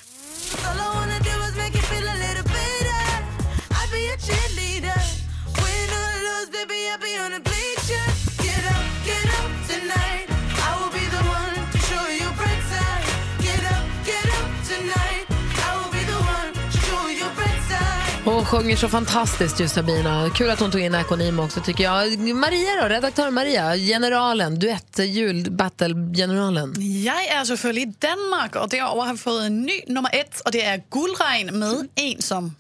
Hon 18.29 18.45
sjunger 18.45 18.77
så 18.77 18.89
fantastiskt 18.89 19.61
ju 19.61 19.69
Sabina. 19.69 20.31
Kul 20.35 20.51
att 20.51 20.61
hon 20.61 20.71
tog 20.71 20.81
in 20.81 20.95
Akonim 20.95 21.41
också 21.41 21.61
tycker 21.61 21.85
jag. 21.85 22.19
Maria 22.19 22.83
då, 22.83 22.89
redaktör 22.89 23.31
Maria, 23.31 23.77
generalen, 23.77 24.59
duett, 24.59 24.99
jul-battle-generalen. 24.99 26.75
Jeg 27.05 27.27
er 27.27 27.45
såklart 27.45 27.65
alltså 27.65 27.81
i 27.81 27.95
Danmark, 27.99 28.57
og 28.57 28.71
derover 28.71 29.05
har 29.05 29.41
vi 29.41 29.47
en 29.47 29.63
ny 29.63 29.81
nummer 29.87 30.11
ett 30.13 30.41
och 30.41 30.53
det 30.53 30.63
er 30.63 30.83
Guldregn 30.91 31.59
med 31.59 31.89
en 31.95 32.23
som... 32.23 32.55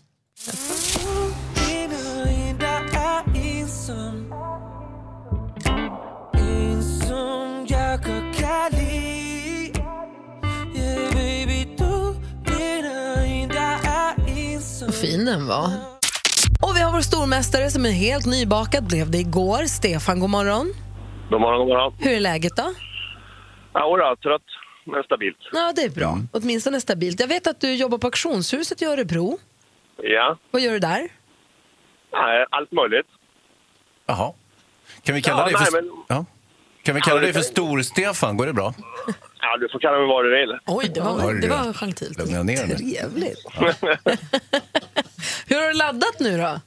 Vad 14.88 14.94
fin 14.96 15.24
den 15.24 15.46
var. 15.46 15.66
Och 16.62 16.76
vi 16.76 16.80
har 16.82 16.92
vår 16.92 17.00
stormästare 17.00 17.70
som 17.70 17.86
är 17.86 17.90
helt 17.90 18.26
nybakad, 18.26 18.84
blev 18.86 19.10
det 19.10 19.18
igår. 19.18 19.64
Stefan, 19.64 20.20
god 20.20 20.30
morgon. 20.30 20.72
God 21.30 21.40
morgon, 21.40 21.58
god 21.58 21.68
morgon. 21.68 21.92
Hur 21.98 22.12
är 22.12 22.20
läget 22.20 22.56
då? 22.56 22.74
Ja, 23.72 23.96
då, 23.96 24.16
trött 24.22 24.42
men 24.84 25.02
stabilt. 25.02 25.36
Ja, 25.52 25.72
det 25.76 25.82
är 25.82 25.90
bra. 25.90 26.18
Åtminstone 26.32 26.80
stabilt. 26.80 27.20
Jag 27.20 27.28
vet 27.28 27.46
att 27.46 27.60
du 27.60 27.74
jobbar 27.74 27.98
på 27.98 28.06
auktionshuset 28.06 28.82
i 28.82 28.84
Örebro. 28.84 29.38
Ja, 30.02 30.36
Vad 30.50 30.62
gör 30.62 30.72
du 30.72 30.78
där? 30.78 31.08
nej, 32.12 32.46
allt 32.50 32.72
möjligt. 32.72 33.06
Jaha. 34.06 34.32
Kan 35.02 35.14
vi 35.14 35.22
kalla 35.22 35.38
Ja, 35.40 35.44
dig 35.44 35.54
nej, 35.58 35.64
för, 35.64 35.82
men- 35.82 36.04
ja. 36.08 36.24
kan 36.82 36.94
vi 36.94 37.00
kalla 37.00 37.16
Ja, 37.16 37.22
dig 37.22 37.32
för 37.32 37.40
Stor-Stefan? 37.40 38.36
Går 38.36 38.46
det 38.46 38.52
bra? 38.52 38.74
Ja, 39.40 39.56
du 39.60 39.68
får 39.68 39.78
kalla 39.78 39.98
mig 39.98 40.06
vad 40.06 40.24
du 40.24 40.30
vill. 40.40 40.58
Oj, 40.66 40.90
det 40.94 41.00
var, 41.00 41.26
Oj, 41.28 41.40
det 41.40 41.48
var 41.48 41.72
gentilt. 41.72 42.18
Lugna 42.18 42.42
ner 42.42 42.66
dig. 42.66 42.76
Trevligt. 42.76 43.38
Hur 45.46 45.56
har 45.60 45.68
du 45.68 45.78
laddat 45.78 46.20
nu 46.20 46.36
då? 46.38 46.60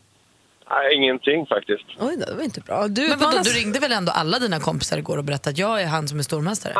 Nej, 0.69 0.95
ingenting 0.95 1.45
faktiskt. 1.45 1.83
Oj, 1.99 2.15
det 2.17 2.33
var 2.33 2.43
inte 2.43 2.61
bra. 2.61 2.87
Du, 2.87 3.07
Men 3.07 3.19
vadå, 3.19 3.37
du 3.43 3.49
ringde 3.49 3.79
väl 3.79 3.91
ändå 3.91 4.11
alla 4.11 4.39
dina 4.39 4.59
kompisar 4.59 4.97
igår 4.97 5.17
och 5.17 5.23
berättade 5.23 5.51
att 5.51 5.57
jag 5.57 5.81
är 5.81 5.85
han 5.87 6.07
som 6.07 6.19
är 6.19 6.23
stormästare? 6.23 6.73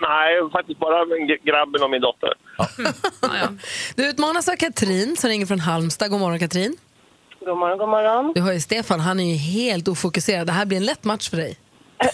Nej, 0.00 0.50
faktiskt 0.52 0.80
bara 0.80 1.04
med 1.04 1.28
g- 1.28 1.38
grabben 1.44 1.82
och 1.82 1.90
min 1.90 2.00
dotter. 2.00 2.32
Du 3.96 4.08
utmanas 4.08 4.48
av 4.48 4.56
Katrin 4.56 5.16
som 5.16 5.30
ringer 5.30 5.46
från 5.46 5.60
Halmstad. 5.60 6.10
God 6.10 6.20
morgon 6.20 6.38
Katrin. 6.38 6.76
God 7.40 7.58
morgon, 7.58 7.78
god 7.78 7.88
morgon. 7.88 8.32
Du 8.34 8.40
har 8.40 8.52
ju 8.52 8.60
Stefan, 8.60 9.00
han 9.00 9.20
är 9.20 9.24
ju 9.24 9.36
helt 9.36 9.88
ofokuserad. 9.88 10.46
Det 10.46 10.52
här 10.52 10.64
blir 10.66 10.76
en 10.78 10.84
lätt 10.84 11.04
match 11.04 11.30
för 11.30 11.36
dig. 11.36 11.56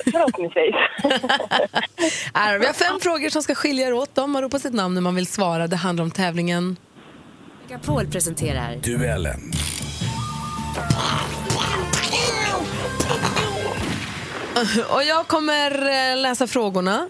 Förhoppningsvis. 0.04 0.74
Vi 2.60 2.66
har 2.66 2.72
fem 2.72 3.00
frågor 3.00 3.28
som 3.28 3.42
ska 3.42 3.54
skilja 3.54 3.86
er 3.88 3.92
åt. 3.92 4.14
dem. 4.14 4.30
Man 4.30 4.42
ropar 4.42 4.58
sitt 4.58 4.72
namn 4.74 4.94
när 4.94 5.00
man 5.00 5.14
vill 5.14 5.26
svara. 5.26 5.66
Det 5.66 5.76
handlar 5.76 6.04
om 6.04 6.10
tävlingen. 6.10 6.76
Megapol 7.68 8.06
presenterar 8.06 8.76
Duellen. 8.76 9.52
Och 14.90 15.02
jag 15.04 15.26
kommer 15.26 15.88
eh, 15.88 16.16
läsa 16.16 16.46
frågorna. 16.46 17.08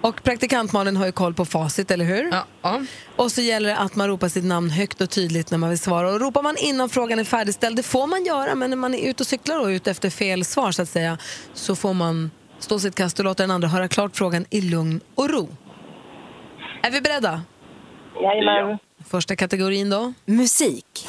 Och 0.00 0.22
praktikant 0.22 0.72
Malin 0.72 0.96
har 0.96 1.06
ju 1.06 1.12
koll 1.12 1.34
på 1.34 1.44
facit, 1.44 1.90
eller 1.90 2.04
hur? 2.04 2.34
Ja. 2.62 2.80
Och 3.16 3.32
så 3.32 3.40
gäller 3.40 3.68
det 3.68 3.76
att 3.76 3.96
man 3.96 4.08
ropar 4.08 4.28
sitt 4.28 4.44
namn 4.44 4.70
högt 4.70 5.00
och 5.00 5.10
tydligt 5.10 5.50
när 5.50 5.58
man 5.58 5.70
vill 5.70 5.78
svara. 5.78 6.10
Och 6.10 6.20
ropar 6.20 6.42
man 6.42 6.56
innan 6.56 6.88
frågan 6.88 7.18
är 7.18 7.24
färdigställd, 7.24 7.76
det 7.76 7.82
får 7.82 8.06
man 8.06 8.24
göra, 8.24 8.54
men 8.54 8.70
när 8.70 8.76
man 8.76 8.94
är 8.94 9.10
ute 9.10 9.22
och 9.22 9.26
cyklar 9.26 9.60
och 9.60 9.66
ute 9.66 9.90
efter 9.90 10.10
fel 10.10 10.44
svar 10.44 10.72
så 10.72 10.82
att 10.82 10.88
säga, 10.88 11.18
så 11.54 11.76
får 11.76 11.94
man 11.94 12.30
stå 12.58 12.78
sitt 12.78 12.94
kast 12.94 13.18
och 13.18 13.24
låta 13.24 13.42
den 13.42 13.50
andra 13.50 13.68
höra 13.68 13.88
klart 13.88 14.16
frågan 14.16 14.44
i 14.50 14.60
lugn 14.60 15.00
och 15.14 15.30
ro. 15.30 15.48
Är 16.82 16.90
vi 16.90 17.00
beredda? 17.00 17.42
Jajamän. 18.22 18.78
Första 19.10 19.36
kategorin 19.36 19.90
då? 19.90 20.12
musik. 20.24 21.08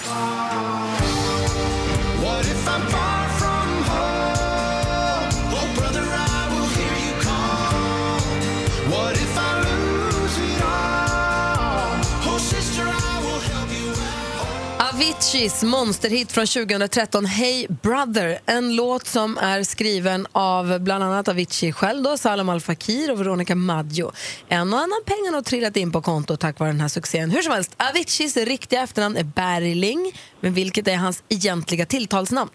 Aviciis 15.21 15.63
monsterhit 15.63 16.31
från 16.31 16.45
2013, 16.45 17.25
Hey 17.25 17.67
Brother. 17.81 18.39
En 18.45 18.75
låt 18.75 19.07
som 19.07 19.37
är 19.37 19.63
skriven 19.63 20.27
av 20.31 20.79
bland 20.79 21.03
annat 21.03 21.27
Avicii 21.27 21.71
själv, 21.71 22.03
då, 22.03 22.17
Salem 22.17 22.49
Al 22.49 22.61
Fakir 22.61 23.11
och 23.11 23.19
Veronica 23.19 23.55
Maggio. 23.55 24.11
En 24.47 24.73
och 24.73 24.79
annan 24.79 24.99
pengar 25.05 25.33
har 25.33 25.41
trillat 25.41 25.77
in 25.77 25.91
på 25.91 26.01
kontot 26.01 26.39
tack 26.39 26.59
vare 26.59 26.69
den 26.69 26.81
här 26.81 26.87
succén. 26.87 27.31
Hur 27.31 27.41
som 27.41 27.53
helst, 27.53 27.75
Aviciis 27.89 28.37
riktiga 28.37 28.81
efternamn 28.81 29.17
är 29.17 29.23
Bergling, 29.23 30.11
men 30.39 30.53
vilket 30.53 30.87
är 30.87 30.95
hans 30.95 31.23
egentliga 31.29 31.85
tilltalsnamn? 31.85 32.49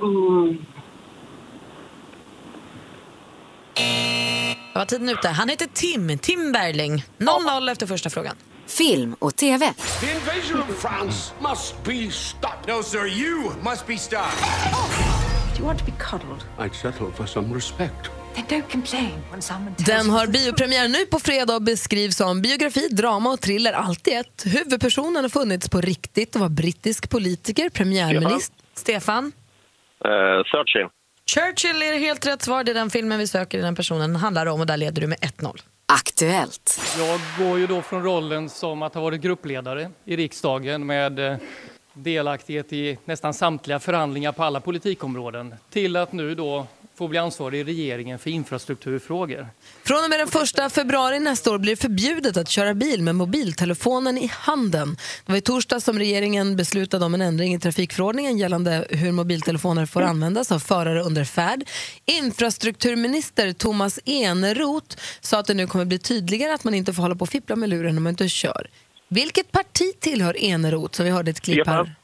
Mm. 0.00 0.58
Vad 4.74 4.80
var 4.80 4.86
tiden 4.86 5.08
ute? 5.08 5.28
Han 5.28 5.48
heter 5.48 5.66
Tim, 5.74 6.18
Tim 6.18 6.52
Berling. 6.52 7.04
0-0 7.18 7.70
efter 7.70 7.86
första 7.86 8.10
frågan. 8.10 8.36
Film 8.66 9.14
och 9.18 9.36
TV. 9.36 9.72
The 10.00 10.10
invasion 10.10 10.62
of 10.62 10.78
France 10.78 11.32
must 11.40 11.84
be 11.84 12.10
stopped. 12.10 12.68
No, 12.68 12.82
sir, 12.82 13.06
you 13.06 13.52
must 13.62 13.86
be 13.86 13.96
stopped. 13.96 14.44
Do 15.54 15.58
you 15.58 15.66
want 15.66 15.78
to 15.78 15.84
be 15.84 15.92
cuddled? 15.98 16.44
I'd 16.58 16.74
settle 16.74 17.12
for 17.12 17.26
some 17.26 17.54
respect. 17.54 18.10
Then 18.34 18.44
don't 18.48 18.70
complain 18.70 19.10
when 19.30 19.42
someone 19.42 19.74
tells 19.76 19.86
Den 19.86 20.10
har 20.10 20.26
biopremiär 20.26 20.88
nu 20.88 21.06
på 21.06 21.18
fredag 21.18 21.54
och 21.54 21.62
beskrivs 21.62 22.16
som 22.16 22.42
biografi, 22.42 22.88
drama 22.88 23.30
och 23.32 23.40
thriller, 23.40 23.72
allt 23.72 24.08
i 24.08 24.12
ett. 24.14 24.44
Huvudpersonen 24.46 25.24
har 25.24 25.28
funnits 25.28 25.68
på 25.68 25.80
riktigt 25.80 26.34
och 26.34 26.40
var 26.40 26.48
brittisk 26.48 27.10
politiker, 27.10 27.68
premiärminister. 27.70 28.56
Stefan? 28.74 29.24
Uh, 29.24 30.10
searching. 30.50 30.88
Churchill 31.26 31.82
är 31.82 31.98
helt 31.98 32.26
rätt 32.26 32.42
svar. 32.42 32.64
Det 32.64 32.72
är 32.72 32.74
den 32.74 32.90
filmen 32.90 33.18
vi 33.18 33.26
söker, 33.26 33.62
den 33.62 33.74
personen 33.74 34.16
handlar 34.16 34.46
om 34.46 34.60
och 34.60 34.66
där 34.66 34.76
leder 34.76 35.00
du 35.00 35.06
med 35.06 35.18
1-0. 35.18 35.60
Aktuellt. 35.86 36.80
Jag 36.98 37.20
går 37.38 37.58
ju 37.58 37.66
då 37.66 37.82
från 37.82 38.02
rollen 38.02 38.48
som 38.48 38.82
att 38.82 38.94
ha 38.94 39.00
varit 39.02 39.20
gruppledare 39.20 39.90
i 40.04 40.16
riksdagen 40.16 40.86
med 40.86 41.18
eh, 41.18 41.36
delaktighet 41.92 42.72
i 42.72 42.98
nästan 43.04 43.34
samtliga 43.34 43.80
förhandlingar 43.80 44.32
på 44.32 44.44
alla 44.44 44.60
politikområden 44.60 45.54
till 45.70 45.96
att 45.96 46.12
nu 46.12 46.34
då 46.34 46.66
få 46.96 47.08
bli 47.08 47.18
ansvarig 47.18 47.60
i 47.60 47.64
regeringen 47.64 48.18
för 48.18 48.30
infrastrukturfrågor. 48.30 49.48
Från 49.84 50.04
och 50.04 50.10
med 50.10 50.18
den 50.18 50.28
första 50.28 50.70
februari 50.70 51.20
nästa 51.20 51.50
år 51.50 51.58
blir 51.58 51.72
det 51.72 51.82
förbjudet 51.82 52.36
att 52.36 52.48
köra 52.48 52.74
bil 52.74 53.02
med 53.02 53.14
mobiltelefonen 53.14 54.18
i 54.18 54.30
handen. 54.32 54.96
Det 55.26 55.32
var 55.32 55.36
i 55.36 55.40
torsdag 55.40 55.80
som 55.80 55.98
regeringen 55.98 56.56
beslutade 56.56 57.04
om 57.04 57.14
en 57.14 57.20
ändring 57.20 57.54
i 57.54 57.60
trafikförordningen 57.60 58.38
gällande 58.38 58.86
hur 58.90 59.12
mobiltelefoner 59.12 59.86
får 59.86 60.02
användas 60.02 60.52
av 60.52 60.58
förare 60.58 61.02
under 61.02 61.24
färd. 61.24 61.64
Infrastrukturminister 62.04 63.52
Thomas 63.52 64.00
Eneroth 64.04 64.96
sa 65.20 65.38
att 65.38 65.46
det 65.46 65.54
nu 65.54 65.66
kommer 65.66 65.84
bli 65.84 65.98
tydligare 65.98 66.54
att 66.54 66.64
man 66.64 66.74
inte 66.74 66.92
får 66.92 67.02
hålla 67.02 67.14
på 67.14 67.22
och 67.22 67.28
fippla 67.28 67.56
med 67.56 67.68
luren 67.68 67.94
när 67.94 68.02
man 68.02 68.10
inte 68.10 68.28
kör. 68.28 68.70
Vilket 69.08 69.52
parti 69.52 69.92
tillhör 70.00 70.36
Eneroth 70.44 70.96
som 70.96 71.04
vi 71.04 71.10
hörde 71.10 71.30
ett 71.30 71.40
klipp 71.40 71.66
här? 71.66 71.94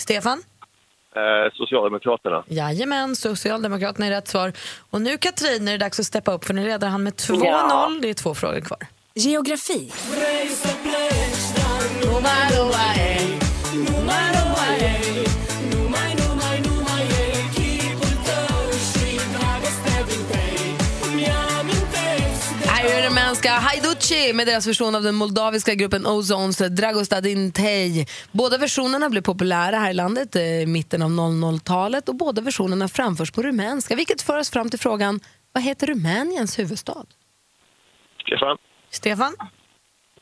Stefan? 0.00 0.42
Eh, 1.16 1.52
Socialdemokraterna. 1.54 2.44
Jajamän, 2.48 3.16
Socialdemokraterna 3.16 4.06
är 4.06 4.10
rätt 4.10 4.28
svar. 4.28 4.52
Och 4.90 5.00
nu 5.00 5.18
Katrin 5.18 5.68
är 5.68 5.72
det 5.72 5.78
dags 5.78 6.00
att 6.00 6.06
steppa 6.06 6.32
upp 6.32 6.44
för 6.44 6.54
nu 6.54 6.64
leder 6.66 6.88
han 6.88 7.02
med 7.02 7.12
2-0. 7.12 7.40
Ja. 7.44 7.90
Det 8.02 8.10
är 8.10 8.14
två 8.14 8.34
frågor 8.34 8.60
kvar. 8.60 8.78
Geografi. 9.14 9.92
Här 22.66 22.84
är 22.84 23.08
rumänska 23.08 23.50
Haiducci 24.10 24.32
med 24.32 24.46
deras 24.46 24.66
version 24.66 24.94
av 24.94 25.02
den 25.02 25.14
moldaviska 25.14 25.74
gruppen 25.74 26.06
Ozons 26.06 26.58
Dragostadin 26.58 27.52
Tej. 27.52 28.06
Båda 28.32 28.58
versionerna 28.58 29.10
blev 29.10 29.22
populära 29.22 29.76
här 29.76 29.90
i 29.90 29.94
landet 29.94 30.36
eh, 30.36 30.42
i 30.42 30.66
mitten 30.66 31.02
av 31.02 31.10
00-talet 31.10 32.08
och 32.08 32.14
båda 32.14 32.42
versionerna 32.42 32.88
framförs 32.88 33.30
på 33.32 33.42
rumänska, 33.42 33.96
vilket 33.96 34.22
för 34.22 34.38
oss 34.38 34.50
fram 34.50 34.70
till 34.70 34.78
frågan 34.78 35.20
vad 35.52 35.62
heter 35.62 35.86
Rumäniens 35.86 36.58
huvudstad? 36.58 37.04
Stefan? 38.26 38.58
Stefan? 38.90 39.36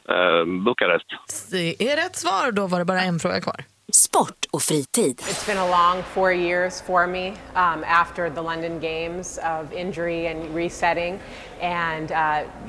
Eh, 0.09 0.65
Bukarest. 0.65 1.07
Det 1.51 1.91
är 1.91 1.97
rätt 1.97 2.17
svar. 2.17 2.53
Då 2.53 2.67
var 2.67 2.79
det 2.79 2.85
bara 2.85 3.03
en 3.03 3.19
fråga 3.19 3.41
kvar. 3.41 3.65
Sport 3.93 4.47
och 4.51 4.63
fritid. 4.63 5.21
It's 5.21 5.47
been 5.47 5.59
a 5.59 5.71
long 5.71 6.03
four 6.15 6.33
years 6.33 6.83
for 6.83 7.07
me 7.07 7.29
um, 7.29 7.85
after 7.87 8.31
the 8.31 8.41
London 8.41 8.81
Games 8.81 9.39
of 9.39 9.73
injury 9.73 10.27
and 10.27 10.55
resetting. 10.57 11.19
And 11.61 12.11
uh, 12.11 12.17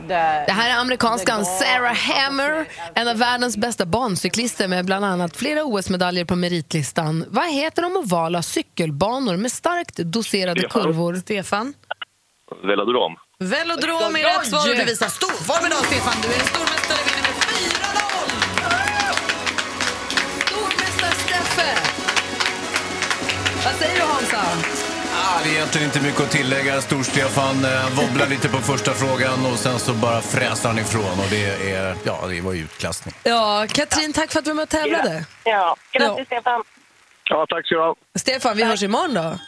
the, 0.08 0.44
Det 0.48 0.52
här 0.52 0.70
är 0.70 0.82
amerikanskan 0.82 1.46
Sarah 1.46 1.94
Hammer, 1.96 2.66
en 2.96 3.08
av 3.08 3.18
världens 3.18 3.58
bästa 3.58 3.86
barncyklister 3.86 4.68
med 4.68 4.86
bland 4.86 5.06
annat 5.06 5.38
flera 5.38 5.64
OS-medaljer 5.64 6.26
på 6.26 6.36
meritlistan. 6.36 7.26
Vad 7.30 7.52
heter 7.54 7.82
de 7.82 7.98
ovala 7.98 8.42
cykelbanor 8.42 9.38
med 9.38 9.52
starkt 9.52 9.96
doserade 9.98 10.62
Stefan. 10.62 10.84
kurvor? 10.84 11.16
Stefan? 11.16 11.74
Velodrom. 12.64 13.16
Velodrom 13.40 14.16
är 14.16 14.24
rätt 14.40 14.48
svar 14.48 14.70
och 14.70 14.76
du 14.76 14.86
visar 14.86 15.08
stor 15.08 15.44
form 15.44 15.66
idag 15.66 15.86
Stefan. 15.86 16.14
Du 16.22 16.28
är 16.28 16.40
stormästare, 16.40 16.98
vinner 17.06 17.22
med 17.28 17.39
Hansa? 24.20 24.38
Ah, 25.16 25.40
det 25.44 25.50
är 25.50 25.54
egentligen 25.54 25.86
inte 25.88 26.02
mycket 26.02 26.22
att 26.22 26.32
tillägga. 26.32 26.82
Stor-Stefan 26.82 27.66
eh, 27.66 27.90
wobblar 28.02 28.28
lite 28.28 28.50
på 28.50 28.58
första 28.58 28.94
frågan 28.94 29.46
och 29.46 29.60
sen 29.60 29.80
så 29.80 29.94
bara 29.94 30.22
fräser 30.22 30.70
han 30.70 30.80
ifrån. 30.80 31.20
Och 31.20 31.26
det, 31.30 31.72
är, 31.74 31.96
ja, 32.04 32.28
det 32.30 32.42
var 32.42 32.54
ju 32.54 32.64
utklassning. 32.64 33.16
Ja, 33.24 33.66
Katrin, 33.70 34.14
tack 34.14 34.32
för 34.32 34.40
att 34.40 34.46
du 34.46 34.52
var 34.52 34.56
med 34.56 34.64
och 34.64 34.70
tävlade. 34.70 35.26
Ja, 35.44 35.76
grattis 35.92 36.26
Stefan. 36.26 36.64
Ja, 37.30 37.46
tack 37.50 37.66
ska 37.66 37.76
du 37.76 37.82
ha. 37.82 37.96
Stefan, 38.20 38.58
vi 38.58 38.64
hörs 38.64 38.84
imorgon 38.84 39.14
då. 39.14 39.40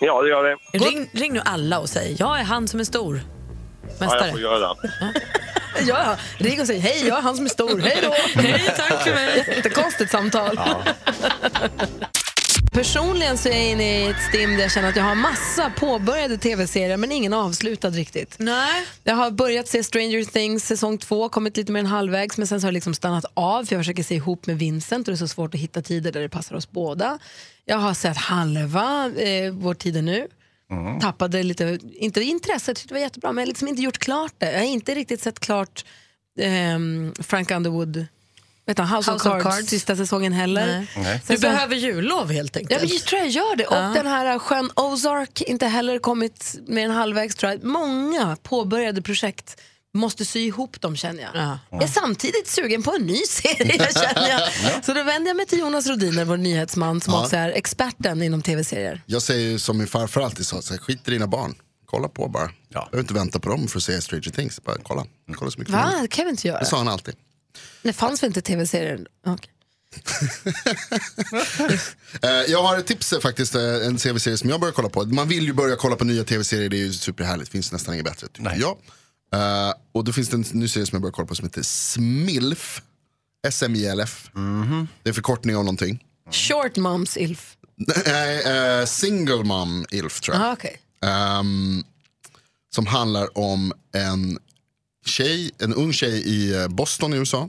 Ja, 0.00 0.22
det 0.22 0.28
gör 0.28 0.58
vi. 0.72 0.78
Ring, 0.78 1.10
ring 1.12 1.32
nu 1.32 1.40
alla 1.44 1.78
och 1.78 1.88
säg, 1.88 2.16
jag 2.18 2.40
är 2.40 2.44
han 2.44 2.68
som 2.68 2.80
är 2.80 2.84
stor. 2.84 3.20
Ja, 3.82 3.88
Mästare. 4.00 4.20
jag 4.20 4.30
får 4.30 4.40
göra 4.40 4.58
det. 4.58 4.90
Ja, 5.86 6.16
ring 6.38 6.60
och 6.60 6.66
säg 6.66 6.78
hej, 6.78 7.08
jag 7.08 7.18
är 7.18 7.22
han 7.22 7.36
som 7.36 7.44
är 7.44 7.50
stor. 7.50 7.78
Hej 7.78 7.98
då! 8.02 8.14
Hej, 8.40 8.72
tack 8.76 9.02
för 9.02 9.14
mig. 9.14 9.44
Jättekonstigt 9.56 10.10
samtal. 10.10 10.60
Personligen 12.76 13.38
så 13.38 13.48
är 13.48 13.52
jag 13.52 13.70
inne 13.70 14.06
i 14.06 14.10
ett 14.10 14.22
stim 14.28 14.50
där 14.50 14.60
jag 14.60 14.72
känner 14.72 14.88
att 14.88 14.96
jag 14.96 15.04
har 15.04 15.14
massa 15.14 15.70
påbörjade 15.70 16.38
tv-serier 16.38 16.96
men 16.96 17.12
ingen 17.12 17.32
avslutad 17.32 17.90
riktigt. 17.90 18.36
Nej. 18.38 18.86
Jag 19.04 19.14
har 19.14 19.30
börjat 19.30 19.68
se 19.68 19.82
Stranger 19.82 20.24
Things 20.24 20.66
säsong 20.66 20.98
två, 20.98 21.28
kommit 21.28 21.56
lite 21.56 21.72
mer 21.72 21.80
än 21.80 21.86
halvvägs 21.86 22.38
men 22.38 22.46
sen 22.46 22.60
så 22.60 22.64
har 22.64 22.68
jag 22.68 22.74
liksom 22.74 22.94
stannat 22.94 23.24
av 23.34 23.64
för 23.64 23.74
jag 23.74 23.80
försöker 23.80 24.02
se 24.02 24.14
ihop 24.14 24.46
med 24.46 24.58
Vincent 24.58 25.08
och 25.08 25.12
det 25.12 25.14
är 25.14 25.18
så 25.18 25.28
svårt 25.28 25.54
att 25.54 25.60
hitta 25.60 25.82
tider 25.82 26.12
där 26.12 26.20
det 26.20 26.28
passar 26.28 26.56
oss 26.56 26.70
båda. 26.70 27.18
Jag 27.64 27.76
har 27.76 27.94
sett 27.94 28.16
halva 28.16 29.12
eh, 29.16 29.52
Vår 29.52 29.74
tid 29.74 29.96
är 29.96 30.02
nu. 30.02 30.28
Tappade 31.00 31.42
lite, 31.42 31.78
inte 31.92 32.22
intresset, 32.22 32.76
tyckte 32.76 32.94
det 32.94 32.98
var 32.98 33.04
jättebra 33.04 33.32
men 33.32 33.42
jag 33.42 33.46
har 33.46 33.48
liksom 33.48 33.68
inte 33.68 33.82
gjort 33.82 33.98
klart 33.98 34.32
det. 34.38 34.52
Jag 34.52 34.58
har 34.58 34.66
inte 34.66 34.94
riktigt 34.94 35.20
sett 35.20 35.40
klart 35.40 35.84
ehm, 36.40 37.14
Frank 37.20 37.50
Underwood 37.50 38.06
vet 38.66 38.78
han, 38.78 38.86
House, 38.88 39.10
House 39.10 39.28
of 39.28 39.36
of 39.36 39.42
Cards, 39.42 39.56
Cards. 39.56 39.68
sista 39.70 39.96
säsongen 39.96 40.32
heller. 40.32 40.66
Nej. 40.66 40.86
Nej. 40.96 41.22
Du 41.26 41.34
så- 41.36 41.40
behöver 41.40 41.76
jullov 41.76 42.30
helt 42.32 42.56
enkelt. 42.56 42.70
Ja, 42.82 42.86
men 42.86 42.96
jag 42.96 43.04
tror 43.04 43.20
jag 43.20 43.28
gör 43.30 43.56
det. 43.56 43.66
Ja. 43.70 43.88
Och 43.88 43.94
den 43.94 44.06
här 44.06 44.38
sjön 44.38 44.70
Ozark, 44.76 45.42
inte 45.42 45.66
heller 45.66 45.98
kommit 45.98 46.54
mer 46.66 46.84
än 46.84 46.90
halvvägs 46.90 47.34
tror 47.34 47.52
jag. 47.52 47.64
Många 47.64 48.36
påbörjade 48.42 49.02
projekt 49.02 49.60
måste 49.94 50.24
sy 50.24 50.40
ihop 50.46 50.80
dem 50.80 50.96
känner 50.96 51.22
jag. 51.22 51.30
Ja. 51.34 51.58
Jag 51.70 51.82
är 51.82 51.86
samtidigt 51.86 52.48
sugen 52.48 52.82
på 52.82 52.92
en 52.94 53.02
ny 53.02 53.16
serie 53.16 53.88
känner 53.92 54.28
jag. 54.28 54.84
Så 54.84 54.92
då 54.92 55.02
vänder 55.02 55.30
jag 55.30 55.36
mig 55.36 55.46
till 55.46 55.58
Jonas 55.58 55.86
Rodiner, 55.86 56.24
vår 56.24 56.36
nyhetsman 56.36 57.00
som 57.00 57.14
Ja. 57.14 57.22
också 57.22 57.36
är 57.36 57.48
experten 57.48 58.22
inom 58.22 58.42
tv-serier. 58.42 59.02
Jag 59.06 59.22
säger 59.22 59.50
ju 59.50 59.58
som 59.58 59.78
min 59.78 59.86
farfar 59.86 60.20
alltid 60.20 60.46
sa, 60.46 60.62
så 60.62 60.74
här, 60.74 60.80
skit 60.80 61.08
i 61.08 61.10
dina 61.10 61.26
barn. 61.26 61.54
Kolla 61.86 62.08
på 62.08 62.28
bara. 62.28 62.50
Ja. 62.68 62.88
Behöver 62.90 63.00
inte 63.04 63.14
vänta 63.14 63.38
på 63.40 63.48
dem 63.48 63.68
för 63.68 63.78
att 63.78 63.82
se 63.84 64.00
Stranger 64.02 64.30
Things. 64.30 64.62
Bara 64.64 64.76
kolla. 64.82 65.04
kolla 65.34 65.50
så 65.50 65.58
mycket 65.58 65.74
Va? 65.74 65.92
Det 66.02 66.08
kan 66.08 66.24
vi 66.24 66.30
inte 66.30 66.48
göra. 66.48 66.58
Det 66.60 66.66
sa 66.66 66.76
han 66.76 66.88
alltid. 66.88 67.14
Det 67.82 67.92
fanns 67.92 68.22
väl 68.22 68.28
inte 68.28 68.40
tv-serier? 68.40 69.06
Okej. 69.26 69.50
Eh, 72.22 72.30
jag 72.30 72.62
har 72.62 72.78
ett 72.78 72.86
tips 72.86 73.12
eh, 73.12 73.20
faktiskt, 73.20 73.54
eh, 73.54 73.62
en 73.86 73.96
tv-serie 73.96 74.38
som 74.38 74.50
jag 74.50 74.60
börjar 74.60 74.72
kolla 74.72 74.88
på. 74.88 75.04
Man 75.04 75.28
vill 75.28 75.44
ju 75.44 75.52
börja 75.52 75.76
kolla 75.76 75.96
på 75.96 76.04
nya 76.04 76.24
tv-serier, 76.24 76.68
det 76.68 76.76
är 76.76 76.84
ju 76.84 76.92
superhärligt. 76.92 77.50
finns 77.50 77.72
nästan 77.72 77.94
inget 77.94 78.06
bättre 78.06 78.28
tycker 78.28 78.56
jag. 78.60 78.76
Eh, 79.34 79.74
och 79.92 80.04
då 80.04 80.12
finns 80.12 80.28
det 80.28 80.36
en 80.36 80.44
ny 80.52 80.68
serie 80.68 80.86
som 80.86 80.96
jag 80.96 81.02
börjar 81.02 81.12
kolla 81.12 81.26
på 81.28 81.34
som 81.34 81.44
heter 81.44 81.62
SMILF. 81.62 82.82
S-M-I-L-F. 83.46 84.30
Det 85.02 85.10
är 85.10 85.14
förkortning 85.14 85.56
av 85.56 85.64
någonting. 85.64 86.04
Short 86.30 86.76
Moms 86.76 87.16
Ilf. 87.16 87.56
Nej, 88.06 88.42
eh, 88.80 88.86
Single 88.86 89.44
Mom 89.44 89.86
Ilf 89.90 90.20
tror 90.20 90.36
jag. 90.36 90.42
Aha, 90.44 90.52
okej. 90.52 90.80
Ehm, 91.02 91.84
som 92.74 92.86
handlar 92.86 93.38
om 93.38 93.72
en 93.92 94.38
tjej, 95.06 95.50
en 95.58 95.74
ung 95.74 95.92
tjej 95.92 96.22
i 96.28 96.54
eh, 96.54 96.68
Boston 96.68 97.14
i 97.14 97.16
USA. 97.16 97.48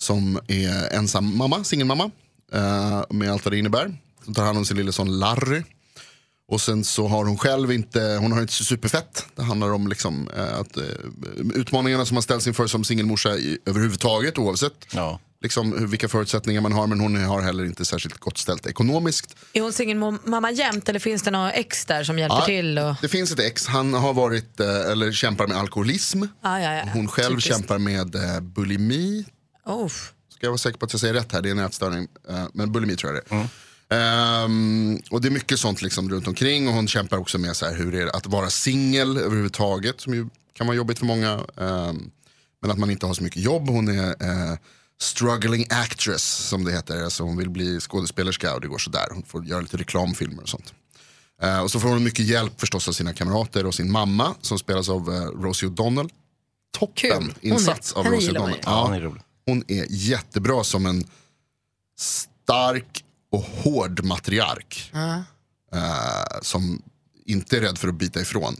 Som 0.00 0.40
är 0.46 0.94
ensam 0.94 1.36
mamma, 1.36 1.64
singelmamma. 1.64 2.10
Eh, 2.52 3.02
med 3.10 3.32
allt 3.32 3.44
vad 3.44 3.52
det 3.52 3.58
innebär. 3.58 3.96
Som 4.24 4.34
tar 4.34 4.44
hand 4.44 4.58
om 4.58 4.64
sin 4.64 4.76
lille 4.76 4.92
son 4.92 5.18
Larry. 5.18 5.62
Och 6.50 6.60
sen 6.60 6.84
så 6.84 7.06
har 7.08 7.24
hon 7.24 7.38
själv 7.38 7.72
inte, 7.72 8.18
hon 8.20 8.32
har 8.32 8.40
inte 8.40 8.52
superfett. 8.52 9.26
Det 9.36 9.42
handlar 9.42 9.72
om 9.72 9.88
liksom, 9.88 10.28
eh, 10.36 10.58
att, 10.58 10.76
eh, 10.76 10.82
utmaningarna 11.54 12.06
som 12.06 12.14
man 12.14 12.22
ställs 12.22 12.46
inför 12.46 12.66
som 12.66 12.84
singelmorsa 12.84 13.36
i, 13.36 13.58
överhuvudtaget 13.66 14.38
oavsett. 14.38 14.72
Liksom, 15.42 15.78
hur, 15.78 15.86
vilka 15.86 16.08
förutsättningar 16.08 16.60
man 16.60 16.72
har 16.72 16.86
men 16.86 17.00
hon 17.00 17.24
har 17.24 17.40
heller 17.42 17.64
inte 17.64 17.84
särskilt 17.84 18.18
gott 18.18 18.38
ställt 18.38 18.66
ekonomiskt. 18.66 19.36
Är 19.52 19.60
hon 19.60 19.72
singelmamma 19.72 20.50
jämt 20.50 20.88
eller 20.88 20.98
finns 20.98 21.22
det 21.22 21.30
några 21.30 21.52
ex 21.52 21.84
där 21.84 22.04
som 22.04 22.18
hjälper 22.18 22.36
Ja, 22.36 22.44
till? 22.44 22.78
Och... 22.78 22.94
Det 23.02 23.08
finns 23.08 23.32
ett 23.32 23.40
ex, 23.40 23.66
han 23.66 23.94
har 23.94 24.14
varit, 24.14 24.60
eh, 24.60 24.90
eller 24.90 25.12
kämpar 25.12 25.46
med 25.46 25.56
alkoholism. 25.56 26.22
Ah, 26.42 26.58
ja, 26.58 26.74
ja. 26.74 26.84
Hon 26.92 27.08
själv 27.08 27.28
Typiskt. 27.30 27.50
kämpar 27.50 27.78
med 27.78 28.16
bulimi. 28.42 29.24
Oh. 29.66 29.88
Ska 29.88 30.46
jag 30.46 30.50
vara 30.50 30.58
säker 30.58 30.78
på 30.78 30.86
att 30.86 30.92
jag 30.92 31.00
säger 31.00 31.14
rätt 31.14 31.32
här, 31.32 31.42
det 31.42 31.48
är 31.48 31.50
en 31.50 31.58
ätstörning. 31.58 32.08
Men 32.52 32.72
bulimi 32.72 32.96
tror 32.96 33.14
jag 33.14 33.22
det 33.28 33.34
är. 33.36 33.48
Ehm, 33.90 35.00
och 35.10 35.20
det 35.20 35.28
är 35.28 35.32
mycket 35.32 35.60
sånt 35.60 35.82
liksom 35.82 36.10
runt 36.10 36.28
omkring 36.28 36.68
och 36.68 36.74
hon 36.74 36.88
kämpar 36.88 37.16
också 37.16 37.38
med 37.38 37.56
så 37.56 37.66
här, 37.66 37.74
hur 37.76 37.92
det 37.92 38.02
är 38.02 38.16
att 38.16 38.26
vara 38.26 38.50
singel 38.50 39.16
överhuvudtaget. 39.16 40.00
Som 40.00 40.14
ju 40.14 40.28
kan 40.52 40.66
vara 40.66 40.76
jobbigt 40.76 40.98
för 40.98 41.06
många. 41.06 41.32
Ehm, 41.56 42.10
men 42.62 42.70
att 42.70 42.78
man 42.78 42.90
inte 42.90 43.06
har 43.06 43.14
så 43.14 43.22
mycket 43.22 43.42
jobb. 43.42 43.68
Hon 43.68 43.88
är 43.88 44.08
eh, 44.10 44.58
struggling 45.00 45.66
actress 45.70 46.22
som 46.24 46.64
det 46.64 46.72
heter. 46.72 47.02
Alltså 47.04 47.22
hon 47.22 47.36
vill 47.36 47.50
bli 47.50 47.80
skådespelerska 47.80 48.54
och 48.54 48.60
det 48.60 48.68
går 48.68 48.78
sådär. 48.78 49.06
Hon 49.12 49.22
får 49.22 49.44
göra 49.44 49.60
lite 49.60 49.76
reklamfilmer 49.76 50.42
och 50.42 50.48
sånt. 50.48 50.74
Eh, 51.42 51.60
och 51.60 51.70
så 51.70 51.80
får 51.80 51.88
hon 51.88 52.04
mycket 52.04 52.24
hjälp 52.26 52.60
förstås 52.60 52.88
av 52.88 52.92
sina 52.92 53.14
kamrater 53.14 53.66
och 53.66 53.74
sin 53.74 53.90
mamma 53.92 54.34
som 54.40 54.58
spelas 54.58 54.88
av 54.88 55.14
eh, 55.14 55.42
Rosie 55.42 55.68
O'Donnell. 55.68 56.10
Toppen 56.78 57.12
Hon 57.22 57.34
insats 57.52 57.92
är- 57.92 57.98
av 57.98 58.06
Rosie 58.06 58.30
O'Donnell. 58.32 58.58
Ja, 58.64 58.84
hon 58.84 58.94
är 58.94 59.00
rolig. 59.00 59.22
Hon 59.46 59.64
är 59.68 59.86
jättebra 59.90 60.64
som 60.64 60.86
en 60.86 61.04
stark 61.98 63.04
och 63.32 63.40
hård 63.42 64.04
matriark. 64.04 64.90
eh, 65.74 66.40
som 66.42 66.82
inte 67.26 67.56
är 67.56 67.60
rädd 67.60 67.78
för 67.78 67.88
att 67.88 67.94
bita 67.94 68.20
ifrån. 68.20 68.56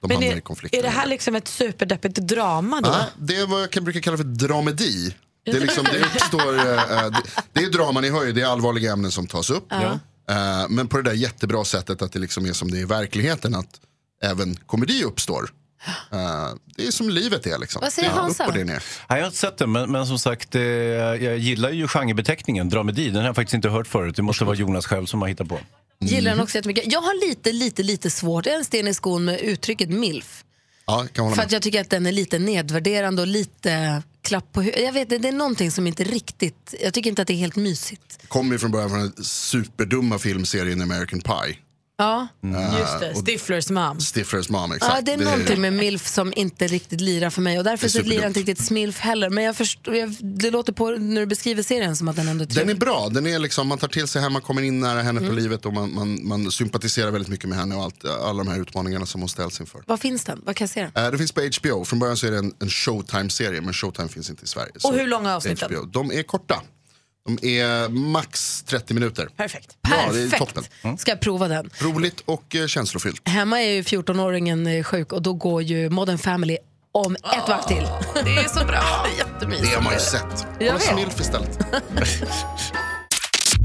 De 0.00 0.08
Men 0.08 0.16
hamnar 0.16 0.32
i 0.34 0.36
är, 0.36 0.40
konflikter. 0.40 0.78
är 0.78 0.82
det 0.82 0.88
här 0.88 1.06
liksom 1.06 1.34
ett 1.34 1.48
superdeppigt 1.48 2.16
drama 2.16 2.80
då? 2.80 2.88
Ja, 2.90 3.06
det 3.18 3.36
är 3.36 3.46
vad 3.46 3.62
jag 3.62 3.70
kan 3.70 3.84
brukar 3.84 4.00
kalla 4.00 4.16
för 4.16 4.24
dramedi. 4.24 5.14
Det, 5.44 5.50
är 5.50 5.60
liksom, 5.60 5.84
det 5.84 6.00
uppstår, 6.00 6.54
eh, 6.58 6.62
det, 7.10 7.22
det 7.52 7.64
är 7.64 7.70
drama, 7.70 8.00
ni 8.00 8.10
hör 8.10 8.24
ju, 8.24 8.32
det 8.32 8.40
är 8.42 8.46
allvarliga 8.46 8.92
ämnen 8.92 9.10
som 9.10 9.26
tas 9.26 9.50
upp. 9.50 9.72
Eh, 9.72 10.66
men 10.68 10.88
på 10.88 10.96
det 10.96 11.02
där 11.02 11.12
jättebra 11.16 11.64
sättet 11.64 12.02
att 12.02 12.12
det 12.12 12.18
liksom 12.18 12.46
är 12.46 12.52
som 12.52 12.70
det 12.70 12.78
är 12.78 12.82
i 12.82 12.84
verkligheten, 12.84 13.54
att 13.54 13.80
även 14.22 14.56
komedi 14.56 15.04
uppstår. 15.04 15.50
Eh, 16.12 16.54
det 16.76 16.86
är 16.86 16.90
som 16.90 17.10
livet 17.10 17.46
är 17.46 17.58
liksom. 17.58 17.80
Vad 17.80 17.92
säger 17.92 18.08
det 18.08 18.14
är 18.14 18.20
Hansa? 18.20 18.46
Nej, 18.54 18.80
jag 19.08 19.16
har 19.16 19.26
inte 19.26 19.38
sett 19.38 19.58
den, 19.58 19.72
men, 19.72 19.92
men 19.92 20.06
som 20.06 20.18
sagt, 20.18 20.54
eh, 20.54 20.62
jag 20.62 21.38
gillar 21.38 21.70
ju 21.70 21.88
genrebeteckningen 21.88 22.68
dramedi. 22.68 23.06
Den 23.06 23.16
har 23.16 23.24
jag 23.24 23.36
faktiskt 23.36 23.54
inte 23.54 23.68
hört 23.68 23.86
förut. 23.86 24.16
Det 24.16 24.22
måste 24.22 24.44
vara 24.44 24.56
Jonas 24.56 24.86
själv 24.86 25.06
som 25.06 25.22
har 25.22 25.28
hittat 25.28 25.48
på. 25.48 25.58
Gillar 26.00 26.30
den 26.30 26.40
också 26.40 26.58
jättemycket. 26.58 26.92
Jag 26.92 27.00
har 27.00 27.28
lite, 27.28 27.52
lite, 27.52 27.82
lite 27.82 28.10
svårt, 28.10 28.46
en 28.46 28.64
sten 28.64 28.88
i 28.88 28.94
skon 28.94 29.24
med 29.24 29.40
uttrycket 29.40 29.88
milf. 29.90 30.44
Ja, 30.86 31.06
kan 31.12 31.24
hålla 31.24 31.34
För 31.36 31.42
med. 31.42 31.46
att 31.46 31.52
jag 31.52 31.62
tycker 31.62 31.80
att 31.80 31.90
den 31.90 32.06
är 32.06 32.12
lite 32.12 32.38
nedvärderande 32.38 33.22
och 33.22 33.28
lite 33.28 34.02
klapp 34.22 34.52
på 34.52 34.62
huvudet. 34.62 34.84
Jag 34.84 34.92
vet, 34.92 35.10
det 35.10 35.18
det 35.18 35.28
är 35.28 35.32
någonting 35.32 35.70
som 35.70 35.86
inte 35.86 36.04
riktigt, 36.04 36.74
jag 36.82 36.94
tycker 36.94 37.10
inte 37.10 37.22
att 37.22 37.28
det 37.28 37.34
är 37.34 37.38
helt 37.38 37.56
mysigt. 37.56 38.28
Kommer 38.28 38.52
ju 38.52 38.58
från 38.58 38.70
början 38.70 38.90
från 38.90 39.00
den 39.00 39.24
superdumma 39.24 40.18
filmserien 40.18 40.80
American 40.80 41.20
Pie. 41.20 41.56
Ja. 42.02 42.28
Eh, 42.44 42.78
Just 42.78 43.00
det, 43.00 43.10
och 43.10 43.28
Stiflers 43.28 43.70
mom. 43.70 44.00
Stiflers 44.00 44.48
mom, 44.48 44.72
exakt. 44.72 44.92
Ja, 44.94 45.00
det 45.00 45.12
är 45.12 45.16
någonting 45.24 45.60
med 45.60 45.72
milf 45.72 46.06
som 46.08 46.32
inte 46.36 46.66
riktigt 46.66 47.00
lirar 47.00 47.30
för 47.30 47.42
mig 47.42 47.58
och 47.58 47.64
därför 47.64 47.86
Det 47.86 47.98
är 47.98 48.02
så 48.02 48.08
lirar 48.08 48.26
inte 48.26 48.40
riktigt 48.40 48.60
smilf 48.64 48.98
heller. 48.98 49.30
Men 49.30 49.44
jag 49.44 49.56
förstår, 49.56 49.94
jag, 49.96 50.14
det 50.20 50.50
låter 50.50 50.72
på 50.72 50.90
när 50.90 51.20
du 51.20 51.26
beskriver 51.26 51.62
serien 51.62 51.96
som 51.96 52.08
att 52.08 52.16
den 52.16 52.28
ändå 52.28 52.44
är 52.44 52.48
Den 52.48 52.68
är 52.68 52.74
bra, 52.74 53.08
den 53.08 53.26
är 53.26 53.38
liksom, 53.38 53.68
man 53.68 53.78
tar 53.78 53.88
till 53.88 54.08
sig 54.08 54.22
henne, 54.22 54.32
man 54.32 54.42
kommer 54.42 54.62
in 54.62 54.80
nära 54.80 55.02
henne 55.02 55.20
på 55.20 55.26
Mm. 55.26 55.36
livet 55.36 55.66
och 55.66 55.72
man, 55.72 55.94
man, 55.94 56.26
man 56.28 56.50
sympatiserar 56.52 57.10
väldigt 57.10 57.28
mycket 57.30 57.48
med 57.48 57.58
henne 57.58 57.74
och 57.76 57.82
allt, 57.82 58.04
alla 58.04 58.44
de 58.44 58.48
här 58.48 58.60
utmaningarna 58.60 59.06
som 59.06 59.20
hon 59.20 59.28
ställs 59.28 59.60
inför. 59.60 59.82
Var 59.86 59.96
finns 59.96 60.24
den? 60.24 60.42
Var 60.44 60.52
kan 60.52 60.64
jag 60.64 60.70
se 60.70 60.88
den? 60.94 61.04
Eh, 61.04 61.10
det 61.10 61.18
finns 61.18 61.32
på 61.32 61.40
HBO, 61.60 61.84
från 61.84 61.98
början 61.98 62.16
så 62.16 62.26
är 62.26 62.30
det 62.30 62.38
en, 62.38 62.54
en 62.60 62.68
Showtime-serie 62.70 63.60
men 63.60 63.72
Showtime 63.74 64.08
finns 64.08 64.30
inte 64.30 64.44
i 64.44 64.46
Sverige. 64.46 64.72
Så 64.78 64.92
hur 64.92 65.06
långa 65.06 65.30
är 65.30 65.34
avsnitten? 65.34 65.68
HBO. 65.74 65.84
De 65.86 66.12
är 66.12 66.22
korta. 66.22 66.62
De 67.26 67.38
är 67.60 67.88
max 67.88 68.62
30 68.62 68.94
minuter. 68.94 69.28
Perfekt. 69.36 69.76
Ja, 69.82 69.90
det 70.12 70.20
är 70.20 70.30
Perfekt. 70.30 70.38
toppen. 70.38 70.64
Mm. 70.82 70.98
Ska 70.98 71.10
jag 71.10 71.20
prova 71.20 71.48
den? 71.48 71.70
Roligt 71.78 72.20
och 72.24 72.56
eh, 72.56 72.66
känslofyllt. 72.66 73.28
Hemma 73.28 73.60
är 73.62 73.70
ju 73.70 73.82
14-åringen 73.82 74.76
eh, 74.78 74.82
sjuk 74.84 75.12
och 75.12 75.22
då 75.22 75.32
går 75.32 75.62
ju 75.62 75.90
Modern 75.90 76.18
Family 76.18 76.58
om 76.92 77.16
ett 77.16 77.48
vakt 77.48 77.68
till. 77.68 77.86
Det 78.24 78.30
är 78.30 78.48
så 78.48 78.64
bra. 78.64 79.06
Jättemysigt. 79.18 79.68
Det 79.70 79.74
har 79.76 79.82
man 79.82 79.92
ju 79.92 79.98
sett. 80.00 80.46
Jag 80.60 80.68
Kolla. 80.80 80.80
Smilf 80.80 81.20
istället. 81.20 81.58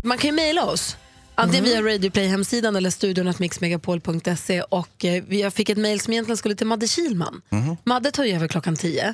Man 0.04 0.18
kan 0.18 0.28
ju 0.30 0.36
mejla 0.36 0.66
oss. 0.66 0.98
Antingen 1.36 1.66
via 1.66 1.82
Radioplay-hemsidan 1.82 2.76
eller 2.76 2.90
studion.mixmegapol.se. 2.90 4.62
Och 4.62 5.06
eh, 5.06 5.24
vi- 5.28 5.42
jag 5.42 5.54
fick 5.54 5.70
ett 5.70 5.78
mejl 5.78 6.00
som 6.00 6.14
egentligen 6.14 6.38
skulle 6.38 6.56
till 6.56 6.68
Madde 6.68 6.88
Kilman. 6.88 7.42
Madde 7.84 8.12
tar 8.12 8.24
ju 8.26 8.36
över 8.36 8.48
klockan 8.48 8.76
10 8.76 9.14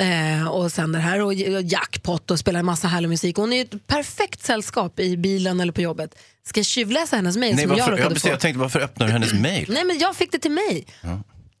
eh, 0.00 0.48
och 0.48 0.72
sänder 0.72 1.00
här 1.00 1.20
och, 1.20 1.26
och 1.26 1.62
jackpot 1.62 2.30
och 2.30 2.38
spelar 2.38 2.60
en 2.60 2.66
massa 2.66 2.88
härlig 2.88 3.08
musik. 3.08 3.36
Hon 3.36 3.52
är 3.52 3.62
ett 3.62 3.86
perfekt 3.86 4.44
sällskap 4.44 5.00
i 5.00 5.16
bilen 5.16 5.60
eller 5.60 5.72
på 5.72 5.80
jobbet. 5.80 6.14
Ska 6.46 6.60
jag 6.60 6.66
tjuvläsa 6.66 7.16
hennes 7.16 7.36
mejl 7.36 7.58
som 7.58 7.60
jag 7.60 7.68
varför, 7.68 7.90
råkade 7.90 8.14
jag, 8.14 8.22
få? 8.22 8.28
jag 8.28 8.40
tänkte, 8.40 8.60
varför 8.60 8.80
öppnar 8.80 9.06
du 9.06 9.12
hennes 9.12 9.32
mail? 9.32 9.66
Nej 9.68 9.84
men 9.84 9.98
jag 9.98 10.16
fick 10.16 10.32
det 10.32 10.38
till 10.38 10.50
mig. 10.50 10.86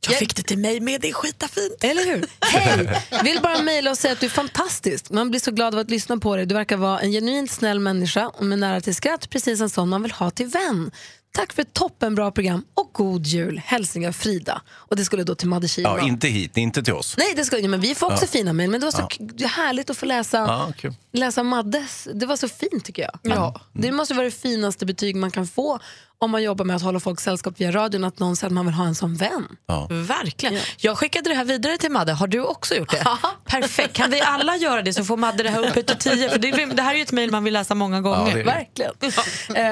Jag 0.08 0.18
fick 0.18 0.36
det 0.36 0.42
till 0.42 0.58
mig 0.58 0.80
med, 0.80 1.00
det 1.00 1.08
är 1.08 1.12
skitafint. 1.12 1.84
Eller 1.84 2.04
hur? 2.04 2.26
Hej! 2.40 3.02
Vill 3.24 3.40
bara 3.42 3.62
mejla 3.62 3.90
och 3.90 3.98
säga 3.98 4.12
att 4.12 4.20
du 4.20 4.26
är 4.26 4.30
fantastisk. 4.30 5.10
Man 5.10 5.30
blir 5.30 5.40
så 5.40 5.50
glad 5.50 5.74
av 5.74 5.80
att 5.80 5.90
lyssna 5.90 6.16
på 6.16 6.36
dig. 6.36 6.46
Du 6.46 6.54
verkar 6.54 6.76
vara 6.76 7.00
en 7.00 7.12
genuint 7.12 7.50
snäll 7.50 7.80
människa 7.80 8.28
och 8.28 8.44
med 8.44 8.58
nära 8.58 8.80
till 8.80 8.94
skratt. 8.94 9.30
Precis 9.30 9.60
en 9.60 9.70
sån 9.70 9.88
man 9.88 10.02
vill 10.02 10.12
ha 10.12 10.30
till 10.30 10.46
vän. 10.46 10.90
Tack 11.34 11.52
för 11.52 11.62
ett 11.62 11.72
toppenbra 11.74 12.30
program 12.30 12.64
och 12.74 12.90
god 12.92 13.26
jul. 13.26 13.58
Hälsningar 13.64 14.12
Frida. 14.12 14.62
Och 14.70 14.96
det 14.96 15.04
skulle 15.04 15.24
då 15.24 15.34
till 15.34 15.48
Madde 15.48 15.68
Kihlman. 15.68 15.98
Ja, 15.98 16.06
inte 16.06 16.28
hit, 16.28 16.56
inte 16.56 16.82
till 16.82 16.92
oss. 16.94 17.14
Nej, 17.18 17.32
det 17.36 17.58
ja, 17.62 17.68
men 17.68 17.80
vi 17.80 17.94
får 17.94 18.06
också 18.06 18.24
Ja. 18.24 18.28
fina 18.28 18.52
mejl. 18.52 18.70
Men 18.70 18.80
det 18.80 18.86
var 18.86 18.90
så 18.92 19.08
Ja. 19.36 19.48
härligt 19.48 19.90
att 19.90 19.96
få 19.96 20.06
läsa, 20.06 20.38
Ja, 20.38 20.72
kul. 20.78 20.94
läsa 21.12 21.42
Maddes. 21.42 22.08
Det 22.14 22.26
var 22.26 22.36
så 22.36 22.48
fint 22.48 22.84
tycker 22.84 23.02
jag. 23.02 23.18
Ja. 23.22 23.60
Det 23.72 23.92
måste 23.92 24.14
vara 24.14 24.24
det 24.24 24.30
finaste 24.30 24.86
betyg 24.86 25.16
man 25.16 25.30
kan 25.30 25.46
få 25.46 25.78
om 26.22 26.30
man 26.30 26.42
jobbar 26.42 26.64
med 26.64 26.76
att 26.76 26.82
hålla 26.82 27.00
folk 27.00 27.20
sällskap 27.20 27.60
via 27.60 27.72
radion. 27.72 28.04
Att 28.04 28.18
någon 28.18 28.36
säger 28.36 28.46
att 28.46 28.52
man 28.52 28.66
vill 28.66 28.74
ha 28.74 28.84
en 28.86 28.94
som 28.94 29.16
vän. 29.16 29.48
Verkligen. 29.90 30.60
Jag 30.78 30.98
skickade 30.98 31.28
det 31.30 31.34
här 31.34 31.44
vidare 31.44 31.78
till 31.78 31.90
Madde. 31.90 32.12
Har 32.12 32.26
du 32.26 32.40
också 32.44 32.74
gjort 32.74 32.90
det? 32.90 33.04
Perfekt. 33.44 33.92
Kan 33.96 34.10
vi 34.10 34.20
alla 34.20 34.56
göra 34.56 34.82
det 34.82 34.92
så 34.92 35.04
får 35.04 35.16
Madde 35.16 35.42
det 35.42 35.48
här 35.50 35.66
upphöjt 35.68 35.86
till 35.86 35.96
10? 35.96 36.28
För 36.30 36.38
det, 36.38 36.50
det 36.66 36.82
här 36.82 36.92
är 36.92 36.96
ju 36.96 37.02
ett 37.02 37.12
mejl 37.12 37.30
man 37.30 37.44
vill 37.44 37.52
läsa 37.54 37.74
många 37.74 38.00
gånger. 38.00 38.34
det 38.34 38.40
är- 38.40 38.44
Verkligen. 38.44 38.92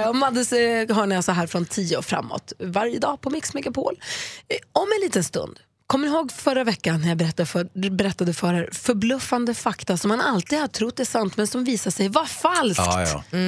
Eh, 0.03 0.09
och 0.09 0.17
Maddes 0.17 0.53
eh, 0.53 0.95
har 0.95 1.07
ni 1.07 1.17
alltså 1.17 1.33
här 1.33 1.47
från 1.47 1.65
10 1.65 1.97
och 1.97 2.05
framåt 2.05 2.53
varje 2.59 2.99
dag 2.99 3.21
på 3.21 3.31
Mix 3.31 3.55
Megapol. 3.55 3.95
Eh, 4.49 4.57
om 4.73 4.87
en 4.97 5.01
liten 5.07 5.25
stund. 5.25 5.59
Kommer 5.91 6.07
ni 6.07 6.13
ihåg 6.13 6.33
förra 6.33 6.65
veckan 6.65 7.01
när 7.01 7.09
jag 7.09 7.17
berättade 7.17 7.47
för, 7.47 7.91
berättade 7.91 8.33
för 8.33 8.55
er 8.55 8.69
förbluffande 8.73 9.55
fakta 9.55 9.97
som 9.97 10.09
man 10.09 10.21
alltid 10.21 10.59
har 10.59 10.67
trott 10.67 11.01
är 11.01 11.05
sant 11.05 11.37
men 11.37 11.47
som 11.47 11.65
visar 11.65 11.91
sig 11.91 12.09
vara 12.09 12.27
falskt? 12.27 12.83
Ja, 12.87 13.23
ja. 13.31 13.39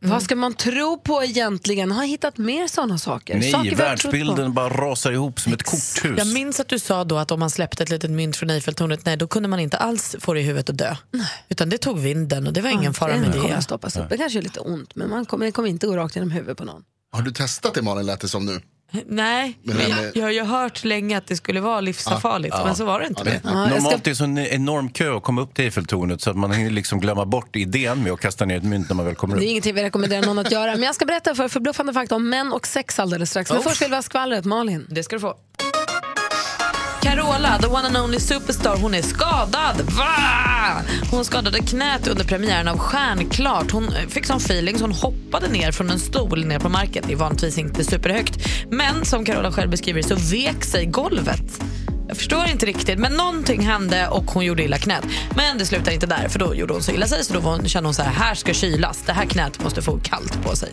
Vad 0.00 0.22
ska 0.22 0.36
man 0.36 0.54
tro 0.54 0.98
på 0.98 1.24
egentligen? 1.24 1.92
Har 1.92 2.02
jag 2.02 2.08
hittat 2.08 2.38
mer 2.38 2.66
sådana 2.66 2.98
saker? 2.98 3.38
Nej, 3.38 3.52
saker 3.52 3.76
världsbilden 3.76 4.52
bara 4.52 4.68
rasar 4.68 5.12
ihop 5.12 5.40
som 5.40 5.52
ett 5.52 5.62
korthus. 5.62 6.18
Jag 6.18 6.26
minns 6.26 6.60
att 6.60 6.68
du 6.68 6.78
sa 6.78 7.04
då 7.04 7.18
att 7.18 7.30
om 7.30 7.40
man 7.40 7.50
släppte 7.50 7.82
ett 7.82 7.90
litet 7.90 8.10
mynt 8.10 8.36
från 8.36 8.50
Eiffeltornet, 8.50 9.04
nej 9.04 9.16
då 9.16 9.26
kunde 9.26 9.48
man 9.48 9.60
inte 9.60 9.76
alls 9.76 10.16
få 10.20 10.34
det 10.34 10.40
i 10.40 10.42
huvudet 10.42 10.68
och 10.68 10.74
dö. 10.74 10.96
Utan 11.48 11.68
det 11.68 11.78
tog 11.78 11.98
vinden 11.98 12.46
och 12.46 12.52
det 12.52 12.60
var 12.60 12.70
ingen 12.70 12.94
fara 12.94 13.16
med 13.16 13.30
det. 13.30 13.38
kommer 13.38 13.56
det. 13.56 13.62
stoppas 13.62 13.96
upp. 13.96 14.08
Det 14.08 14.16
kanske 14.16 14.38
är 14.38 14.42
lite 14.42 14.60
ont 14.60 14.94
men 14.94 15.10
man 15.10 15.26
kommer, 15.26 15.46
det 15.46 15.52
kommer 15.52 15.68
inte 15.68 15.86
gå 15.86 15.96
rakt 15.96 16.16
genom 16.16 16.30
huvudet 16.30 16.58
på 16.58 16.64
någon. 16.64 16.84
Har 17.12 17.22
du 17.22 17.30
testat 17.30 17.74
det 17.74 17.82
Malin 17.82 18.06
lät 18.06 18.20
det 18.20 18.28
som 18.28 18.46
nu? 18.46 18.60
Nej, 19.06 19.58
Men 19.62 19.76
men 19.76 19.90
det 19.90 19.96
jag, 19.98 20.16
jag 20.16 20.22
har 20.24 20.30
ju 20.30 20.42
hört 20.42 20.84
länge 20.84 21.18
att 21.18 21.26
det 21.26 21.36
skulle 21.36 21.60
vara 21.60 21.80
livsfarligt, 21.80 22.54
Ja. 22.58 22.64
men 22.64 22.74
så 22.76 22.84
var 22.84 23.00
det 23.00 23.06
inte 23.06 23.24
det. 23.24 23.40
Normalt 23.44 24.06
är 24.06 24.10
det 24.10 24.14
så 24.16 24.24
en 24.24 24.38
enorm 24.38 24.88
kö 24.90 25.16
att 25.16 25.22
komma 25.22 25.40
upp 25.40 25.54
till 25.54 25.64
Eiffeltornet 25.64 26.20
så 26.20 26.30
att 26.30 26.36
man 26.36 26.52
hinner 26.52 26.70
liksom 26.70 27.00
glömma 27.00 27.24
bort 27.26 27.56
idén 27.56 28.02
med 28.02 28.12
att 28.12 28.20
kasta 28.20 28.44
ner 28.44 28.56
ett 28.56 28.64
mynt 28.64 28.88
när 28.88 28.96
man 28.96 29.06
väl 29.06 29.14
kommer 29.14 29.34
upp. 29.34 29.40
Det 29.40 29.46
är 29.46 29.50
ingenting 29.50 29.74
vi 29.74 29.82
rekommenderar 29.82 30.26
någon 30.26 30.38
att 30.38 30.52
göra. 30.52 30.72
Men 30.72 30.82
jag 30.82 30.94
ska 30.94 31.04
berätta 31.04 31.34
för 31.34 31.48
förbluffande 31.48 31.92
fakta 31.92 32.14
om 32.16 32.28
män 32.28 32.52
och 32.52 32.66
sex 32.66 32.98
alldeles 32.98 33.30
strax. 33.30 33.50
Men 33.50 33.58
Oh. 33.58 33.62
först 33.64 33.82
vill 33.82 33.88
vi 33.88 33.94
ha 33.94 34.02
skvallret. 34.02 34.44
Malin. 34.44 34.86
Det 34.90 35.02
ska 35.02 35.16
du 35.16 35.20
få. 35.20 35.34
Carola, 37.02 37.58
the 37.60 37.68
one 37.68 37.86
and 37.86 37.96
only 37.96 38.20
superstar, 38.20 38.76
hon 38.76 38.94
är 38.94 39.02
skadad. 39.02 39.80
Va? 39.80 40.82
Hon 41.10 41.24
skadade 41.24 41.58
knät 41.58 42.08
under 42.08 42.24
premiären 42.24 42.68
av 42.68 42.78
Stjärnklart. 42.78 43.70
Hon 43.70 43.90
fick 44.08 44.26
sån 44.26 44.36
feeling 44.36 44.78
så 44.78 44.84
hon 44.84 44.92
hoppade 44.92 45.48
ner 45.48 45.72
från 45.72 45.90
en 45.90 45.98
stol 45.98 46.44
ner 46.44 46.58
på 46.58 46.68
marken. 46.68 47.04
Det 47.06 47.12
är 47.12 47.16
vanligtvis 47.16 47.58
inte 47.58 47.84
superhögt. 47.84 48.48
Men 48.70 49.04
som 49.04 49.24
Carola 49.24 49.52
själv 49.52 49.70
beskriver 49.70 50.02
så 50.02 50.14
vek 50.14 50.64
sig 50.64 50.86
golvet. 50.86 51.62
Jag 52.12 52.16
förstår 52.16 52.48
inte 52.48 52.66
riktigt, 52.66 52.98
men 52.98 53.12
någonting 53.12 53.66
hände 53.66 54.08
och 54.08 54.24
hon 54.30 54.44
gjorde 54.44 54.62
illa 54.62 54.78
knät. 54.78 55.04
Men 55.36 55.58
det 55.58 55.66
slutar 55.66 55.92
inte 55.92 56.06
där, 56.06 56.28
för 56.28 56.38
då 56.38 56.54
gjorde 56.54 56.72
hon 56.72 56.82
så 56.82 56.92
illa 56.92 57.06
sig 57.06 57.24
så 57.24 57.34
då 57.34 57.40
hon, 57.40 57.68
kände 57.68 57.86
hon 57.86 57.94
så 57.94 58.02
här, 58.02 58.12
här 58.12 58.34
ska 58.34 58.54
kylas. 58.54 59.02
Det 59.06 59.12
här 59.12 59.26
knät 59.26 59.64
måste 59.64 59.82
få 59.82 59.98
kallt 60.02 60.42
på 60.42 60.56
sig. 60.56 60.70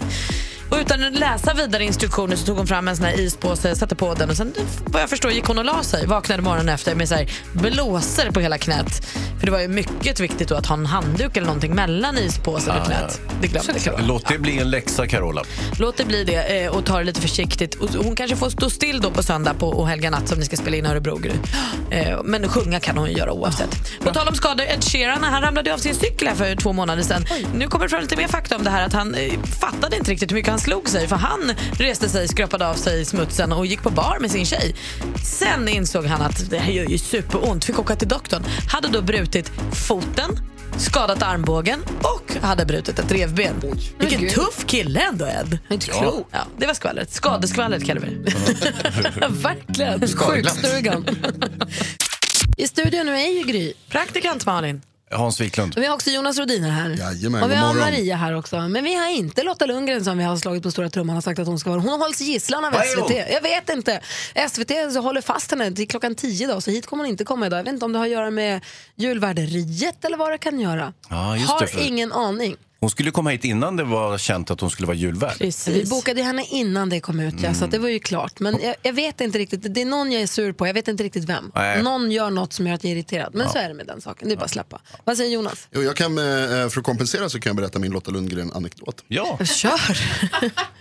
Och 0.69 0.77
utan 0.77 1.03
att 1.03 1.19
läsa 1.19 1.53
vidare 1.53 1.83
instruktioner 1.83 2.35
så 2.35 2.45
tog 2.45 2.57
hon 2.57 2.67
fram 2.67 2.87
en 2.87 2.95
sån 2.97 3.05
här 3.05 3.19
ispåse, 3.19 3.75
satte 3.75 3.95
på 3.95 4.13
den 4.13 4.29
och 4.29 4.37
sen 4.37 4.53
vad 4.85 5.01
jag 5.01 5.09
förstår 5.09 5.31
gick 5.31 5.45
hon 5.45 5.57
och 5.57 5.65
la 5.65 5.83
sig. 5.83 6.05
Vaknade 6.05 6.41
morgonen 6.41 6.69
efter 6.69 6.95
med 6.95 7.09
så 7.09 7.15
här 7.15 7.31
blåsor 7.53 8.31
på 8.31 8.39
hela 8.39 8.57
knät. 8.57 9.05
För 9.39 9.45
det 9.45 9.51
var 9.51 9.59
ju 9.59 9.67
mycket 9.67 10.19
viktigt 10.19 10.47
då 10.47 10.55
att 10.55 10.65
ha 10.65 10.75
en 10.75 10.85
handduk 10.85 11.37
eller 11.37 11.47
någonting 11.47 11.75
mellan 11.75 12.17
ispåsen 12.17 12.77
och 12.77 12.85
knät. 12.85 13.21
Det 13.41 13.47
glömde 13.47 13.79
Carola. 13.79 14.03
Låt 14.07 14.27
det 14.27 14.37
bli 14.37 14.59
en 14.59 14.69
läxa, 14.69 15.07
Carola. 15.07 15.43
Låt 15.79 15.97
det 15.97 16.05
bli 16.05 16.23
det 16.23 16.63
eh, 16.63 16.71
och 16.71 16.85
ta 16.85 16.97
det 16.97 17.03
lite 17.03 17.21
försiktigt. 17.21 17.77
Hon 18.03 18.15
kanske 18.15 18.35
får 18.35 18.49
stå 18.49 18.69
still 18.69 19.01
då 19.01 19.11
på 19.11 19.23
söndag 19.23 19.53
på 19.53 19.67
och 19.67 19.89
helga 19.89 20.09
natt 20.09 20.27
som 20.27 20.39
ni 20.39 20.45
ska 20.45 20.57
spela 20.57 20.77
in 20.77 20.85
i 20.85 20.89
Örebro. 20.89 21.19
Gry. 21.30 21.99
Eh, 21.99 22.23
Men 22.23 22.49
sjunga 22.49 22.80
kan 22.80 22.97
hon 22.97 23.09
ju 23.09 23.17
göra 23.17 23.32
oavsett. 23.32 23.99
På 24.03 24.13
tal 24.13 24.27
om 24.27 24.36
skador, 24.36 24.63
Ed 24.65 24.84
Sheeran 24.84 25.23
han 25.23 25.41
ramlade 25.41 25.73
av 25.73 25.77
sin 25.77 25.95
cykel 25.95 26.27
här 26.27 26.36
för 26.36 26.55
två 26.55 26.73
månader 26.73 27.03
sedan. 27.03 27.25
Nu 27.53 27.67
kommer 27.67 27.86
det 27.86 27.89
fram 27.89 28.01
lite 28.01 28.15
mer 28.15 28.27
fakta 28.27 28.55
om 28.55 28.63
det 28.63 28.69
här 28.69 28.86
att 28.86 28.93
han 28.93 29.15
eh, 29.15 29.34
fattade 29.61 29.97
inte 29.97 30.11
riktigt 30.11 30.32
hur 30.32 30.36
mycket 30.36 30.49
han 30.49 30.59
slog 30.59 30.89
sig 30.89 31.07
för 31.07 31.15
han 31.15 31.51
reste 31.71 32.09
sig, 32.09 32.27
skrapade 32.27 32.67
av 32.67 32.73
sig 32.73 33.05
smutsen 33.05 33.51
och 33.51 33.65
gick 33.65 33.84
på 33.84 33.89
bar 33.89 34.17
med 34.21 34.32
sin 34.32 34.45
tjej. 34.45 34.75
Sen 35.23 35.67
insåg 35.67 36.05
han 36.05 36.21
att 36.21 36.49
det 36.49 36.57
här 36.57 36.71
gör 36.71 36.86
ju 36.86 36.97
superont, 36.97 37.65
fick 37.65 37.80
åka 37.80 37.95
till 37.95 38.07
doktorn. 38.07 38.43
Hade 38.69 38.88
då 38.88 39.01
brutit 39.01 39.51
foten, 39.88 40.30
skadat 40.78 41.24
armbågen 41.24 41.80
och 42.01 42.34
hade 42.41 42.65
brutit 42.65 42.99
ett 42.99 43.11
revben. 43.11 43.61
Vilken 43.99 44.22
gud. 44.22 44.32
tuff 44.32 44.65
kille 44.65 44.99
ändå 44.99 45.26
Ed. 45.26 45.57
Inte 45.70 45.88
Ja. 45.89 45.99
klok. 46.01 46.28
Ja, 46.32 46.39
det 46.57 46.67
var 46.67 46.74
skvallret. 46.74 47.11
Skadeskvallret 47.11 47.86
kallar 47.86 48.01
vi 48.01 48.07
det. 48.15 49.28
Verkligen. 49.30 50.07
Skadeglatt. 50.07 50.53
Sjukstugan. 50.61 51.05
I 52.57 52.67
studion 52.67 53.05
nu 53.05 53.15
är 53.15 53.38
ju 53.38 53.43
Gry. 53.43 53.74
Praktikant 53.89 54.45
Malin. 54.45 54.82
Hans 55.12 55.41
Wiklund. 55.41 55.74
Vi 55.76 55.86
har 55.86 55.95
också 55.95 56.10
Jonas 56.10 56.38
Rodiner 56.38 56.70
här. 56.70 56.89
Jajamän, 56.89 57.43
och 57.43 57.51
vi 57.51 57.55
har. 57.55 57.74
Maria 57.74 58.16
här 58.16 58.36
också. 58.36 58.60
Men 58.60 58.84
vi 58.84 58.95
har 58.95 59.07
inte 59.07 59.43
Lotta 59.43 59.66
Lundgren 59.66 60.05
som 60.05 60.18
vi 60.18 60.24
har 60.24 60.38
slagit 60.38 60.64
på 60.64 60.72
stora 60.72 60.89
trumman 60.89 61.18
och 61.18 61.24
sagt 61.24 61.39
att 61.39 61.47
hon 61.47 61.60
ska 61.60 61.70
vara. 61.70 61.82
Hon 61.82 62.01
hålls 62.01 62.22
gisslan 62.22 62.66
av 62.66 62.72
Vad 62.72 62.82
är 62.82 62.86
SVT. 62.86 63.32
Jag 63.34 63.41
vet 63.41 63.70
inte. 63.70 64.01
SVT 64.49 64.72
så 64.93 65.01
håller 65.01 65.22
fast 65.22 65.51
henne 65.51 65.72
till 65.72 65.88
klockan 65.88 66.16
10 66.16 66.47
då, 66.47 66.62
så 66.62 66.72
hit 66.72 66.86
kommer 66.88 67.03
hon 67.03 67.10
inte 67.12 67.24
komma 67.26 67.45
idag. 67.45 67.60
Jag 67.60 67.64
vet 67.64 67.74
inte 67.74 67.86
om 67.86 67.91
det 67.93 67.99
har 67.99 68.05
att 68.05 68.12
göra 68.12 68.32
med 68.32 68.62
julvärderiet 68.95 70.05
eller 70.05 70.18
vad 70.18 70.32
det 70.32 70.38
kan 70.38 70.60
göra. 70.60 70.93
Ja, 71.10 71.38
just 71.38 71.49
har 71.51 71.60
det, 71.60 71.68
för- 71.68 71.88
ingen 71.88 72.12
aning. 72.12 72.55
Hon 72.82 72.89
skulle 72.89 73.11
komma 73.11 73.30
hit 73.30 73.43
innan 73.45 73.75
det 73.75 73.84
var 73.84 74.17
känt 74.17 74.51
att 74.51 74.61
hon 74.61 74.69
skulle 74.71 74.88
vara 74.88 74.97
julvärd. 74.97 75.53
Vi 75.67 75.86
bokade 75.86 76.23
henne 76.23 76.45
innan 76.49 76.89
det 76.89 76.99
kom 76.99 77.19
ut, 77.19 77.41
ja, 77.41 77.53
så 77.53 77.65
att 77.65 77.71
det 77.71 77.80
var 77.80 77.89
ju 77.89 77.99
klart. 77.99 78.39
Men 78.39 78.59
jag, 78.61 78.75
jag 78.82 78.93
vet 78.93 79.21
inte 79.21 79.38
riktigt, 79.39 79.73
det 79.73 79.82
är 79.82 79.86
någon 79.86 80.11
jag 80.11 80.21
är 80.21 80.27
sur 80.27 80.53
på, 80.53 80.67
jag 80.67 80.73
vet 80.73 80.88
inte 80.88 81.03
riktigt 81.03 81.23
vem. 81.23 81.51
Nej. 81.55 81.84
Någon 81.84 82.11
gör 82.11 82.30
något 82.30 82.53
som 82.53 82.67
gör 82.67 82.73
att 82.75 82.84
jag 82.84 82.91
är 82.91 82.95
irriterad. 82.95 83.36
Men 83.36 83.49
så 83.49 83.57
är 83.57 83.67
det 83.67 83.73
med 83.73 83.88
den 83.88 84.01
saken, 84.01 84.27
det 84.27 84.34
är 84.34 84.36
bara 84.36 84.45
att 84.45 84.51
släppa. 84.51 84.82
Vad 85.03 85.17
säger 85.17 85.32
Jonas? 85.32 85.67
Jo, 85.71 85.82
jag 85.82 85.95
kan, 85.95 86.17
eh, 86.17 86.23
för 86.69 86.80
att 86.80 86.84
kompensera 86.84 87.30
så 87.30 87.39
kan 87.39 87.49
jag 87.49 87.55
berätta 87.57 87.80
min 87.80 87.91
Lotta 87.91 88.11
Lundgren-anekdot. 88.11 89.03
Ja. 89.07 89.38
Kör! 89.45 89.97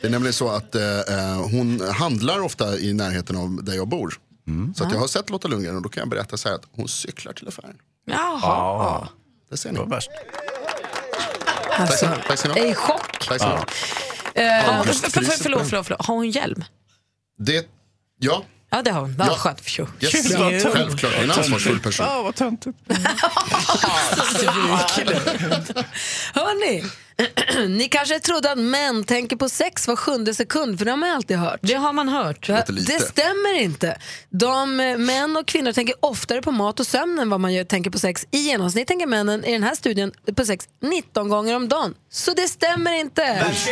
Det 0.00 0.06
är 0.06 0.10
nämligen 0.10 0.32
så 0.32 0.48
att 0.48 0.74
eh, 0.74 0.82
eh, 0.82 1.48
hon 1.50 1.80
handlar 1.90 2.40
ofta 2.40 2.78
i 2.78 2.92
närheten 2.92 3.36
av 3.36 3.64
där 3.64 3.74
jag 3.74 3.88
bor. 3.88 4.14
Så 4.76 4.84
att 4.84 4.92
jag 4.92 4.98
har 4.98 5.06
sett 5.06 5.30
Lotta 5.30 5.48
Lundgren 5.48 5.76
och 5.76 5.82
då 5.82 5.88
kan 5.88 6.00
jag 6.00 6.08
berätta 6.08 6.36
så 6.36 6.48
här 6.48 6.54
att 6.54 6.64
hon 6.72 6.88
cyklar 6.88 7.32
till 7.32 7.48
affären. 7.48 7.76
Jaha. 8.06 8.38
Ja. 8.42 9.08
Det 9.50 9.56
ser 9.56 9.68
ni. 9.72 9.74
Det 9.74 9.80
var 9.80 9.90
värst. 9.90 10.10
Tack 11.86 12.38
ska 12.38 12.48
ni 12.48 12.54
ha. 12.54 12.58
Jag 12.58 12.66
är 12.66 12.72
i 12.72 12.74
chock. 12.74 13.26
Tack 13.28 13.40
ska 13.40 13.48
ni 13.48 13.54
ha. 13.56 13.66
Eh, 14.34 14.44
Ja, 14.44 14.82
för, 14.84 14.92
för, 14.92 15.10
för, 15.10 15.20
priset 15.20 15.42
förlåt, 15.42 15.68
förlåt, 15.68 15.86
förlåt. 15.86 16.06
Har 16.06 16.14
hon 16.14 16.30
hjälm? 16.30 16.64
Det, 17.38 17.66
ja, 18.18 18.44
Ja, 18.70 18.82
det 18.82 18.90
har 18.90 19.00
hon. 19.00 19.14
Ja. 19.18 19.26
Ja. 19.28 19.34
Skönt. 19.34 19.76
Yes. 20.00 20.12
självklart. 20.72 21.14
En 21.14 21.30
ansvarsfull 21.30 21.80
person. 21.80 22.06
Ja, 22.06 22.22
vad 22.22 22.34
töntigt. 22.34 22.78
Hörni, 26.34 26.84
ni 27.68 27.88
kanske 27.88 28.20
trodde 28.20 28.52
att 28.52 28.58
män 28.58 29.04
tänker 29.04 29.36
på 29.36 29.48
sex 29.48 29.88
var 29.88 29.96
sjunde 29.96 30.34
sekund, 30.34 30.78
för 30.78 30.84
det 30.84 30.90
har 30.90 30.98
man 30.98 31.10
alltid 31.10 31.36
hört. 31.36 31.60
Det 31.62 31.74
har 31.74 31.92
man 31.92 32.08
hört. 32.08 32.48
lite. 32.48 32.92
Det 32.92 33.00
stämmer 33.00 33.60
inte. 33.60 33.98
De, 34.30 34.80
eh, 34.80 34.98
män 34.98 35.36
och 35.36 35.46
kvinnor 35.46 35.72
tänker 35.72 35.94
oftare 36.00 36.42
på 36.42 36.50
mat 36.50 36.80
och 36.80 36.86
sömn 36.86 37.18
än 37.18 37.30
vad 37.30 37.40
man 37.40 37.54
gör, 37.54 37.64
tänker 37.64 37.90
på 37.90 37.98
sex. 37.98 38.26
I 38.30 38.38
genomsnitt 38.38 38.88
tänker 38.88 39.06
männen 39.06 39.44
i 39.44 39.52
den 39.52 39.62
här 39.62 39.74
studien 39.74 40.12
på 40.36 40.44
sex 40.44 40.68
19 40.82 41.28
gånger 41.28 41.56
om 41.56 41.68
dagen. 41.68 41.94
Så 42.10 42.34
det 42.34 42.48
stämmer 42.48 42.92
inte. 42.92 43.22
Hansa, 43.24 43.70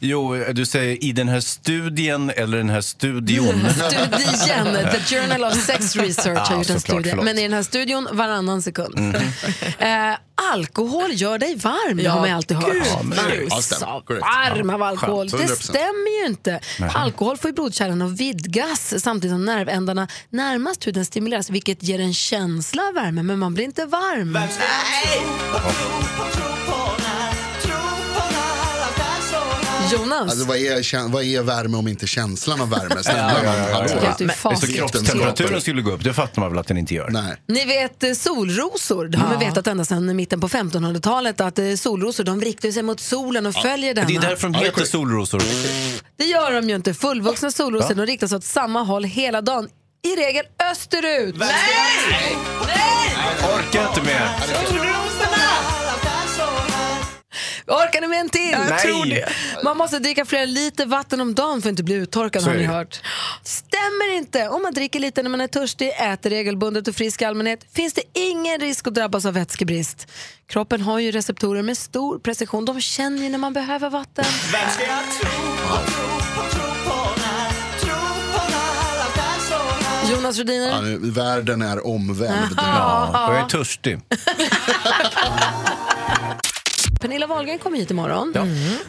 Jo, 0.00 0.36
du 0.52 0.66
säger 0.66 1.04
i 1.04 1.12
den 1.12 1.28
här 1.28 1.40
studien 1.40 2.30
eller 2.36 2.56
den 2.58 2.70
här 2.70 2.80
studion. 2.80 3.54
studien, 3.70 4.74
The 4.92 5.16
Journal 5.16 5.44
of 5.44 5.64
Sex 5.66 5.96
Research 5.96 6.38
har 6.38 6.46
Ja, 6.50 6.58
gjort 6.58 6.70
en 6.70 6.80
studie. 6.80 7.14
Men 7.14 7.38
i 7.38 7.42
den 7.42 7.52
här 7.52 7.62
studion 7.62 8.08
varannan 8.12 8.62
sekund. 8.62 8.98
Mhm. 8.98 9.14
Eh, 9.78 10.14
alkohol 10.52 11.10
gör 11.12 11.38
dig 11.38 11.54
varm, 11.56 11.98
Ja, 12.00 12.10
har 12.10 12.20
man 12.20 12.32
alltid 12.32 12.56
hört. 12.56 12.72
gud, 12.72 12.82
Ja, 12.86 14.02
varm 14.20 14.70
av 14.70 14.82
alkohol. 14.82 15.28
Det 15.28 15.36
100%. 15.36 15.46
stämmer 15.62 16.20
ju 16.22 16.26
inte. 16.26 16.60
Alkohol 16.94 17.36
får 17.36 17.52
blodkärlen 17.52 18.02
att 18.02 18.10
vidgas 18.20 18.94
samtidigt 19.02 19.34
som 19.34 19.44
nervändarna 19.44 20.08
närmast 20.30 20.86
huden 20.86 21.04
stimuleras 21.04 21.50
vilket 21.50 21.82
ger 21.82 22.00
en 22.00 22.14
känsla 22.14 22.82
av 22.82 22.94
värme 22.94 23.22
men 23.22 23.38
man 23.38 23.54
blir 23.54 23.64
inte 23.64 23.86
varm. 23.86 24.38
Jonas. 29.92 30.20
Alltså, 30.20 30.46
vad, 30.46 30.56
är, 30.56 31.08
vad 31.08 31.24
är 31.24 31.42
värme 31.42 31.76
om 31.76 31.88
inte 31.88 32.06
känslan 32.06 32.60
av 32.60 32.70
värme? 32.70 33.02
Snälla 33.02 33.34
Ja, 33.44 33.44
ja, 33.44 33.68
ja, 33.70 33.86
ja, 34.18 34.28
ja. 34.44 34.56
Så 34.56 34.66
kroppstemperaturen 34.66 35.60
skulle 35.60 35.82
gå 35.82 35.90
upp, 35.90 36.04
det 36.04 36.14
fattar 36.14 36.40
man 36.40 36.50
väl 36.50 36.58
att 36.58 36.66
den 36.66 36.78
inte 36.78 36.94
gör? 36.94 37.08
Nej. 37.10 37.36
Ni 37.46 37.64
vet 37.64 38.04
eh, 38.04 38.12
solrosor, 38.12 39.08
det 39.08 39.18
har 39.18 39.28
man 39.28 39.38
vetat 39.38 39.66
ända 39.66 39.84
sedan 39.84 40.16
mitten 40.16 40.40
på 40.40 40.48
1500-talet 40.48 41.40
att 41.40 41.58
eh, 41.58 41.74
solrosor 41.74 42.24
de 42.24 42.40
riktar 42.40 42.70
sig 42.70 42.82
mot 42.82 43.00
solen 43.00 43.46
och 43.46 43.54
följer 43.54 43.94
Det 43.94 44.00
är 44.00 44.20
därför 44.20 44.48
de 44.48 44.54
heter 44.54 44.84
solrosor. 44.84 45.42
Det 46.16 46.24
gör 46.24 46.52
de 46.52 46.68
ju 46.68 46.74
inte. 46.76 46.94
Fullvuxna 46.94 47.50
solrosor 47.50 47.94
de 47.94 48.06
riktar 48.06 48.26
sig 48.26 48.36
åt 48.36 48.44
samma 48.44 48.82
håll 48.82 49.04
hela 49.04 49.40
dagen. 49.42 49.68
I 50.02 50.16
regel 50.16 50.44
österut. 50.72 51.34
Nej! 51.38 52.36
Jag 53.40 53.54
orkar 53.54 53.88
inte 53.88 54.02
mer. 54.02 55.77
Orkar 57.68 58.00
ni 58.00 58.08
med 58.08 58.20
en 58.20 58.28
till? 58.28 58.50
Jag 58.50 58.78
tror 58.78 59.06
det. 59.06 59.28
Man 59.64 59.76
måste 59.76 59.98
dricka 59.98 60.24
flera 60.24 60.44
liter 60.44 60.86
vatten 60.86 61.20
om 61.20 61.34
dagen 61.34 61.62
för 61.62 61.68
att 61.68 61.70
inte 61.70 61.82
bli 61.82 61.94
uttorkad 61.94 62.42
har 62.42 62.54
ni 62.54 62.64
hört. 62.64 63.00
Stämmer 63.42 64.16
inte. 64.16 64.48
Om 64.48 64.62
man 64.62 64.74
dricker 64.74 65.00
lite 65.00 65.22
när 65.22 65.30
man 65.30 65.40
är 65.40 65.46
törstig, 65.46 65.88
äter 65.88 66.30
regelbundet 66.30 66.88
och 66.88 66.94
frisk 66.94 67.22
i 67.22 67.24
allmänhet 67.24 67.66
finns 67.72 67.94
det 67.94 68.02
ingen 68.12 68.60
risk 68.60 68.86
att 68.86 68.94
drabbas 68.94 69.26
av 69.26 69.34
vätskebrist. 69.34 70.10
Kroppen 70.46 70.80
har 70.80 70.98
ju 70.98 71.10
receptorer 71.10 71.62
med 71.62 71.78
stor 71.78 72.18
precision. 72.18 72.64
De 72.64 72.80
känner 72.80 73.22
ju 73.22 73.28
när 73.28 73.38
man 73.38 73.52
behöver 73.52 73.90
vatten. 73.90 74.24
Jonas 80.10 80.38
Rhodiner. 80.38 80.68
Ja, 80.68 80.80
nu, 80.80 81.10
världen 81.10 81.62
är 81.62 81.86
omvänd. 81.86 82.54
Ja, 82.56 83.26
och 83.28 83.34
jag 83.34 83.40
är 83.40 83.46
törstig. 83.46 84.00
Pernilla 87.00 87.26
Wahlgren 87.26 87.58
kommer 87.58 87.78
hit 87.78 87.90
imorgon. 87.90 88.34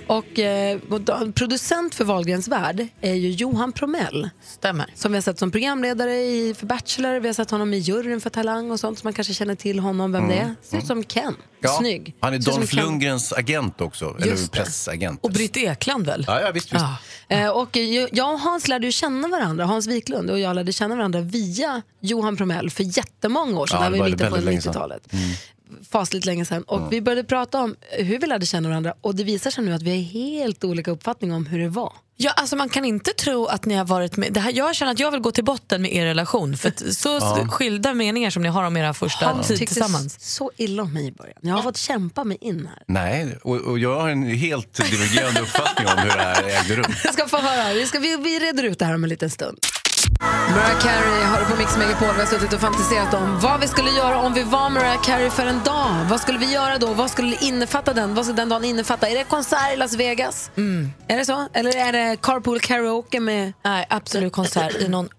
Och, 0.08 0.40
eh, 0.40 0.80
och 0.90 1.02
då- 1.02 1.32
producent 1.36 1.96
för 1.96 2.06
Wahlgrens 2.06 2.48
värld 2.48 2.88
är 3.02 3.14
ju 3.14 3.30
Johan 3.30 3.72
Promell. 3.72 4.30
Stämmer. 4.44 4.86
Som 4.96 5.12
vi 5.12 5.18
har 5.18 5.22
sett 5.22 5.40
som 5.40 5.52
programledare 5.52 6.16
i, 6.16 6.54
för 6.60 6.66
Bachelor. 6.66 7.20
Vi 7.20 7.28
har 7.28 7.34
sett 7.34 7.52
honom 7.52 7.74
i 7.74 7.78
juryn 7.78 8.22
för 8.22 8.30
Talang 8.30 8.72
och 8.72 8.80
sånt. 8.80 9.00
Så 9.00 9.06
man 9.08 9.14
kanske 9.14 9.34
känner 9.34 9.56
till 9.56 9.80
honom, 9.80 10.12
vem 10.12 10.28
det 10.28 10.36
är. 10.36 10.56
Ser 10.62 10.78
ut 10.78 10.86
som 10.88 11.04
Ken. 11.04 11.36
Snygg. 11.80 12.16
Han 12.20 12.34
är 12.34 12.40
Dolph. 12.40 12.76
Lundgrens 12.76 13.34
agent 13.34 13.82
också, 13.82 14.16
Just 14.20 14.54
eller 14.56 14.64
pressagent. 14.64 15.20
Och 15.24 15.32
Britt 15.32 15.58
Ekland 15.58 16.06
väl? 16.06 16.24
Ja, 16.28 16.42
ja 16.42 16.52
visst. 16.52 16.74
visst. 16.74 16.86
Eh, 17.28 17.50
och 17.50 17.78
eh, 17.78 18.08
jag 18.12 18.34
och 18.34 18.40
Hans 18.40 18.68
lärde 18.68 18.86
ju 18.86 18.92
känna 18.92 19.28
varandra, 19.28 19.66
Hans 19.66 19.88
Wiklund 19.88 20.30
och 20.30 20.40
jag 20.40 20.56
lärde 20.56 20.74
känna 20.74 20.96
varandra 20.96 21.22
via 21.22 21.82
Johan 22.02 22.38
Promell 22.38 22.70
för 22.70 22.84
jättemånga 22.98 23.60
år 23.60 23.68
sedan, 23.68 23.80
Ja, 23.84 23.86
det 23.90 23.94
vi 23.94 24.00
var 24.00 24.08
i 24.08 24.12
mitten 24.12 24.28
på 24.30 24.36
väldigt 24.36 24.46
länge 24.46 24.62
sedan. 24.62 24.74
90-talet. 24.74 25.08
Fasligt 25.92 26.26
länge 26.26 26.46
sedan. 26.46 26.64
Och 26.64 26.94
vi 26.94 27.02
började 27.02 27.24
prata 27.24 27.60
om 27.60 27.76
hur 27.92 28.20
vi 28.20 28.28
lärde 28.28 28.46
känna 28.46 28.70
varandra 28.70 28.94
och 29.02 29.16
det 29.16 29.24
visar 29.24 29.52
sig 29.52 29.64
nu 29.64 29.74
att 29.74 29.82
vi 29.82 29.90
har 29.90 30.04
helt 30.04 30.64
olika 30.64 30.92
uppfattning 30.92 31.34
om 31.34 31.46
hur 31.46 31.60
det 31.60 31.70
var. 31.70 31.94
Ja, 32.22 32.32
alltså 32.32 32.56
man 32.56 32.70
kan 32.70 32.86
inte 32.86 33.12
tro 33.14 33.46
att 33.46 33.66
ni 33.66 33.76
har 33.76 33.86
varit 33.86 34.18
med. 34.18 34.34
Det 34.34 34.40
här, 34.40 34.52
jag 34.56 34.76
känner 34.76 34.92
att 34.92 35.00
jag 35.00 35.12
vill 35.12 35.20
gå 35.20 35.32
till 35.32 35.44
botten 35.44 35.82
med 35.82 35.94
er 35.94 36.06
relation. 36.06 36.58
För 36.58 36.70
att 36.70 36.96
så 36.96 37.10
Ja. 37.10 37.48
skilda 37.52 37.94
meningar 37.94 38.30
som 38.30 38.42
ni 38.42 38.50
har 38.50 38.64
om 38.64 38.78
era 38.78 38.94
första 38.94 39.26
Han 39.26 39.44
tid 39.44 39.58
tillsammans. 39.58 40.18
så 40.20 40.52
illa 40.58 40.84
om 40.84 40.94
mig 40.94 41.08
i 41.08 41.12
början. 41.12 41.38
Jag 41.42 41.54
har 41.56 41.62
fått 41.64 41.78
kämpa 41.78 42.24
mig 42.24 42.38
in 42.42 42.68
här. 42.68 42.84
Nej, 42.88 43.38
och, 43.44 43.56
och 43.56 43.80
jag 43.80 44.00
har 44.02 44.10
en 44.10 44.24
helt 44.24 44.74
divergerande 44.92 45.42
uppfattning 45.42 45.88
om 45.88 45.98
hur 45.98 46.10
det 46.10 46.24
här 46.24 46.44
ägde 46.44 46.76
rum. 46.76 46.94
Jag 47.04 47.14
ska 47.14 47.28
få 47.28 47.38
höra. 47.38 47.74
Vi, 47.74 47.86
ska, 47.86 48.00
vi, 48.00 48.18
vi 48.18 48.40
reder 48.40 48.64
ut 48.64 48.80
det 48.80 48.86
här 48.86 48.96
om 48.96 49.04
en 49.04 49.10
liten 49.10 49.30
stund. 49.30 49.58
Mariah 50.22 50.80
Carey 50.80 51.24
har 51.24 51.46
på 51.46 51.58
Mix 51.58 51.78
Megapol. 51.78 52.08
Vi 52.14 52.20
har 52.20 52.26
suttit 52.28 52.54
och 52.54 52.60
fantiserat 52.60 53.14
om 53.14 53.40
vad 53.40 53.62
vi 53.62 53.68
skulle 53.68 53.90
göra 53.92 54.20
om 54.20 54.34
vi 54.34 54.44
var 54.44 54.70
Mariah 54.70 55.02
Carey 55.02 55.30
för 55.30 55.46
en 55.46 55.64
dag. 55.64 56.06
Vad 56.10 56.20
skulle 56.20 56.38
vi 56.40 56.54
göra 56.54 56.78
då? 56.78 56.94
Vad 56.94 57.12
skulle 57.12 57.36
innefatta 57.42 57.94
den? 57.94 58.14
Vad 58.16 58.26
skulle 58.26 58.42
den 58.42 58.50
dagen 58.50 58.66
innefatta? 58.66 59.08
Är 59.08 59.16
det 59.16 59.24
konsert 59.24 59.74
i 59.74 59.78
Las 59.78 59.96
Vegas? 59.96 60.52
Är 61.08 61.18
det 61.18 61.26
så? 61.26 61.48
Eller 61.54 61.78
är 61.78 61.92
det 61.92 62.18
carpool 62.22 62.60
karaoke 62.60 63.20
med... 63.20 63.54
Nej, 63.66 63.86
absolut 63.90 64.34
konsert 64.34 64.76
i 64.76 64.88
någon 64.88 65.10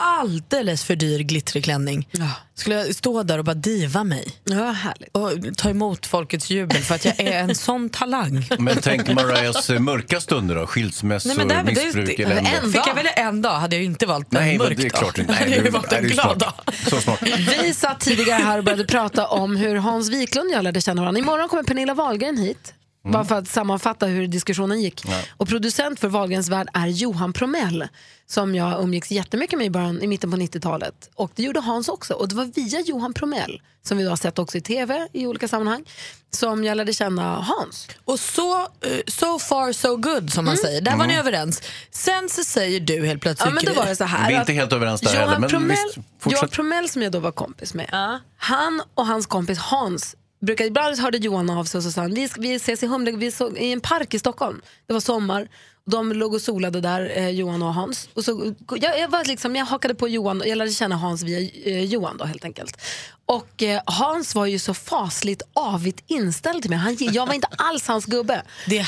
alldeles 0.00 0.84
för 0.84 0.96
dyr 0.96 1.18
glittrig 1.18 1.64
klänning. 1.64 2.08
Skulle 2.54 2.74
jag 2.74 2.94
stå 2.94 3.22
där 3.22 3.38
och 3.38 3.44
bara 3.44 3.54
diva 3.54 4.04
mig. 4.04 4.28
Ja, 4.44 4.54
härligt. 4.70 5.08
Och 5.16 5.56
ta 5.56 5.70
emot 5.70 6.06
folkets 6.06 6.50
jubel 6.50 6.82
för 6.82 6.94
att 6.94 7.04
jag 7.04 7.20
är 7.20 7.38
en 7.40 7.54
sån 7.54 7.88
talang. 7.90 8.46
Men 8.58 8.76
tänk 8.82 9.08
Mariahs 9.14 9.70
eh, 9.70 9.78
mörka 9.78 10.20
stunder 10.20 10.54
då? 10.54 10.66
Skilsmässor, 10.66 11.28
Nej, 11.28 11.36
men 11.36 11.48
där, 11.48 11.64
missbruk, 11.64 12.06
det, 12.16 12.22
elände. 12.22 12.50
en 12.62 12.72
Fick 12.72 12.86
jag 12.86 12.94
välja 12.94 13.12
en 13.12 13.42
dag 13.42 13.54
hade 13.58 13.76
jag 13.76 13.84
inte 13.84 14.06
valt 14.06 14.34
en 14.34 14.40
Nej, 14.40 14.58
men 14.58 14.68
mörk 14.68 14.76
det 14.76 14.82
är 14.86 14.90
dag. 14.90 14.98
klart 14.98 15.18
inte. 15.18 15.32
Hade 15.32 15.50
Nej, 15.50 15.60
det- 15.60 15.70
nej, 15.90 16.00
en 16.00 16.06
glad 16.08 16.24
smart. 16.26 16.38
dag. 16.38 16.74
Så 16.90 17.00
smart. 17.00 17.22
Vi 17.62 17.74
satt 17.74 18.00
tidigare 18.00 18.42
här 18.42 18.58
och 18.58 18.64
började 18.64 18.84
prata 18.84 19.26
om 19.26 19.56
hur 19.56 19.76
Hans 19.76 20.08
Wiklund 20.10 20.50
och 20.50 20.56
jag 20.56 20.64
lärde 20.64 20.80
känna 20.80 21.02
varandra. 21.02 21.18
Imorgon 21.20 21.48
kommer 21.48 21.62
Pernilla 21.62 21.94
Wahlgren 21.94 22.36
hit. 22.38 22.72
Bara 23.12 23.24
för 23.24 23.34
att 23.34 23.48
sammanfatta 23.48 24.06
hur 24.06 24.26
diskussionen 24.26 24.80
gick. 24.82 25.02
Ja. 25.08 25.20
Och 25.36 25.48
producent 25.48 26.00
för 26.00 26.08
Wahlgrens 26.08 26.48
värld 26.48 26.68
är 26.74 26.86
Johan 26.86 27.32
Promell 27.32 27.88
som 28.28 28.54
jag 28.54 28.82
umgicks 28.82 29.10
jättemycket 29.10 29.58
med 29.58 29.66
i, 29.66 29.70
början, 29.70 30.02
i 30.02 30.06
mitten 30.06 30.30
på 30.30 30.36
90-talet. 30.36 31.10
Och 31.14 31.30
det 31.34 31.42
gjorde 31.42 31.60
Hans 31.60 31.88
också. 31.88 32.14
Och 32.14 32.28
det 32.28 32.34
var 32.34 32.44
via 32.44 32.80
Johan 32.80 33.14
Promell, 33.14 33.62
som 33.82 33.98
vi 33.98 34.04
då 34.04 34.10
har 34.10 34.16
sett 34.16 34.38
också 34.38 34.58
i 34.58 34.60
tv 34.60 35.08
i 35.12 35.26
olika 35.26 35.48
sammanhang, 35.48 35.84
som 36.30 36.64
jag 36.64 36.76
lärde 36.76 36.92
känna 36.92 37.40
Hans. 37.40 37.88
Och 38.04 38.20
så, 38.20 38.60
eh, 38.60 38.66
so 39.06 39.38
far 39.38 39.72
so 39.72 39.96
good 39.96 40.32
som 40.32 40.44
man 40.44 40.56
säger. 40.56 40.80
Där 40.80 40.96
var 40.96 41.06
ni 41.06 41.18
överens. 41.18 41.62
Sen 41.90 42.28
så 42.28 42.44
säger 42.44 42.80
du 42.80 43.06
helt 43.06 43.22
plötsligt 43.22 43.48
Ja, 43.48 43.54
men 43.54 43.64
då 43.74 43.80
var 43.80 43.86
det 43.86 43.96
så 43.96 44.04
här 44.04 44.28
Vi 44.28 44.34
är 44.34 44.40
inte 44.40 44.52
helt 44.52 44.72
överens 44.72 45.00
där 45.00 45.14
Johan 45.14 45.28
heller, 45.28 45.38
men 45.40 45.50
Promell, 45.50 45.76
visst. 45.86 46.32
Johan 46.32 46.48
Promell 46.48 46.88
som 46.88 47.02
jag 47.02 47.12
då 47.12 47.18
var 47.18 47.32
kompis 47.32 47.74
med, 47.74 48.20
han 48.36 48.82
och 48.94 49.06
hans 49.06 49.26
kompis 49.26 49.58
Hans 49.58 50.16
brukade, 50.40 50.68
ibland 50.68 50.98
hörde 50.98 51.18
Johan 51.18 51.50
av 51.50 51.64
sig 51.64 51.78
och 51.78 51.84
så 51.84 51.90
sa 51.92 52.00
han, 52.00 52.14
vi, 52.14 52.28
vi 52.38 52.54
ses 52.54 52.82
i 52.82 52.86
Humle, 52.86 53.12
vi 53.12 53.30
såg, 53.30 53.58
i 53.58 53.72
en 53.72 53.80
park 53.80 54.14
i 54.14 54.18
Stockholm. 54.18 54.60
Det 54.86 54.92
var 54.92 55.00
sommar. 55.00 55.48
De 55.90 56.12
låg 56.12 56.34
och 56.34 56.40
solade 56.40 56.80
där, 56.80 57.12
eh, 57.18 57.28
Johan 57.30 57.62
och 57.62 57.74
Hans. 57.74 58.08
Och 58.14 58.24
så, 58.24 58.54
jag, 58.80 58.98
jag, 58.98 59.08
var 59.08 59.24
liksom, 59.24 59.56
jag 59.56 59.64
hakade 59.66 59.94
på 59.94 60.08
Johan 60.08 60.40
och 60.40 60.46
jag 60.48 60.58
lärde 60.58 60.70
känna 60.70 60.96
Hans 60.96 61.22
via 61.22 61.50
eh, 61.64 61.84
Johan 61.84 62.16
då 62.16 62.24
helt 62.24 62.44
enkelt. 62.44 62.80
Och 63.28 63.62
eh, 63.62 63.80
Hans 63.86 64.34
var 64.34 64.46
ju 64.46 64.58
så 64.58 64.74
fasligt 64.74 65.42
avigt 65.54 66.04
inställd 66.06 66.62
till 66.62 66.70
mig. 66.70 66.78
Han, 66.78 66.96
jag 67.00 67.26
var 67.26 67.34
inte 67.34 67.48
alls 67.58 67.86
hans 67.88 68.04
gubbe. 68.06 68.42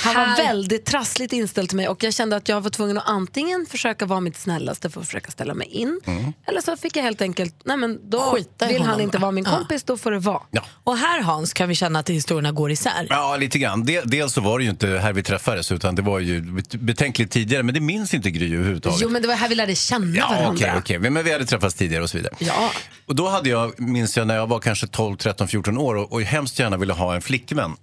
Han 0.04 0.14
var 0.14 0.24
här- 0.24 0.36
väldigt 0.46 0.84
trassligt 0.84 1.32
inställd 1.32 1.68
till 1.68 1.76
mig 1.76 1.88
och 1.88 2.02
jag 2.04 2.14
kände 2.14 2.36
att 2.36 2.48
jag 2.48 2.60
var 2.60 2.70
tvungen 2.70 2.98
att 2.98 3.08
antingen 3.08 3.66
försöka 3.66 4.06
vara 4.06 4.20
mitt 4.20 4.36
snällaste 4.36 4.90
för 4.90 5.00
att 5.00 5.06
försöka 5.06 5.30
ställa 5.30 5.54
mig 5.54 5.66
in. 5.66 6.00
Eller 6.46 6.60
så 6.60 6.76
fick 6.76 6.96
jag 6.96 7.02
helt 7.02 7.22
enkelt, 7.22 7.54
nej 7.64 7.76
men 7.76 8.10
då 8.10 8.20
Skita 8.20 8.66
vill 8.66 8.82
han 8.82 9.00
inte 9.00 9.18
vara 9.18 9.30
min 9.30 9.44
Ja. 9.44 9.56
kompis, 9.56 9.82
då 9.82 9.96
får 9.96 10.10
det 10.10 10.18
vara. 10.18 10.42
Och 10.84 10.96
här 10.98 11.20
Hans 11.22 11.52
kan 11.52 11.68
vi 11.68 11.74
känna 11.74 11.98
att 11.98 12.10
historierna 12.10 12.52
går 12.52 12.70
isär. 12.70 13.06
Ja, 13.10 13.36
lite 13.36 13.58
grann. 13.58 13.84
Del- 13.84 14.10
Dels 14.10 14.32
så 14.32 14.40
var 14.40 14.58
det 14.58 14.64
ju 14.64 14.70
inte 14.70 14.86
här 14.88 15.12
vi 15.12 15.22
träffades 15.22 15.72
utan 15.72 15.94
det 15.94 16.02
var 16.02 16.18
ju 16.18 16.62
betänkligt 16.88 17.30
tidigare. 17.30 17.62
Men 17.62 17.74
det 17.74 17.80
minns 17.80 18.14
inte 18.14 18.30
Gry 18.30 18.54
överhuvudtaget. 18.54 19.00
Jo 19.00 19.08
men 19.08 19.22
det 19.22 19.28
var 19.28 19.34
här 19.34 19.48
vi 19.48 19.54
lärde 19.54 19.74
känna 19.74 20.16
Ja, 20.16 20.28
varandra. 20.28 20.50
okej, 20.52 20.72
okej. 20.78 20.98
Men 21.10 21.24
vi 21.24 21.32
hade 21.32 21.46
träffats 21.46 21.74
tidigare 21.74 22.02
och 22.02 22.10
så 22.10 22.16
vidare. 22.16 22.34
Ja. 22.38 22.70
Och 23.06 23.14
då 23.16 23.28
hade 23.28 23.48
jag, 23.48 23.80
minns 23.80 24.16
jag, 24.16 24.26
när 24.26 24.36
jag 24.36 24.46
var 24.46 24.58
kanske 24.60 24.86
12, 24.86 25.16
13, 25.16 25.48
14 25.48 25.78
år 25.78 25.94
och, 25.94 26.12
och 26.12 26.22
hemskt 26.22 26.58
gärna 26.58 26.76
ville 26.76 26.92
ha 26.92 27.14
en 27.14 27.22
flickvän. 27.22 27.76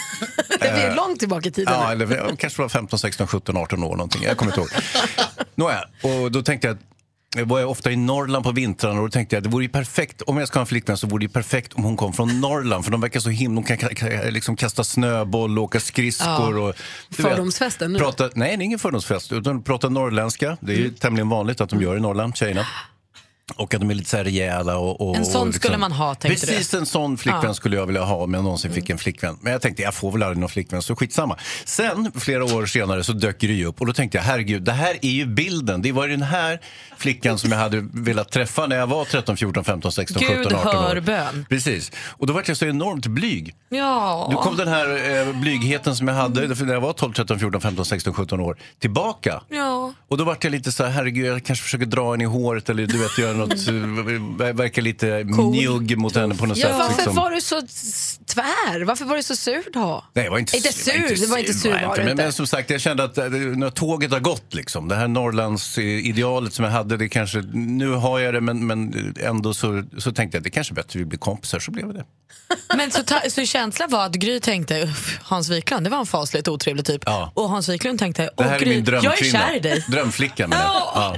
Vi 0.60 0.66
är 0.66 0.96
långt 0.96 1.18
tillbaka 1.18 1.48
i 1.48 1.52
tiden. 1.52 1.74
Ja, 1.74 1.92
eller 1.92 2.36
kanske 2.36 2.62
var 2.62 2.68
15, 2.68 2.98
16, 2.98 3.26
17, 3.26 3.56
18 3.56 3.82
år 3.84 3.90
någonting. 3.96 4.22
Jag 4.22 4.36
kommer 4.36 4.52
inte 4.52 4.60
ihåg. 4.60 4.70
Nåja, 5.54 5.84
och 6.02 6.32
då 6.32 6.42
tänkte 6.42 6.68
jag 6.68 6.76
jag 7.36 7.46
var 7.46 7.60
jag 7.60 7.70
ofta 7.70 7.92
i 7.92 7.96
Norrland 7.96 8.44
på 8.44 8.52
vintrarna 8.52 9.00
och 9.00 9.06
då 9.06 9.10
tänkte 9.10 9.36
jag 9.36 9.40
att 9.40 9.44
det 9.44 9.50
vore 9.50 9.68
perfekt, 9.68 10.22
om 10.22 10.38
jag 10.38 10.48
ska 10.48 10.58
ha 10.58 10.60
en 10.60 10.66
flickvän 10.66 10.96
så 10.96 11.06
vore 11.06 11.24
det 11.26 11.32
perfekt 11.32 11.72
om 11.72 11.84
hon 11.84 11.96
kom 11.96 12.12
från 12.12 12.40
Norrland 12.40 12.84
för 12.84 12.92
de 12.92 13.00
verkar 13.00 13.20
så 13.20 13.30
himla, 13.30 13.60
de 13.60 13.66
kan 13.66 13.76
ka- 13.88 13.94
ka- 13.94 14.30
liksom 14.30 14.56
kasta 14.56 14.84
snöboll 14.84 15.58
och 15.58 15.64
åka 15.64 15.80
skridskor. 15.80 16.58
Ja. 16.58 16.62
Och, 16.62 16.68
vet, 16.68 16.76
Fördomsfesten 17.16 17.92
nu. 17.92 17.98
Prata, 17.98 18.30
nej, 18.34 18.56
det 18.56 18.62
är 18.62 18.64
ingen 18.64 18.78
fördomsfest, 18.78 19.32
utan 19.32 19.62
prata 19.62 19.88
norrländska. 19.88 20.56
Det 20.60 20.72
är 20.72 20.76
ju 20.76 20.90
tämligen 20.90 21.28
vanligt 21.28 21.60
att 21.60 21.70
de 21.70 21.82
gör 21.82 21.96
i 21.96 22.00
Norrland, 22.00 22.36
tjejerna. 22.36 22.66
Och 23.56 23.74
att 23.74 23.80
de 23.80 23.90
är 23.90 23.94
lite 23.94 24.10
så 24.10 24.16
här 24.16 24.24
rejäla. 24.24 24.76
Och, 24.76 25.08
och, 25.08 25.16
En 25.16 25.26
sån 25.26 25.48
och 25.48 25.54
skulle 25.54 25.76
man 25.78 25.92
ha, 25.92 26.14
tänkte 26.14 26.46
du? 26.46 26.52
Precis 26.52 26.74
en 26.74 26.86
sån 26.86 27.18
flickvän 27.18 27.42
Ja. 27.44 27.54
skulle 27.54 27.76
jag 27.76 27.86
vilja 27.86 28.02
ha 28.04 28.16
om 28.16 28.34
jag 28.34 28.44
någonsin 28.44 28.72
fick 28.72 28.90
en 28.90 28.98
flickvän. 28.98 29.38
Men 29.40 29.52
jag 29.52 29.62
tänkte, 29.62 29.82
jag 29.82 29.94
får 29.94 30.12
väl 30.12 30.22
aldrig 30.22 30.38
någon 30.38 30.48
flickvän, 30.48 30.82
så 30.82 30.96
skitsamma. 30.96 31.36
Sen, 31.64 32.12
flera 32.14 32.44
år 32.44 32.66
senare, 32.66 33.04
så 33.04 33.12
dök 33.12 33.38
Gry 33.40 33.64
upp 33.64 33.80
och 33.80 33.86
då 33.86 33.92
tänkte 33.92 34.18
jag, 34.18 34.22
herregud, 34.24 34.62
det 34.62 34.72
här 34.72 34.96
är 35.02 35.10
ju 35.10 35.26
bilden. 35.26 35.82
Det 35.82 35.92
var 35.92 36.04
ju 36.06 36.10
den 36.10 36.22
här 36.22 36.60
flickan 36.96 37.38
som 37.38 37.52
jag 37.52 37.58
hade 37.58 37.88
velat 37.92 38.30
träffa 38.30 38.66
när 38.66 38.76
jag 38.76 38.86
var 38.86 39.04
13, 39.04 39.36
14, 39.36 39.64
15, 39.64 39.92
16, 39.92 40.22
Gud 40.28 40.36
17, 40.44 40.54
18 40.54 40.76
år. 40.76 40.82
hör 40.82 41.00
bön. 41.00 41.46
Precis. 41.48 41.92
Och 42.06 42.26
då 42.26 42.32
var 42.32 42.44
jag 42.46 42.56
så 42.56 42.66
enormt 42.66 43.06
blyg. 43.06 43.54
Ja. 43.68 44.26
Nu 44.30 44.36
kom 44.36 44.56
den 44.56 44.68
här 44.68 45.18
eh, 45.28 45.40
blygheten 45.40 45.96
som 45.96 46.08
jag 46.08 46.14
hade 46.14 46.56
för 46.56 46.64
när 46.64 46.74
jag 46.74 46.80
var 46.80 46.92
12, 46.92 47.12
13, 47.12 47.38
14, 47.38 47.60
15, 47.60 47.84
16, 47.84 48.14
17 48.14 48.40
år 48.40 48.56
tillbaka. 48.78 49.40
Ja. 49.48 49.92
Och 50.08 50.16
då 50.18 50.24
var 50.24 50.36
jag 50.40 50.50
lite 50.50 50.72
så 50.72 50.84
här, 50.84 50.90
herregud, 50.90 51.26
jag 51.26 51.44
kanske 51.44 51.62
försöker 51.62 51.86
dra 51.86 52.14
en 52.14 52.20
i 52.20 52.24
håret 52.24 52.68
eller 52.70 52.86
du 52.86 52.98
vet, 52.98 53.18
göra 53.18 53.32
något, 53.38 53.68
eh, 53.68 54.52
verkar 54.54 54.82
lite 54.82 55.24
njugg 55.24 55.98
mot 55.98 56.16
henne 56.16 56.34
på 56.34 56.46
något 56.46 56.56
Ja, 56.58 56.68
sätt. 56.68 56.76
varför 56.78 56.94
liksom. 56.96 57.14
var 57.16 57.30
du 57.30 57.40
så 57.40 57.60
tvär? 58.34 58.84
Varför 58.84 59.04
var 59.04 59.16
du 59.16 59.22
så 59.22 59.36
sur 59.36 59.62
då? 59.72 60.04
Nej, 60.14 60.24
jag 60.24 60.30
var 60.32 60.38
inte, 60.38 60.56
Inte 60.56 60.72
sur, 60.72 61.16
det 61.20 61.26
var 61.26 61.38
inte 61.38 61.54
sur 61.54 61.70
var 61.70 61.96
du 61.96 62.02
men, 62.02 62.10
inte. 62.10 62.22
men 62.22 62.32
som 62.32 62.46
sagt, 62.46 62.70
jag 62.70 62.80
kände 62.80 63.04
att 63.04 63.18
eh, 63.18 63.24
när 63.30 63.70
tåget 63.70 64.12
har 64.12 64.20
gått, 64.20 64.54
liksom, 64.54 64.88
det 64.88 64.94
här 64.96 65.08
Norrlands-idealet 65.08 66.52
som 66.54 66.64
jag 66.64 66.72
hade, 66.72 66.96
det 66.96 67.08
kanske, 67.08 67.38
nu 67.52 67.90
har 67.90 68.18
jag 68.18 68.34
det 68.34 68.40
men, 68.40 68.66
men 68.66 69.14
ändå 69.22 69.54
så, 69.54 69.82
så 69.98 70.12
tänkte 70.12 70.36
jag 70.36 70.40
att 70.40 70.44
det 70.44 70.50
kanske 70.50 70.72
är 70.72 70.74
bättre 70.74 70.88
att 70.90 70.96
vi 70.96 71.04
blir 71.04 71.18
kompisar, 71.18 71.58
så 71.60 71.70
blev 71.70 71.94
det. 71.94 72.04
Men 72.76 72.90
så, 72.90 73.02
ta, 73.02 73.20
så 73.30 73.44
känslan 73.46 73.90
var 73.90 74.06
att 74.06 74.12
Gry 74.14 74.40
tänkte 74.40 74.82
"Uff, 74.82 75.18
Hans 75.22 75.48
Wiklund, 75.48 75.86
det 75.86 75.90
var 75.90 75.98
en 75.98 76.06
fasligt 76.06 76.48
otrevlig 76.48 76.84
typ. 76.86 77.04
Och 77.34 77.48
Hans 77.48 77.68
Wiklund 77.68 77.98
tänkte, 77.98 78.22
Det 78.22 78.30
åh 78.36 78.44
här 78.46 78.54
är 78.56 78.60
Gry, 78.60 78.68
min 78.74 78.84
jag 79.02 79.20
är 79.20 79.24
kär 79.32 79.56
i 79.56 79.60
dig. 79.60 79.84
Drömflicka 79.88 80.48
menar 80.48 80.62
jag. 80.64 80.72
Ja. 80.74 81.16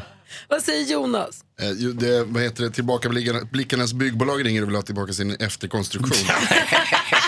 Vad 0.48 0.62
säger 0.62 0.92
Jonas? 0.92 1.44
Eh, 1.60 1.70
det, 1.70 2.24
vad 2.24 2.42
heter 2.42 2.62
det, 2.62 2.70
tillbakablickarnas 2.70 3.92
byggbolag 3.92 4.44
ringer 4.44 4.62
och 4.62 4.68
vill 4.68 4.74
ha 4.74 4.82
tillbaka 4.82 5.12
sin 5.12 5.30
efterkonstruktion. 5.30 6.36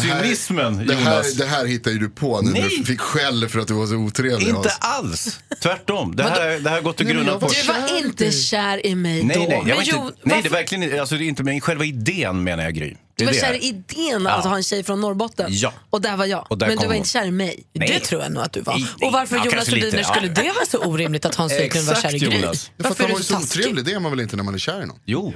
Cynismen, 0.00 0.86
det 0.86 0.94
här, 0.94 1.12
Jonas. 1.12 1.34
det 1.34 1.46
här 1.46 1.66
hittar 1.66 1.90
ju 1.90 1.98
du 1.98 2.08
på 2.08 2.40
nu 2.40 2.50
Nej. 2.50 2.62
du 2.78 2.84
fick 2.84 3.00
skäll 3.00 3.48
för 3.48 3.58
att 3.58 3.68
du 3.68 3.74
var 3.74 3.86
så 3.86 3.94
otrevlig. 3.96 4.48
Inte 4.48 4.70
alls. 4.80 5.40
Tvärtom. 5.62 6.16
Det 6.16 6.22
här, 6.22 6.58
det 6.60 6.68
här 6.70 6.76
har 6.76 6.82
gått 6.82 7.00
och 7.00 7.06
grunnat 7.06 7.40
på. 7.40 7.48
Du 7.48 7.62
var 7.72 7.98
inte 7.98 8.30
kär 8.32 8.86
i 8.86 8.94
mig 8.94 9.22
Nej, 9.24 9.36
då. 9.36 9.42
nej, 9.42 9.50
jag 9.52 9.66
Men 9.66 9.76
var 9.76 9.82
Jo, 9.86 10.06
inte, 10.06 10.18
nej 10.22 10.42
det 10.42 10.48
är 10.48 10.50
verkligen 10.50 10.82
inte- 10.84 11.00
alltså, 11.00 11.14
det 11.16 11.24
är 11.24 11.28
inte 11.28 11.42
men 11.42 11.60
själva 11.60 11.84
idén 11.84 12.42
menar 12.44 12.64
jag 12.64 12.74
Gry. 12.74 12.94
Du 13.16 13.24
var 13.24 13.32
det. 13.32 13.38
kär 13.40 13.52
i 13.54 13.58
idén 13.68 14.26
att 14.26 14.44
Ja. 14.44 14.50
ha 14.50 14.56
en 14.56 14.62
tjej 14.62 14.84
från 14.84 15.00
Norrbotten. 15.00 15.46
Ja. 15.50 15.72
Och 15.90 16.00
där 16.00 16.16
var 16.16 16.24
jag. 16.26 16.46
Där 16.50 16.56
Men 16.56 16.68
du 16.70 16.76
var 16.76 16.86
hon. 16.86 16.94
inte 16.96 17.08
kär 17.08 17.24
i 17.26 17.30
mig. 17.30 17.64
Nej. 17.72 17.88
Det 17.88 18.00
tror 18.00 18.22
jag 18.22 18.32
nog 18.32 18.42
att 18.42 18.52
du 18.52 18.60
var. 18.60 18.74
Nej, 18.74 18.88
Och 19.02 19.12
varför 19.12 19.36
ja, 19.36 19.44
Jonas 19.44 19.68
Rhodiner 19.68 19.98
ja. 19.98 20.04
skulle 20.04 20.28
det 20.28 20.42
vara 20.54 20.66
så 20.70 20.78
orimligt 20.78 21.24
att 21.24 21.34
Hans 21.34 21.52
Wiklund 21.60 21.86
var 21.86 21.94
kär 21.94 22.14
i 22.14 22.18
Gry? 22.18 22.42
Varför 22.76 23.04
är 23.04 23.08
var 23.08 23.14
du 23.14 23.20
ju 23.20 23.22
så 23.24 23.36
otrevlig, 23.38 23.84
det 23.84 23.92
är 23.92 24.00
man 24.00 24.10
väl 24.10 24.20
inte 24.20 24.36
när 24.36 24.44
man 24.44 24.54
är 24.54 24.58
kär 24.58 24.82
i 24.82 24.86
någon? 24.86 24.98
Jo, 25.04 25.34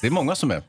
det 0.00 0.06
är 0.06 0.10
många 0.10 0.36
som 0.36 0.50
är. 0.50 0.62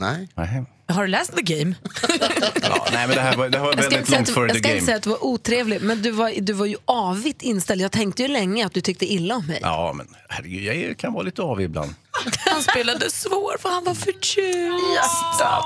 Nej. 0.00 0.28
Nej, 0.36 0.64
Har 0.88 1.02
du 1.02 1.08
läst 1.08 1.36
The 1.36 1.42
Game? 1.42 1.74
ja, 2.62 2.86
nej 2.92 3.06
men 3.06 3.16
det 3.16 3.20
här 3.22 3.36
var, 3.36 3.48
det 3.48 3.58
här 3.58 3.64
var 3.64 3.74
Jag 3.74 3.82
väldigt 3.90 4.10
långt 4.10 4.28
före 4.30 4.46
jag 4.46 4.54
the 4.54 4.58
ska 4.58 4.68
inte 4.68 4.74
game. 4.78 4.80
säga 4.86 4.96
att 4.96 5.02
du 5.02 5.10
var 5.10 5.24
otrevlig, 5.24 5.82
men 5.82 6.02
du 6.02 6.10
var, 6.10 6.32
du 6.40 6.52
var 6.52 6.66
ju 6.66 6.76
avigt 6.84 7.42
inställd. 7.42 7.80
Jag 7.80 7.92
tänkte 7.92 8.22
ju 8.22 8.28
länge 8.28 8.66
att 8.66 8.74
du 8.74 8.80
tyckte 8.80 9.12
illa 9.12 9.34
om 9.36 9.46
mig. 9.46 9.58
Ja, 9.62 9.92
men 9.94 10.06
herregud, 10.28 10.62
jag 10.62 10.76
är- 10.76 10.94
kan 10.94 11.12
vara 11.12 11.22
lite 11.22 11.42
avig 11.42 11.64
ibland. 11.64 11.94
Han 12.46 12.62
spelade 12.62 13.10
svår 13.10 13.56
för 13.60 13.68
han 13.68 13.84
var 13.84 13.94
förtjust. 13.94 15.40
Ja, 15.40 15.64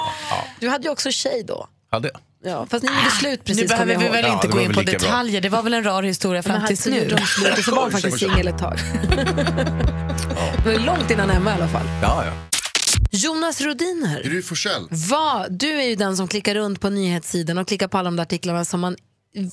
Du 0.60 0.68
hade 0.68 0.84
ju 0.84 0.90
också 0.90 1.10
tjej 1.10 1.44
då. 1.46 1.68
hade 1.90 2.08
jag. 2.08 2.20
Ja, 2.52 2.66
fast 2.70 2.84
ni 2.84 2.88
gjorde 2.90 3.10
slut 3.10 3.44
precis 3.44 3.62
Nu 3.62 3.68
behöver 3.68 3.96
vi 3.96 4.04
jag 4.04 4.12
väl. 4.12 4.24
Ja, 4.24 4.32
inte 4.32 4.46
det 4.46 4.52
gå 4.52 4.60
in 4.60 4.72
på 4.74 4.80
lika 4.80 4.90
bra. 4.98 4.98
detaljer. 5.08 5.40
Det 5.40 5.48
var 5.48 5.62
väl 5.62 5.74
en 5.74 5.84
rar 5.84 6.02
historia 6.02 6.42
fram 6.42 6.66
tills 6.66 6.86
nu. 6.86 7.08
de 7.08 7.26
slut 7.26 7.58
och 7.58 7.64
så 7.64 7.70
var 7.74 7.82
han 7.82 7.92
faktiskt 7.92 8.18
singel 8.18 8.48
ett 8.48 8.58
tag. 8.58 8.78
Det 10.64 10.72
var 10.72 10.78
långt 10.86 11.10
innan 11.10 11.30
Emma 11.30 11.50
i 11.50 11.54
alla 11.54 11.68
fall. 11.68 11.86
Ja, 12.02 12.24
ja. 12.26 12.32
Jonas 13.10 13.60
Rodiner. 13.60 14.22
Gry 14.22 14.42
Forssell. 14.42 14.88
Vad? 14.90 15.52
Du 15.52 15.70
är 15.70 15.88
ju 15.88 15.94
den 15.94 16.16
som 16.16 16.28
klickar 16.28 16.54
runt 16.54 16.80
på 16.80 16.90
nyhetssidan 16.90 17.58
och 17.58 17.68
klickar 17.68 17.88
på 17.88 17.98
alla 17.98 18.10
de 18.10 18.16
där 18.16 18.22
artiklarna 18.22 18.64
som 18.64 18.80
man, 18.80 18.96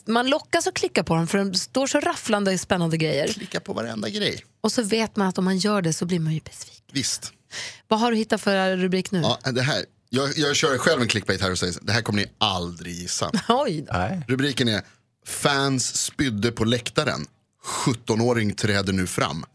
man 0.06 0.28
lockas 0.28 0.68
att 0.68 0.74
klicka 0.74 1.04
på 1.04 1.16
dem 1.16 1.28
för 1.28 1.38
de 1.38 1.54
står 1.54 1.88
så 1.88 2.00
rafflande 2.00 2.54
och 2.54 2.60
spännande 2.60 2.98
grejer. 2.98 3.28
Klicka 3.28 3.60
på 3.60 3.74
varenda 3.74 4.10
grej. 4.10 4.46
Och 4.62 4.72
så 4.72 4.84
vet 4.84 5.16
man 5.16 5.28
att 5.28 5.38
om 5.38 5.46
man 5.46 5.58
gör 5.58 5.82
det 5.82 5.94
så 5.94 6.06
blir 6.06 6.20
man 6.20 6.34
ju 6.34 6.40
besviken. 6.40 6.82
Visst. 6.92 7.34
Vad 7.88 8.00
har 8.00 8.12
du 8.12 8.18
hittat 8.18 8.42
för 8.42 8.78
rubrik 8.78 9.12
nu? 9.12 9.22
Ja, 9.22 9.52
det 9.52 9.62
här, 9.62 9.86
jag, 10.10 10.38
jag 10.38 10.56
kör 10.56 10.78
själv 10.78 11.02
en 11.02 11.08
clickbait 11.08 11.42
här 11.42 11.52
och 11.52 11.60
säger 11.60 11.76
det 11.82 11.92
här 11.92 12.02
kommer 12.02 12.22
ni 12.22 12.28
aldrig 12.38 12.94
gissa. 12.96 13.32
Oj 13.50 13.82
då. 13.82 14.22
Rubriken 14.28 14.68
är 14.68 14.82
Fans 15.26 15.98
spydde 15.98 16.52
på 16.52 16.66
läktaren. 16.66 17.26
17-åring 17.86 18.54
träder 18.54 18.94
nu 18.94 19.08
fram. 19.08 19.46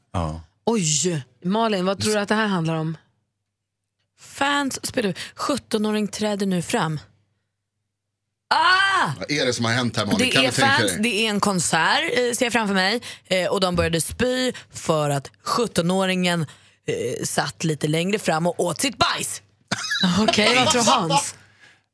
Oj! 0.64 1.24
Malin, 1.44 1.84
vad 1.84 2.00
tror 2.00 2.14
du 2.14 2.18
att 2.18 2.28
det 2.28 2.34
här 2.34 2.46
handlar 2.46 2.74
om? 2.74 2.96
Fans 4.20 4.86
spelar 4.86 5.14
17-åring 5.36 6.08
träder 6.08 6.46
nu 6.46 6.62
fram. 6.62 7.00
Ah! 8.54 9.12
Vad 9.18 9.30
är 9.30 9.46
det 9.46 9.52
som 9.52 9.64
har 9.64 9.72
hänt 9.72 9.96
här 9.96 10.06
Malin? 10.06 10.18
Det 10.18 10.26
kan 10.26 10.44
är 10.44 10.46
du 10.46 10.52
tänka 10.52 10.76
fans, 10.76 10.92
dig? 10.92 11.02
det 11.02 11.26
är 11.26 11.30
en 11.30 11.40
konsert 11.40 12.02
eh, 12.12 12.32
ser 12.32 12.46
jag 12.46 12.52
framför 12.52 12.74
mig 12.74 13.00
eh, 13.26 13.48
och 13.48 13.60
de 13.60 13.76
började 13.76 14.00
spy 14.00 14.52
för 14.72 15.10
att 15.10 15.30
17-åringen 15.44 16.46
eh, 16.86 17.24
satt 17.24 17.64
lite 17.64 17.88
längre 17.88 18.18
fram 18.18 18.46
och 18.46 18.60
åt 18.60 18.80
sitt 18.80 18.96
bajs. 18.98 19.42
Okej, 20.20 20.54
vad 20.54 20.72
tror 20.72 20.82
Hans? 20.82 21.34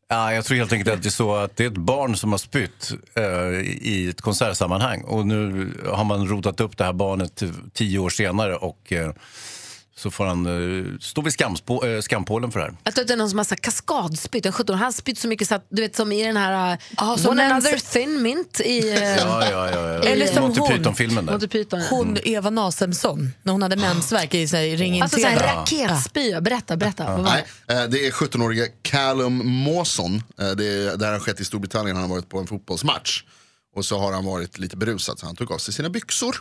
Ja, 0.09 0.33
jag 0.33 0.45
tror 0.45 0.57
helt 0.57 0.73
enkelt 0.73 0.95
att 0.95 1.03
det 1.03 1.09
är 1.09 1.11
så 1.11 1.35
att 1.35 1.57
det 1.57 1.65
är 1.65 1.69
ett 1.69 1.77
barn 1.77 2.17
som 2.17 2.31
har 2.31 2.39
spytt 2.39 2.93
eh, 3.15 3.25
i 3.65 4.09
ett 4.11 4.21
konsertsammanhang. 4.21 5.03
Och 5.03 5.27
nu 5.27 5.73
har 5.93 6.05
man 6.05 6.29
rotat 6.29 6.61
upp 6.61 6.77
det 6.77 6.85
här 6.85 6.93
barnet 6.93 7.43
tio 7.73 7.99
år 7.99 8.11
senare 8.11 8.57
och 8.57 8.93
eh, 8.93 9.13
så 9.99 10.11
får 10.11 10.25
han 10.27 10.47
eh, 10.47 10.99
stå 11.01 11.21
vid 11.23 11.33
skamspå, 11.33 11.85
eh, 11.87 12.01
skampålen 12.01 12.53
för 12.53 12.61
det 12.61 12.67
här. 12.67 12.77
Jag 12.85 12.95
tror 12.95 13.03
att 13.03 13.09
det 13.09 13.15
är 13.15 13.19
någon 13.19 13.31
som 13.31 13.39
har 13.39 13.47
här 13.51 13.57
kaskadspytt. 13.57 14.47
En 14.47 14.53
17 14.53 14.75
han 14.77 14.85
har 14.85 14.93
spytt 14.93 15.19
så 15.19 15.29
mycket 15.29 15.49
så 15.49 15.55
att, 15.55 15.67
du 15.71 15.83
vet 15.83 15.97
som 15.97 16.13
i 16.13 16.23
den 16.23 16.37
här 16.37 16.79
uh, 17.01 17.17
som 17.17 17.31
One 17.31 17.45
en- 17.45 17.53
Another 17.53 17.79
Thin 17.93 18.23
Mint 18.23 18.61
i... 18.61 18.81
Uh, 18.81 18.97
Ja, 18.97 19.51
ja, 19.51 19.71
ja. 19.71 19.81
ja. 19.93 20.03
Eller 20.03 20.27
som 20.27 20.43
Monty 20.43 20.61
hon. 20.61 20.69
Python-filmen 20.69 21.27
där. 21.27 21.33
Monty 21.33 21.49
Python. 21.49 21.81
Hon 21.91 22.19
Eva 22.23 22.51
Nasemsson 22.51 23.33
när 23.43 23.53
hon 23.53 23.63
hade 23.63 23.77
mensvärk 23.77 24.35
i 24.35 24.49
sig, 24.49 24.77
ring 24.77 24.95
in 24.97 25.03
Alltså 25.03 25.19
så 25.19 25.27
TV. 25.27 25.41
här 25.47 25.57
raketspya. 25.57 26.41
Berätta, 26.41 26.77
berätta. 26.77 27.17
Nej, 27.23 27.45
det 27.67 28.07
är 28.07 28.11
17-åriga 28.11 28.65
Callum 28.83 29.63
Mawson. 29.65 30.23
Det, 30.37 30.43
är, 30.67 30.97
det 30.97 31.05
här 31.07 31.13
har 31.13 31.21
skett 31.21 31.41
i 31.41 31.45
Storbritannien. 31.45 31.97
Han 31.97 32.09
har 32.11 32.17
varit 32.17 32.29
på 32.29 32.39
en 32.39 32.47
fotbollsmatch. 32.47 33.23
Och 33.77 33.85
så 33.85 33.99
har 33.99 34.13
han 34.13 34.25
varit 34.25 34.59
lite 34.59 34.77
berusad 34.77 35.19
så 35.19 35.27
han 35.27 35.37
tog 35.37 35.53
av 35.53 35.59
sig 35.59 35.75
sina 35.75 35.89
byxor. 35.89 36.37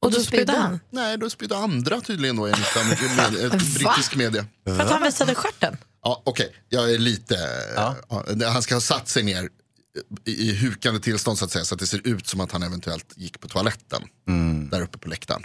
Och 0.00 0.10
då 0.12 0.20
spydde 0.20 0.52
han? 0.52 0.80
Nej, 0.90 1.18
då 1.18 1.30
spydde 1.30 1.56
andra 1.56 2.00
tydligen 2.00 2.36
då 2.36 2.46
enligt 2.46 2.74
med, 2.76 3.50
brittisk 3.74 4.16
media. 4.16 4.46
För 4.64 4.80
att 4.80 4.90
han 4.90 5.02
visade 5.02 5.34
stjärten? 5.34 5.76
Ja, 6.02 6.22
Okej, 6.24 6.54
jag 6.68 6.92
är 6.92 6.98
lite... 6.98 7.34
ja, 7.76 7.96
han 8.46 8.62
ska 8.62 8.74
ha 8.74 8.80
satt 8.80 9.08
sig 9.08 9.22
ner 9.22 9.48
i, 10.24 10.50
i 10.50 10.54
hukande 10.56 11.00
tillstånd 11.00 11.38
så 11.38 11.44
att 11.44 11.50
säga. 11.50 11.64
Så 11.64 11.74
att 11.74 11.78
det 11.78 11.86
ser 11.86 12.06
ut 12.06 12.26
som 12.26 12.40
att 12.40 12.52
han 12.52 12.62
eventuellt 12.62 13.12
gick 13.16 13.40
på 13.40 13.48
toaletten. 13.48 14.02
Där 14.70 14.80
uppe 14.80 14.98
på 14.98 15.08
läktaren. 15.08 15.42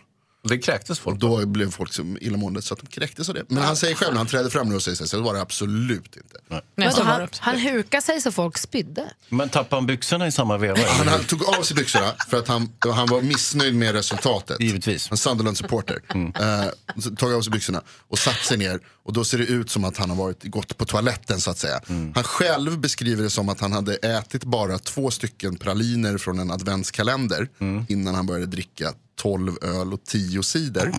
Det 0.49 0.57
kräktes 0.57 0.99
folk. 0.99 1.19
Då 1.19 1.45
blev 1.45 1.71
folk 1.71 1.93
så 1.93 2.15
illamående 2.21 2.61
så 2.61 2.73
att 2.73 2.79
de 2.79 2.87
kräktes 2.87 3.29
av 3.29 3.35
det. 3.35 3.43
Men 3.47 3.63
han 3.63 3.75
säger 3.75 3.95
själv 3.95 4.11
när 4.13 4.17
han 4.17 4.27
trädde 4.27 4.49
fram 4.49 4.69
nu 4.69 4.75
och 4.75 4.83
säger 4.83 4.95
så, 4.95 5.03
här, 5.03 5.07
så 5.07 5.17
det 5.17 5.23
var 5.23 5.33
det 5.33 5.41
absolut 5.41 6.17
inte. 6.17 6.61
Men 6.75 6.91
så 6.91 7.03
han, 7.03 7.27
han 7.39 7.59
hukade 7.59 8.01
sig 8.01 8.21
så 8.21 8.31
folk 8.31 8.57
spydde. 8.57 9.09
Men 9.29 9.49
tappade 9.49 9.75
han 9.75 9.85
byxorna 9.85 10.27
i 10.27 10.31
samma 10.31 10.57
veva? 10.57 10.79
Han, 10.87 11.07
han 11.07 11.23
tog 11.23 11.43
av 11.43 11.61
sig 11.61 11.75
byxorna 11.75 12.13
för 12.29 12.37
att 12.37 12.47
han, 12.47 12.69
han 12.79 13.07
var 13.07 13.21
missnöjd 13.21 13.75
med 13.75 13.95
resultatet. 13.95 14.61
Givetvis. 14.61 15.11
En 15.11 15.17
Sunderland-supporter. 15.17 15.99
Eh, 16.15 17.01
så 17.01 17.15
tog 17.15 17.33
av 17.33 17.41
sig 17.41 17.51
byxorna 17.51 17.81
och 18.07 18.19
satt 18.19 18.45
sig 18.45 18.57
ner. 18.57 18.79
Och 19.05 19.13
då 19.13 19.23
ser 19.23 19.37
det 19.37 19.43
ut 19.45 19.69
som 19.69 19.83
att 19.83 19.97
han 19.97 20.09
har 20.09 20.17
varit, 20.17 20.43
gått 20.43 20.77
på 20.77 20.85
toaletten 20.85 21.41
så 21.41 21.51
att 21.51 21.57
säga. 21.57 21.81
Han 22.15 22.23
själv 22.23 22.79
beskriver 22.79 23.23
det 23.23 23.29
som 23.29 23.49
att 23.49 23.59
han 23.59 23.71
hade 23.71 23.95
ätit 23.95 24.43
bara 24.43 24.77
två 24.77 25.11
stycken 25.11 25.55
praliner 25.57 26.17
från 26.17 26.39
en 26.39 26.51
adventskalender. 26.51 27.47
Innan 27.89 28.15
han 28.15 28.25
började 28.25 28.45
dricka 28.45 28.93
12 29.21 29.57
öl 29.61 29.93
och 29.93 30.03
10 30.03 30.43
cider. 30.43 30.93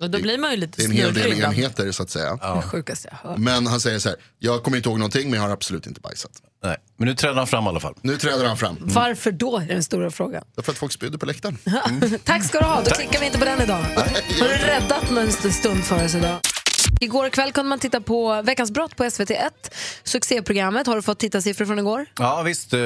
Och 0.00 0.10
då 0.10 0.18
blir 0.18 0.38
man 0.38 0.50
ju 0.50 0.56
lite 0.56 0.76
Det 0.76 0.82
är 0.82 0.86
en 0.86 0.92
hel 0.92 1.14
del 1.14 1.40
enheter 1.42 1.92
så 1.92 2.02
att 2.02 2.10
säga. 2.10 2.38
Hört. 3.12 3.38
Men 3.38 3.66
han 3.66 3.80
säger 3.80 3.98
så 3.98 4.08
här, 4.08 4.18
jag 4.38 4.62
kommer 4.62 4.76
inte 4.76 4.88
ihåg 4.88 4.98
någonting 4.98 5.30
men 5.30 5.40
jag 5.40 5.46
har 5.46 5.54
absolut 5.54 5.86
inte 5.86 6.00
bajsat. 6.00 6.30
Nej, 6.64 6.76
men 6.96 7.08
nu 7.08 7.14
trädde 7.14 7.34
han 7.38 7.46
fram 7.46 7.64
i 7.64 7.68
alla 7.68 7.80
fall. 7.80 7.94
Nu 8.00 8.16
träder 8.16 8.44
han 8.44 8.56
fram. 8.56 8.76
Varför 8.80 9.32
då 9.32 9.58
är 9.58 9.66
den 9.66 9.82
stora 9.82 10.10
frågan. 10.10 10.44
Därför 10.56 10.72
att 10.72 10.78
folk 10.78 10.92
spydde 10.92 11.18
på 11.18 11.26
läktaren. 11.26 11.58
Tack 12.24 12.44
ska 12.44 12.58
du 12.58 12.64
ha, 12.64 12.82
då 12.84 12.90
klickar 12.90 13.20
vi 13.20 13.26
inte 13.26 13.38
på 13.38 13.44
den 13.44 13.62
idag. 13.62 13.82
Har 14.40 14.48
du 14.48 14.54
räddat 14.54 15.10
en 15.46 15.52
stund 15.52 15.84
för 15.84 16.04
oss 16.04 16.14
idag? 16.14 16.38
Igår 17.02 17.28
kväll 17.30 17.52
kunde 17.52 17.68
man 17.68 17.78
titta 17.78 18.00
på 18.00 18.42
Veckans 18.42 18.70
brott 18.70 18.96
på 18.96 19.04
SVT1. 19.04 19.50
Succéprogrammet. 20.04 20.86
Har 20.86 20.96
du 20.96 21.02
fått 21.02 21.18
tittarsiffror 21.18 21.66
från 21.66 21.78
igår? 21.78 22.06
Ja, 22.18 22.42
visst. 22.42 22.72
eh, 22.72 22.80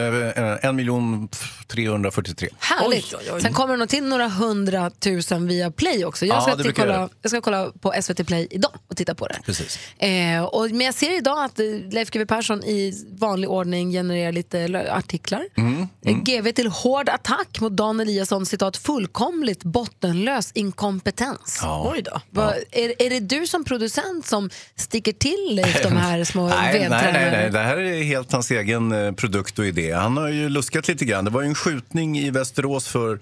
En 0.65 0.77
miljon 0.77 1.29
343. 1.69 2.49
Härligt. 2.59 3.15
Oj, 3.15 3.21
oj, 3.27 3.31
oj. 3.35 3.41
Sen 3.43 3.53
kommer 3.53 3.75
det 3.75 3.79
nog 3.79 3.89
till 3.89 4.05
några 4.05 4.29
hundratusen 4.29 5.47
via 5.49 5.71
Play 5.71 6.05
också. 6.05 6.27
Jag 6.27 6.37
Ja, 6.37 6.41
ska, 6.41 6.57
brukar 6.57 6.83
kolla, 6.83 7.09
jag 7.23 7.31
ska 7.31 7.41
kolla 7.41 7.71
på 7.81 7.95
SVT 8.03 8.27
Play 8.27 8.47
idag 8.51 8.71
och 8.89 8.97
titta 8.97 9.15
på 9.15 9.27
det. 9.27 9.39
Precis. 9.47 9.79
Eh, 9.99 10.43
och, 10.45 10.71
men 10.71 10.81
jag 10.81 10.95
ser 10.95 11.17
idag 11.17 11.45
att 11.45 11.61
eh, 11.61 11.65
Leif 11.91 12.11
GW 12.11 12.27
Persson 12.27 12.65
i 12.65 13.05
vanlig 13.19 13.51
ordning 13.51 13.93
genererar 13.93 14.33
lite 14.33 14.87
artiklar. 14.93 15.45
Mm, 15.57 15.89
Eh, 16.07 16.13
GV 16.17 16.53
till 16.53 16.67
hård 16.67 17.09
attack 17.09 17.61
mot 17.61 17.73
Dan 17.77 18.01
Eliasson, 18.01 18.47
citat 18.47 18.77
fullkomligt 18.77 19.63
bottenlös 19.65 20.51
inkompetens. 20.55 21.59
Ja. 21.63 21.91
Oj 21.95 22.03
då. 22.03 22.21
Vad- 22.31 22.55
är, 22.71 23.03
är 23.03 23.11
det 23.11 23.21
du 23.21 23.47
som 23.47 23.65
producent 23.65 24.06
som 24.25 24.51
sticker 24.77 25.13
till 25.13 25.49
Leif 25.51 25.83
de 25.83 25.93
här 25.97 26.25
små 26.25 26.49
Nej, 26.49 26.89
nej, 26.89 27.13
nej, 27.13 27.31
nej, 27.31 27.51
det 27.51 27.59
här 27.59 27.77
är 27.77 28.03
helt 28.03 28.33
hans 28.33 28.51
egen 28.51 28.93
eh, 28.93 29.13
produkt 29.13 29.59
och 29.59 29.67
idé. 29.67 29.93
Han 29.93 30.17
har 30.17 30.29
ju 30.29 30.49
luskat 30.49 30.89
lite 30.89 31.05
grann. 31.05 31.25
Det 31.25 31.31
var 31.31 31.43
ju 31.43 31.49
en 31.49 31.55
skjutning 31.55 32.19
i 32.19 32.31
Västerås 32.31 32.89
för 32.89 33.21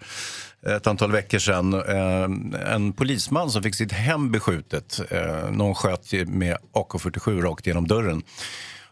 ett 0.77 0.87
antal 0.87 1.13
veckor 1.13 1.39
sedan. 1.39 1.75
Eh, 1.75 2.73
En 2.75 2.93
polisman 2.93 3.51
som 3.51 3.63
fick 3.63 3.75
sitt 3.75 3.93
hem 3.93 4.33
beskjutet. 4.33 5.01
Eh, 5.11 5.51
Någon 5.51 5.75
sköt 5.75 6.13
med 6.27 6.57
AK47 6.75 7.43
rakt 7.43 7.67
genom 7.67 7.89
dörren. 7.89 8.23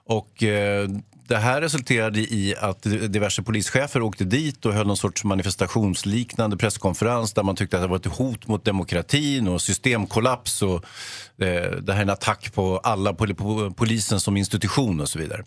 Och 0.07 0.43
det 1.33 1.39
här 1.39 1.61
resulterade 1.61 2.21
i 2.21 2.55
att 2.61 2.83
diverse 2.83 3.43
polischefer 3.43 4.03
åkte 4.03 4.25
dit 4.25 4.67
och 4.67 4.75
höll 4.75 4.87
någon 4.87 4.97
sorts 4.97 5.25
manifestationsliknande 5.25 6.57
presskonferens 6.57 7.33
där 7.33 7.43
man 7.43 7.57
tyckte 7.57 7.77
att 7.77 7.83
det 7.83 7.89
var 7.89 7.97
ett 7.97 8.07
hot 8.07 8.47
mot 8.47 8.65
demokratin 8.65 9.49
och 9.49 9.63
systemkollaps 9.63 10.63
och 10.63 10.85
eh, 11.39 11.71
det 11.83 11.93
här 11.93 11.99
är 11.99 12.03
en 12.03 12.11
attack 12.11 12.55
på 12.55 12.79
alla 12.79 13.13
pol- 13.13 13.35
på 13.35 13.71
polisen 13.77 14.21
som 14.21 14.37
institution 14.37 15.01
och 15.01 15.09
så 15.09 15.19
vidare. 15.19 15.45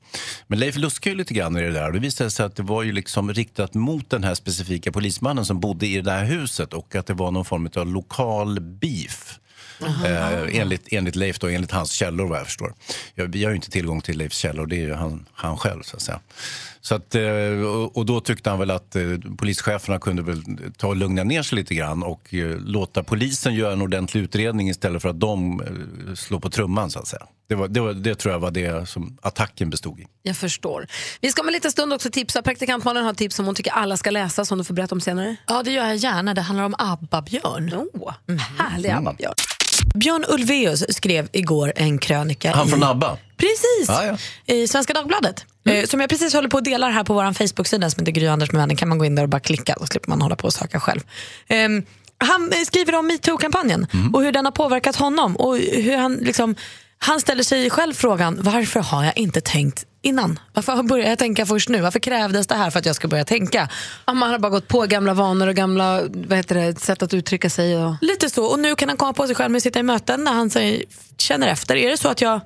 Men 0.47 0.59
Leif 0.59 0.75
luskade 0.75 1.11
ju 1.11 1.17
lite 1.17 1.33
grann 1.33 1.57
i 1.57 1.61
det 1.61 1.71
där 1.71 1.87
och 1.87 1.93
det 1.93 1.99
visade 1.99 2.31
sig 2.31 2.45
att 2.45 2.55
det 2.55 2.63
var 2.63 2.83
ju 2.83 2.91
liksom 2.91 3.33
riktat 3.33 3.73
mot 3.73 4.09
den 4.09 4.23
här 4.23 4.35
specifika 4.35 4.91
polismannen 4.91 5.45
som 5.45 5.59
bodde 5.59 5.87
i 5.87 6.01
det 6.01 6.11
här 6.11 6.25
huset 6.25 6.73
och 6.73 6.95
att 6.95 7.07
det 7.07 7.13
var 7.13 7.31
någon 7.31 7.45
form 7.45 7.69
av 7.75 7.87
lokal 7.87 8.59
beef. 8.59 9.39
Eh, 9.81 10.59
enligt, 10.59 10.87
enligt 10.91 11.15
Leif, 11.15 11.39
då, 11.39 11.47
enligt 11.47 11.71
hans 11.71 11.91
källor 11.91 12.27
vad 12.27 12.39
jag 12.39 12.45
förstår. 12.45 12.73
Jag, 13.15 13.27
vi 13.27 13.43
har 13.43 13.51
ju 13.51 13.55
inte 13.55 13.71
tillgång 13.71 14.01
till 14.01 14.17
Leifs 14.17 14.37
källor, 14.37 14.65
det 14.65 14.75
är 14.75 14.87
ju 14.87 14.93
han, 14.93 15.25
han 15.33 15.57
själv 15.57 15.81
så 15.83 15.95
att 15.95 16.01
säga. 16.01 16.19
Så 16.85 16.95
att, 16.95 17.15
eh, 17.15 17.23
och, 17.93 18.05
då 18.05 18.21
tyckte 18.21 18.49
han 18.49 18.59
väl 18.59 18.71
att 18.71 18.95
eh, 18.95 19.03
polischeferna 19.37 19.99
kunde 19.99 20.21
väl 20.21 20.43
ta 20.77 20.87
och 20.87 20.95
lugna 20.95 21.23
ner 21.23 21.43
sig 21.43 21.55
lite 21.55 21.75
grann 21.75 22.03
och 22.03 22.33
eh, 22.33 22.57
låta 22.59 23.03
polisen 23.03 23.55
göra 23.55 23.73
en 23.73 23.81
ordentlig 23.81 24.21
utredning 24.21 24.69
istället 24.69 25.01
för 25.01 25.09
att 25.09 25.19
de 25.19 25.61
eh, 25.61 26.15
slår 26.15 26.39
på 26.39 26.49
trumman 26.49 26.91
så 26.91 26.99
att 26.99 27.07
säga. 27.07 27.25
Det, 27.47 27.55
var, 27.55 27.67
det, 27.67 27.79
var, 27.79 27.93
det 27.93 28.15
tror 28.15 28.33
jag 28.33 28.39
var 28.39 28.51
det 28.51 28.89
som 28.89 29.17
attacken 29.21 29.69
bestod 29.69 29.99
i. 29.99 30.07
Jag 30.23 30.37
förstår. 30.37 30.87
Vi 31.21 31.31
ska 31.31 31.41
om 31.41 31.47
en 31.47 31.53
liten 31.53 31.71
stund 31.71 31.93
också 31.93 32.09
tipsa. 32.11 32.41
Praktikantmannen 32.41 33.05
har 33.05 33.13
tips 33.13 33.35
som 33.35 33.45
hon 33.45 33.55
tycker 33.55 33.71
alla 33.71 33.97
ska 33.97 34.11
läsa 34.11 34.45
som 34.45 34.57
du 34.57 34.63
får 34.63 34.73
berätta 34.73 34.95
om 34.95 35.01
senare. 35.01 35.35
Ja, 35.47 35.63
det 35.63 35.71
gör 35.71 35.85
jag 35.85 35.95
gärna. 35.95 36.33
Det 36.33 36.41
handlar 36.41 36.65
om 36.65 36.75
ABBA-Björn. 36.77 37.73
Oh, 37.73 38.13
Härlig 38.57 38.89
Mm. 38.89 39.15
Björn 39.95 40.25
Ulvaeus 40.27 40.83
skrev 40.95 41.27
igår 41.31 41.73
en 41.75 41.97
krönika 41.97 42.51
Han 42.51 42.67
i... 42.67 42.69
från 42.69 42.83
ABBA? 42.83 43.17
Precis! 43.37 43.87
Ja, 43.87 44.05
ja. 44.05 44.17
I 44.53 44.67
Svenska 44.67 44.93
Dagbladet. 44.93 45.45
Eh, 45.69 45.85
Som 45.85 45.99
jag 46.01 46.09
precis 46.09 46.33
håller 46.33 46.49
på 46.49 46.57
att 46.57 46.65
dela 46.65 46.89
här 46.89 47.03
på 47.03 47.13
vår 47.13 47.33
Facebook-sida 47.33 47.89
som 47.89 48.01
heter 48.01 48.11
Gry 48.11 48.27
Anders 48.27 48.51
med 48.51 48.59
vänner. 48.61 48.75
kan 48.75 48.89
man 48.89 48.97
gå 48.97 49.05
in 49.05 49.15
där 49.15 49.23
och 49.23 49.29
bara 49.29 49.39
klicka, 49.39 49.75
så 49.79 49.85
slipper 49.85 50.09
man 50.09 50.21
hålla 50.21 50.35
på 50.35 50.43
och 50.47 50.53
söka 50.53 50.79
själv. 50.79 50.99
Ehm, 51.47 51.83
han 52.17 52.53
skriver 52.65 52.95
om 52.95 53.07
metoo-kampanjen 53.07 53.87
och 54.13 54.23
hur 54.23 54.31
den 54.31 54.45
har 54.45 54.51
påverkat 54.51 54.95
honom. 54.95 55.35
Och 55.35 55.57
hur 55.57 55.97
han, 55.97 56.15
liksom, 56.15 56.55
han 57.05 57.19
ställer 57.19 57.43
sig 57.43 57.69
själv 57.69 57.93
frågan, 57.93 58.37
varför 58.41 58.79
har 58.79 59.03
jag 59.03 59.17
inte 59.17 59.41
tänkt 59.41 59.85
innan? 60.01 60.39
Varför 60.53 60.83
började 60.83 61.09
jag 61.09 61.19
tänka 61.19 61.45
först 61.45 61.69
nu? 61.69 61.81
Varför 61.81 61.99
krävdes 61.99 62.47
det 62.47 62.55
här 62.55 62.69
för 62.69 62.79
att 62.79 62.85
jag 62.85 62.95
ska 62.95 63.07
börja 63.07 63.25
tänka? 63.25 63.69
Ja, 64.05 64.13
man 64.13 64.29
har 64.29 64.39
bara 64.39 64.49
gått 64.49 64.67
på 64.67 64.81
gamla 64.81 65.13
vanor 65.13 65.47
och 65.47 65.55
gamla 65.55 66.01
vad 66.01 66.37
heter 66.37 66.55
det, 66.55 66.79
sätt 66.79 67.03
att 67.03 67.13
uttrycka 67.13 67.49
sig. 67.49 67.77
Och... 67.77 67.95
Lite 68.01 68.29
så, 68.29 68.45
och 68.45 68.59
nu 68.59 68.75
kan 68.75 68.89
han 68.89 68.97
komma 68.97 69.13
på 69.13 69.27
sig 69.27 69.35
själv 69.35 69.51
med 69.51 69.57
att 69.57 69.63
sitta 69.63 69.79
i 69.79 69.83
möten 69.83 70.23
när 70.23 70.33
han 70.33 70.49
säger, 70.49 70.83
känner 71.17 71.47
efter. 71.47 71.75
Är 71.75 71.89
det 71.89 71.97
så 71.97 72.09
att 72.09 72.21
jag 72.21 72.41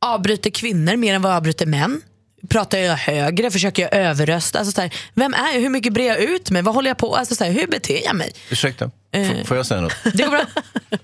avbryter 0.00 0.50
kvinnor 0.50 0.96
mer 0.96 1.14
än 1.14 1.22
vad 1.22 1.32
jag 1.32 1.36
avbryter 1.36 1.66
män? 1.66 2.02
Pratar 2.48 2.78
jag 2.78 2.96
högre? 2.96 3.50
Försöker 3.50 3.82
jag 3.82 3.94
överrösta? 3.94 4.58
Alltså 4.58 4.72
så 4.72 4.80
här, 4.80 4.94
vem 5.14 5.34
är 5.34 5.52
jag? 5.54 5.60
Hur 5.60 5.68
mycket 5.68 5.92
brer 5.92 6.06
jag 6.06 6.18
ut 6.18 6.50
mig? 6.50 6.62
Vad 6.62 6.74
håller 6.74 6.90
jag 6.90 6.98
på 6.98 7.16
Alltså 7.16 7.34
så 7.34 7.44
här, 7.44 7.50
Hur 7.50 7.66
beter 7.66 8.04
jag 8.04 8.16
mig? 8.16 8.32
Ursäkta. 8.50 8.90
F- 9.12 9.46
får 9.46 9.56
jag 9.56 9.66
säga 9.66 9.80
något? 9.80 9.92
Det 10.04 10.22
går 10.22 10.30
bra. 10.30 10.44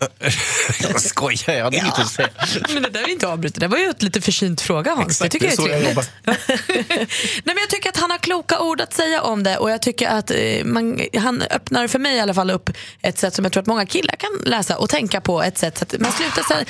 jag 0.83 1.01
skojar, 1.01 1.53
jag 1.57 1.65
hade 1.65 1.77
inget 1.77 1.99
att 1.99 2.09
säga. 2.09 2.29
Men 2.75 2.83
det 2.83 2.89
där 2.91 3.03
är 3.03 3.09
inte 3.09 3.29
avbrutet. 3.29 3.61
Det 3.61 3.69
var 3.69 3.79
ju 3.79 3.89
ett 3.91 4.03
lite 4.03 4.21
försynt 4.21 4.61
fråga 4.61 4.95
Hans. 4.95 5.07
Exakt, 5.09 5.33
det 5.33 5.39
tycker 5.39 5.57
det 5.57 5.63
är 5.65 5.69
jag 5.71 5.81
är 5.81 5.95
så 5.95 6.01
jag 6.27 6.37
trevligt. 6.37 7.09
Nej, 7.45 7.55
men 7.55 7.57
jag 7.59 7.69
tycker 7.71 7.89
att 7.89 7.97
han 7.97 8.11
har 8.11 8.19
kloka 8.19 8.61
ord 8.61 8.81
att 8.81 8.93
säga 8.95 9.23
om 9.23 9.43
det 9.43 9.57
och 9.57 9.71
jag 9.71 9.83
tycker 9.83 10.09
att 10.09 10.31
eh, 10.31 10.65
man, 10.65 11.01
han 11.19 11.43
öppnar 11.43 11.89
för 11.89 11.99
mig 11.99 12.17
i 12.17 12.21
alla 12.21 12.35
fall 12.35 12.51
upp 12.51 12.71
ett 13.03 13.19
sätt 13.19 13.35
som 13.35 13.45
jag 13.45 13.53
tror 13.53 13.61
att 13.61 13.67
många 13.67 13.87
killar 13.87 14.15
kan 14.17 14.31
läsa 14.51 14.77
och 14.79 14.89
tänka 14.91 15.21
på 15.21 15.43
ett 15.43 15.59
sätt 15.59 15.79
så 15.79 15.83
att 15.85 15.95
man 16.01 16.13
slutar, 16.13 16.43
sig, 16.43 16.65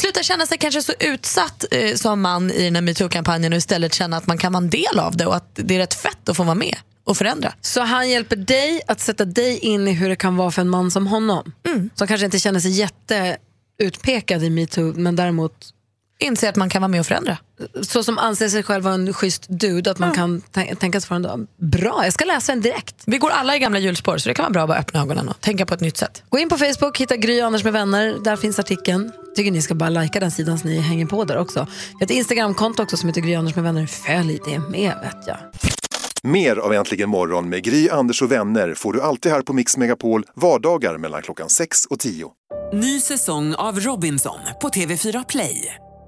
slutar 0.00 0.22
känna 0.22 0.46
sig 0.46 0.58
kanske 0.58 0.82
så 0.82 0.92
utsatt 1.00 1.64
eh, 1.70 1.94
som 1.94 2.20
man 2.20 2.50
i 2.50 2.64
den 2.64 2.74
här 2.74 2.82
metoo-kampanjen 2.82 3.52
och 3.52 3.56
istället 3.56 3.94
känna 3.94 4.16
att 4.16 4.26
man 4.26 4.38
kan 4.38 4.52
vara 4.52 4.62
en 4.64 4.70
del 4.70 4.98
av 4.98 5.16
det 5.16 5.26
och 5.26 5.36
att 5.36 5.50
det 5.54 5.74
är 5.74 5.78
rätt 5.78 5.94
fett 5.94 6.28
att 6.28 6.36
få 6.36 6.42
vara 6.42 6.54
med 6.54 6.76
och 7.04 7.16
förändra. 7.16 7.52
Så 7.60 7.80
han 7.80 8.10
hjälper 8.10 8.36
dig 8.36 8.80
att 8.86 9.00
sätta 9.00 9.24
dig 9.24 9.58
in 9.58 9.88
i 9.88 9.92
hur 9.92 10.08
det 10.08 10.16
kan 10.16 10.36
vara 10.36 10.50
för 10.50 10.62
en 10.62 10.70
man 10.70 10.90
som 10.90 11.06
honom. 11.06 11.52
Mm. 11.66 11.90
Som 11.94 12.06
kanske 12.06 12.24
inte 12.24 12.38
känner 12.38 12.60
sig 12.60 12.70
jätteutpekad 12.70 14.42
i 14.42 14.50
metoo 14.50 14.92
men 14.96 15.16
däremot 15.16 15.73
inser 16.18 16.48
att 16.48 16.56
man 16.56 16.68
kan 16.70 16.82
vara 16.82 16.88
med 16.88 17.00
och 17.00 17.06
förändra. 17.06 17.36
Så 17.82 18.04
som 18.04 18.18
anser 18.18 18.48
sig 18.48 18.62
själv 18.62 18.84
vara 18.84 18.94
en 18.94 19.12
schysst 19.12 19.46
dude, 19.48 19.90
att 19.90 19.98
man 19.98 20.12
kan 20.12 20.42
tän- 20.52 20.74
tänka 20.76 21.00
sig 21.00 21.08
för 21.08 21.14
en 21.14 21.46
Bra, 21.60 22.00
jag 22.04 22.12
ska 22.12 22.24
läsa 22.24 22.52
den 22.52 22.60
direkt. 22.60 22.94
Vi 23.06 23.18
går 23.18 23.30
alla 23.30 23.56
i 23.56 23.58
gamla 23.58 23.78
hjulspår 23.78 24.18
så 24.18 24.28
det 24.28 24.34
kan 24.34 24.42
vara 24.42 24.52
bra 24.52 24.62
att 24.62 24.68
bara 24.68 24.78
öppna 24.78 25.00
ögonen 25.02 25.28
och 25.28 25.40
tänka 25.40 25.66
på 25.66 25.74
ett 25.74 25.80
nytt 25.80 25.96
sätt. 25.96 26.22
Gå 26.28 26.38
in 26.38 26.48
på 26.48 26.58
Facebook, 26.58 26.98
hitta 27.00 27.16
Gry 27.16 27.40
Anders 27.40 27.64
med 27.64 27.72
vänner. 27.72 28.16
Där 28.24 28.36
finns 28.36 28.58
artikeln. 28.58 29.12
Tycker 29.36 29.50
ni 29.50 29.62
ska 29.62 29.74
bara 29.74 29.88
lajka 29.90 30.20
den 30.20 30.30
sidan 30.30 30.58
så 30.58 30.66
ni 30.68 30.78
hänger 30.80 31.06
på 31.06 31.24
där 31.24 31.38
också. 31.38 31.66
Vi 31.90 31.94
har 31.94 32.02
ett 32.04 32.10
Instagramkonto 32.10 32.82
också 32.82 32.96
som 32.96 33.08
heter 33.08 33.20
Gry 33.20 33.34
Anders 33.34 33.54
med 33.54 33.64
vänner. 33.64 33.86
Följ 33.86 34.38
det 34.44 34.58
med 34.58 34.92
vet 35.02 35.26
jag. 35.26 35.36
Mer 36.22 36.56
av 36.56 36.72
Äntligen 36.72 37.08
morgon 37.08 37.48
med 37.48 37.62
Gry, 37.64 37.88
Anders 37.88 38.22
och 38.22 38.32
vänner 38.32 38.74
får 38.74 38.92
du 38.92 39.02
alltid 39.02 39.32
här 39.32 39.42
på 39.42 39.52
Mix 39.52 39.76
Megapol 39.76 40.24
vardagar 40.34 40.98
mellan 40.98 41.22
klockan 41.22 41.48
6 41.48 41.84
och 41.84 41.98
10. 41.98 42.30
Ny 42.72 43.00
säsong 43.00 43.54
av 43.54 43.80
Robinson 43.80 44.38
på 44.62 44.68
TV4 44.68 45.24
Play. 45.28 45.74